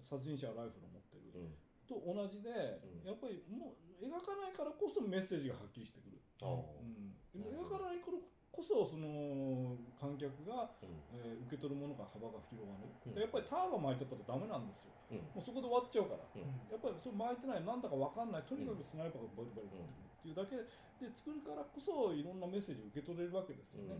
[0.00, 1.54] 殺人者はライフルを持ってるうん。
[1.84, 2.48] と同じで、
[2.82, 3.06] うん。
[3.06, 8.16] やっぱりもう描かないからこそメッセージがはっきりしてくる、うん、描かないから
[8.60, 10.92] こそその観客が、うん。
[11.16, 13.14] えー受け取るものが幅が広がる、うん。
[13.16, 14.92] でやっぱりターバン巻いちゃったらダメなんですよ。
[15.10, 15.26] うん。
[15.34, 16.22] もうそこで終わっちゃうから。
[16.22, 16.46] うん。
[16.68, 18.44] やっぱりそれ巻いてないなんだか分かんない。
[18.44, 20.60] とにかくスナイパーがバリバリ撃ってくるっていうだけ
[21.00, 23.96] で作るからこそいろんなメッセージを受け取れるわけですよね、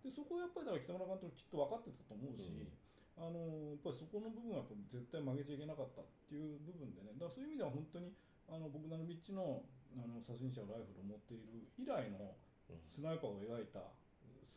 [0.00, 2.72] でそこはやっぱりだから北村監督きっと分かってたと思うし、うん。
[3.20, 7.12] あのやっぱりそこの部分はやっぱ絶対曲げちゃいけなかったっていう部分でね。
[7.20, 8.16] だからそういう意味では本当に
[8.48, 9.60] あのボグダノビッチの
[9.92, 12.47] あの殺人者のライフルを持っている以来のうん
[12.88, 13.80] スナイパーを描いた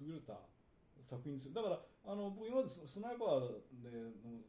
[0.02, 0.48] 優れた
[1.06, 1.48] 作品です。
[1.48, 3.92] よだからあの僕今までススナイパーで
[4.24, 4.42] の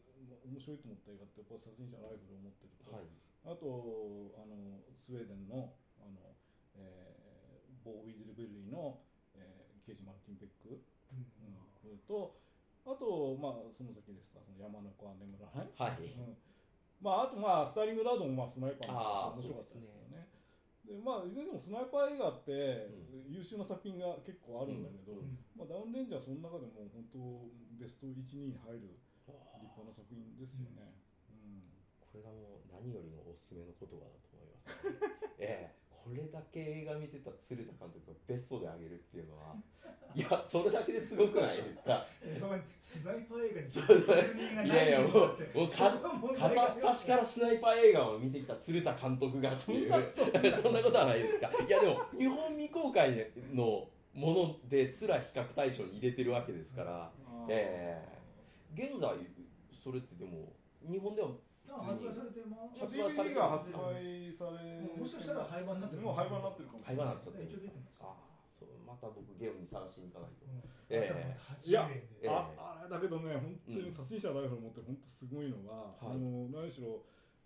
[0.47, 3.09] 面白いと思った映画ってやっぱ殺人者のライフルを持ってると、はい。
[3.44, 6.34] あとあのスウェーデンのあの、
[6.78, 9.02] えーボー・ウィズルベルリーの、
[9.34, 10.78] えーケージ・マルティン・ベック、
[11.10, 11.26] うん。
[11.43, 12.39] うん、これと
[12.86, 16.02] あと、まあ、その先ですかその山の子は眠らない、はい。
[16.02, 16.34] うん。
[17.02, 20.26] まあ、あと、まあ、スターリングラードも、まあ、スナイパーの面白かったですけどね
[20.82, 22.90] でまあ、いずれにしてもスナイパー映画って
[23.30, 25.14] 優秀な作品が結構あるんだけど、
[25.54, 27.46] まあ、ダウンレンジはその中でも本当
[27.78, 28.98] ベスト1、2に入る
[29.62, 30.90] 立派な作品ですよね。
[31.30, 31.70] うん。
[32.02, 34.74] これがもう何よりもおすすめの言葉だと思います、
[35.38, 39.54] ええこれだけ映画見てた鶴田監督がベストであげるっていうのは
[40.14, 42.04] いやそれだけですごくないですか？
[42.80, 45.10] スナイパー映画に そういやいやもう
[45.58, 45.68] もう
[46.36, 49.90] 片っ端からスナイパー映画を見てきた鶴田監督がっていう
[50.62, 51.50] そんなことはないですか？
[51.66, 57.10] いやでも日本未公開のものですら比較対象に入れてるわけですから、
[57.48, 58.06] え
[58.74, 59.10] 現在
[59.82, 60.52] それってでも
[60.82, 61.32] 日本ではあ
[61.78, 67.07] 発売されてままあす DVD が発売されもしかしたら廃盤になってるもう廃盤になってるかもしれない。
[67.07, 68.16] 廃盤になっちゃってるんですああ
[68.49, 70.61] そうまた僕ゲームに探しに行かないと、うん。
[70.90, 71.09] ええ。
[71.09, 76.15] 頭また80いやああれだけどね本当うんに殺人者ライフル持って本当すごいのが、はい。
[76.15, 77.03] あの何しろ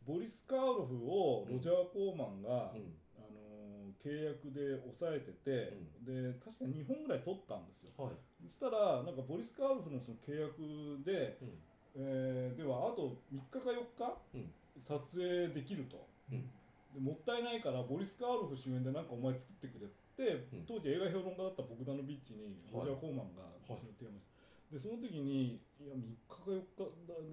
[0.07, 2.95] ボリス・カーロフをロジャー・コーマンが、うん。
[3.19, 5.75] あの契約で抑えてて、
[6.07, 7.91] で確か2本ぐらい取ったんですよ。
[7.99, 8.15] はい。
[8.47, 10.63] そしたらなんかボリス・カーロフのその契約
[11.05, 11.59] で、うん
[11.97, 14.53] えーではあと3日か4日、うん。
[14.79, 16.45] 撮影できると、うん。
[16.93, 20.65] でもったいないからボリス・カーロフ主演でなんかお前作ってくれって、うん。
[20.67, 23.75] 当時映画評論家だったボグダノビッチにロジャー・コーマンが提
[24.05, 24.37] 案した、
[24.73, 26.61] でその時にいや3日か4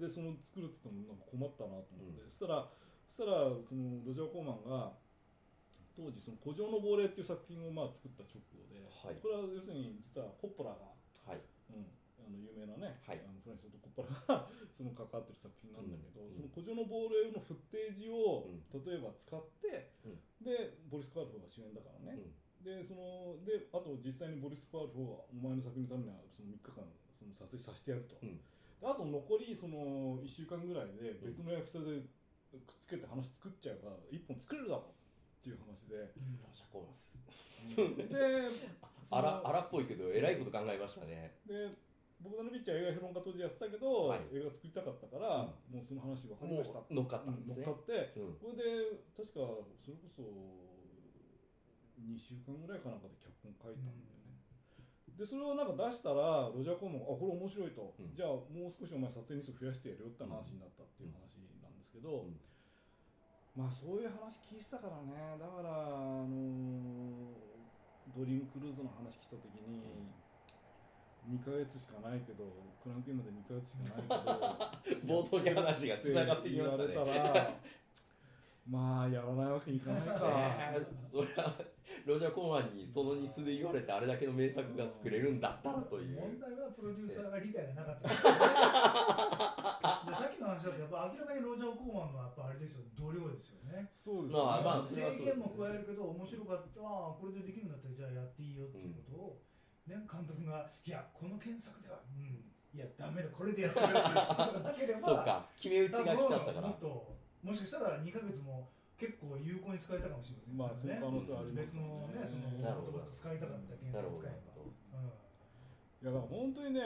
[0.00, 2.28] でその作るって言ってもなんか困ったなと思って、うん。
[2.28, 2.68] そしたら
[3.06, 4.96] そしたらそのロジャー・コーマンが
[5.94, 9.20] 当時その「古城の亡霊」っていう作品をまあ作った直後で、はい。
[9.20, 10.90] これは要するに実はコッポラが、
[11.28, 11.40] はい。
[11.70, 11.86] うん、
[12.24, 13.20] あの有名なね、はい。
[13.20, 16.36] あのフランシス フォードコッポラがその関わってる作品なんだけど、うん。
[16.36, 18.64] その古城の亡霊のフッテージを、うん。
[18.72, 20.18] 例えば使って、うん。
[20.40, 22.20] でボリス・カールフが主演だからね、
[22.64, 26.84] でそのであと実際にボリス・カールフをお前の作品のためにはその3日間
[27.16, 28.40] その撮影させてやると、うん。
[28.80, 32.04] であと残りその1週間ぐらいで別の役者で
[32.64, 37.96] くっつけて話作っちゃえば1本作れるだろうっていう話で、うん。
[37.96, 38.04] で
[39.10, 41.36] 荒っぽいけどえらいこと考えましたね。
[41.46, 41.68] で
[42.24, 44.24] 僕のビッチは映画評論家当時やってたけど、はい。
[44.32, 46.80] 映画作りたかったから、もうその話分かりました。
[46.80, 47.68] もう乗っかったんですね。
[47.68, 48.40] 乗っかってうん。
[48.40, 49.44] それで確か
[49.76, 50.24] それこそ
[52.00, 54.40] 2週間ぐらいかなんかで脚本書いたんだよね、
[55.12, 58.16] でそれをなんか出したらロジャー・コーマンが「あこれ面白いと」うん。
[58.16, 62.40] じゃあもう少しお前撮影日数増やしてやるよって話になったっていう話なんですけど、うん。
[63.54, 65.36] まあそういう話聞いてたからね。
[65.38, 67.54] だからあのー
[68.14, 69.82] ドリームクルーズの話来た時に、
[71.30, 72.44] 2ヶ月しかないけど
[72.82, 76.88] クランクインまで2ヶ月しかないけど 冒頭に話がつながってきましたね。
[76.92, 77.54] 言われたら
[78.66, 80.20] まあやらないわけにいかないか、
[80.72, 81.52] えーそれは
[82.06, 86.20] ロジャー・コーマンにその日数で言われてあれだけの名作が作れるんだったらという。
[86.20, 88.08] 問題はプロデューサーが理解がなかった。
[88.08, 88.38] ですよね
[90.04, 93.92] でさっきの話だとやっぱ明らかにロジャー・コーマンのやっぱあれですよ度量ですよね。
[93.96, 96.80] そうですね、まあまあ制限も加えるけど面白かった。
[96.80, 99.42] これでできるんだったらじゃあやっていいよっていうことを、
[99.86, 102.40] ね、監督がいやこの検索ではうん
[102.74, 106.68] いやダメだこれでやってくれるっていうことがなければ そうか決め打ちが来ちゃったから。
[106.68, 115.14] もっともしかしたら2ヶ月も結構有効に使えたかもしれませんまあその可能性はあります別のねそのもともと使いたかった検索を使えば、うん
[116.04, 116.80] いやだから本当にね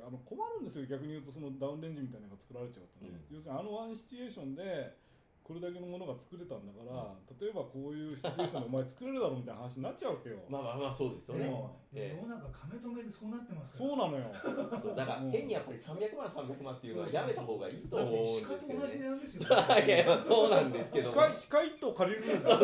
[0.00, 4.96] あの困るんですよ逆に言うとそのダウンレンジみたいなのが作られちゃうとね、要するにあのワンシチュエーションで
[5.42, 11.44] これだけのものが作れたんだから、例えばこういうシチュエーションでお前作れるだろうみたいな話になっちゃうわけよ、まあまあまあそうですよね。
[11.44, 12.20] でも、ええ。
[12.22, 13.90] 世の中亀止めでそうなってますから。
[13.90, 14.30] そうなのよ。
[14.32, 14.94] そう。
[14.96, 21.10] だから変にやっぱり300万300万っていうのはやめた方がいいとだ思うんでと同じ値段ですよ、いやいやそうなんですけど。
[21.10, 22.58] 司会司会と借りるんですよ。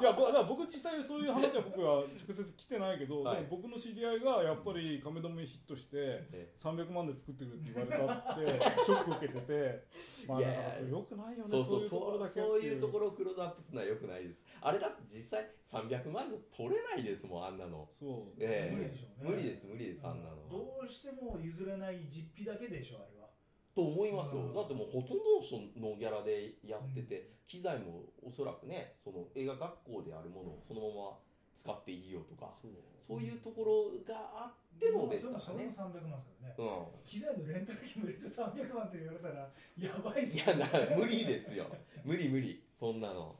[0.00, 3.36] いやぼだから僕実際そういう話は僕は直接来てないけど、はい。
[3.36, 9.84] でも僕の知り合いがやっぱり亀止めヒットしてえ300万で作ってくれって言われたってショック受けてて
[10.26, 14.42] まあだからそれよくないよねそうそういうところだけそうそういうところろをクローズアップするのはよくないです。
[14.60, 17.88] あれだって実際300万じゃ取れないですもんあんなの。
[17.92, 18.36] そう。
[18.38, 18.76] ええ。
[18.76, 19.30] 無理でしょうね。
[19.30, 20.50] 無理です無理ですあんなのは。
[20.50, 23.28] どうしても譲れない実費だけでしょあれは。
[23.74, 24.54] と思いますよ、うん。
[24.54, 25.38] だってもうほとんど
[25.78, 31.27] のギャラでやってて、機材もおそらくねその映画学校であるものをそのまま
[31.58, 32.70] 使っていいよとかそう。
[33.02, 36.54] そういうところがあってもですからそれもね、300万ですからね。
[36.54, 41.66] うん、機材のレンタル費も入れて300万って言われたらやばいっいすやな無理ですよ。
[42.04, 42.62] 無理無理。
[42.78, 43.34] そんなの、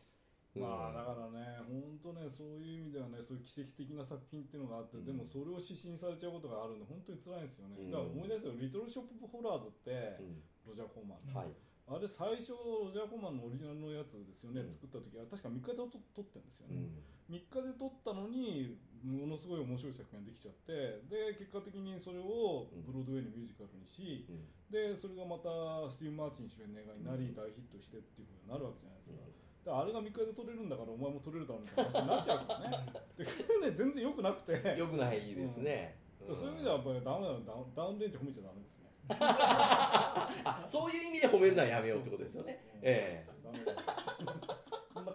[0.57, 0.63] うん。
[0.63, 5.05] まあだからね、本当ね、そういう意味ではね、そういう奇跡的な作品っていうのがあって、うん。
[5.07, 7.79] でもそれを指針されちゃうことがあるんで、本当に辛いんですよね。
[7.79, 7.91] うん。
[7.95, 10.43] だから思い出したよ、リトルショップ・ホラーズって、うん。
[10.67, 11.55] ロジャー・コーマン、はい。
[11.87, 14.73] あれ最初、ロジャー・コーマンのオリジナルのやつですよね、うん。
[14.73, 15.87] 作った時は、確か3日で撮
[16.17, 16.89] 撮ってるんですよね。
[17.31, 24.49] うん3日で撮ったのに、ものすごい面白い作品ができちゃって、で、結果的にそれをブロードウェイのミュージカルにし、うん。
[24.73, 29.29] で、それがまたスティーブ・マーチン主演の映画になり、大ヒットしてっていうふうになるわけじゃないですか。
[29.69, 31.93] だからあれが3日で撮れるんだからお前も撮れるだろうみたいな。
[31.93, 32.89] 話になっちゃうからね。
[33.21, 33.25] で
[33.69, 36.33] ね全然良くなくて、 よくないですね、ん。
[36.33, 38.89] そういう意味ではやっぱりダメだダウンダウンレンジ褒めちゃダメですね。
[39.21, 43.98] あそういう意味で褒めるのはやめようってことですよね、えダメだそんな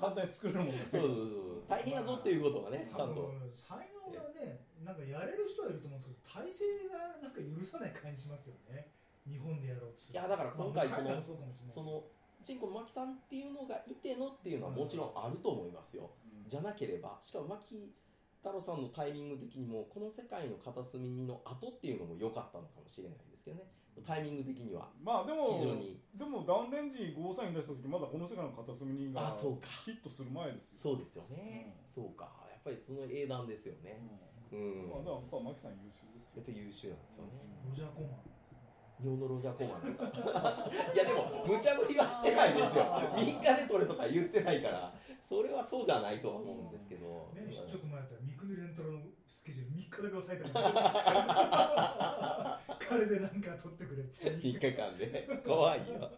[0.03, 1.63] 簡単に作れるもんねそうそうそう。
[1.69, 3.31] 大変やぞっていうことがねちゃんと。
[3.55, 8.91] 才能がねなんかやれる人はいると思うんですけど体制がなんか許さない感じしますよね。
[9.23, 11.39] 日本でやろうといやだから今回そのまあそ
[11.71, 12.03] その
[12.43, 16.11] チンコの牧さんっていうのがいてのっていうのはもちろんあると思いますよ、
[16.43, 16.49] うん。
[16.49, 17.63] じゃなければしかも牧
[18.43, 23.63] 太郎さんのタイミング的にもこの世界の片隅にの後っていうのも良かったのかもしれないですけどね
[24.01, 24.89] タイミング的には。
[25.03, 26.01] まあでも非常に。
[26.17, 29.67] でもダウンレンジゴーサイン出した時まだこの世界の片隅にがあそうか。
[29.85, 30.77] ヒットする前ですよ。
[30.77, 31.89] そうですよね、うん。
[31.89, 32.25] そうか。
[32.49, 33.99] やっぱりその英断ですよね。
[34.51, 36.37] うん、まあ、だから僕はマキさん優秀ですよ。
[36.37, 37.31] やっぱり優秀なんですよね、
[37.65, 38.21] ロジャー・コーマン
[39.01, 42.83] 日本のロジャー・コーマンいやでも無茶ぶりはしてないですよ。
[43.15, 44.93] 3日で取れとか言ってないから。
[45.23, 50.59] それはそうじゃないとは思うんですけど、ね、ちょっと前だったら三国レンタルのスケジュール3日だけ抑えたか
[52.67, 54.29] ら彼でなんか取ってくれって。
[54.29, 55.27] 3日間で。
[55.45, 56.11] 怖いよ。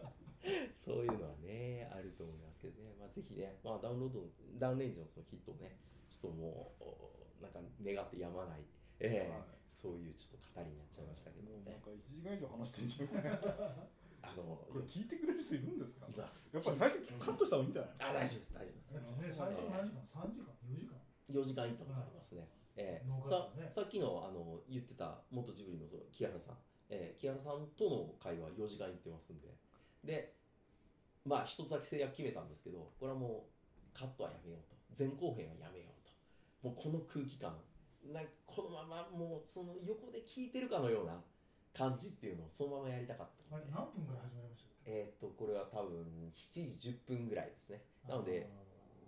[0.76, 4.26] そういうのはねあると思いますけどね、まあ、ぜひね、まあ、ダウンロードの
[4.58, 5.78] ダウンレンジのそのヒットをね
[6.10, 8.60] ちょっともうおなんか願ってやまない、
[9.00, 9.30] ええ。
[9.30, 11.60] はいそういうちょっと語りになっちゃいましたけどね。
[11.60, 13.92] もうなんか1時間以上話してるんじゃない？
[14.24, 14.42] あの
[14.72, 16.08] これ聞いてくれる人いるんですか？
[16.08, 16.48] います。
[16.50, 18.10] やっぱり最初カットした方がいいんじゃない？
[18.10, 18.94] あ大丈夫です大丈夫です。
[18.96, 20.96] でもね最初何時間？3時間？4時間
[21.30, 22.48] 4時間行ったことありますね。
[22.76, 23.06] ええ。
[23.06, 26.56] ノーカッささっきのあの言ってた元ジブリのその木原さん、
[26.88, 29.52] ええ木原さんとの会話4時間行ってますんで。
[30.04, 30.32] で
[31.24, 33.46] まあ一つだけ制約決めたんですけどこれはも
[33.94, 34.76] うカットはやめようと。
[34.96, 35.92] 前後編はやめよう
[36.62, 36.68] と。
[36.68, 37.54] もうこの空気感
[38.12, 41.20] なんかこのままもうその横で聞いてるかのような
[41.72, 47.82] 感じっていうのをそのままやりたかったあれ何分から始まりましたえーっとこれは多分7時10分ぐらいですね。
[48.08, 48.48] なので。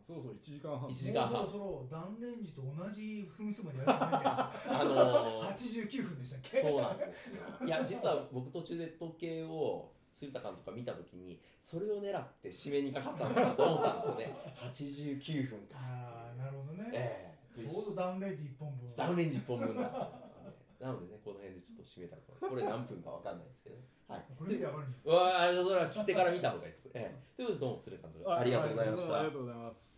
[0.08, 0.88] そろそろ1時間半。
[0.88, 1.32] 一時間半。
[1.34, 5.48] もうそろそろダウンレンジと同じ分数までやるとないんじゃないですか あのー。
[5.52, 6.60] 89分でしたっけ？
[6.62, 7.42] そうなんですよ。
[7.66, 14.34] いや、 実は僕途中で時計を鶴田監督が見たときに、それを狙って締めにかかったのかなと思ったんですよね。
[14.56, 15.76] 89分か。
[15.78, 19.82] ああなるほどね、ええちょうどダウンレンジ1本分ダウンレンジ1本分だ
[20.78, 22.48] なのでね、この辺でちょっと締めたいと思います。
[22.50, 23.82] これ何分かわかんないですけどね。
[24.06, 24.24] はい。
[24.38, 26.88] これで分かるんじゃうわあ、それは切ってから見た方がいいです。
[26.94, 29.32] ええということで、どうも鶴田監督、ありがとうございましたはありが。
[29.32, 29.97] とうございます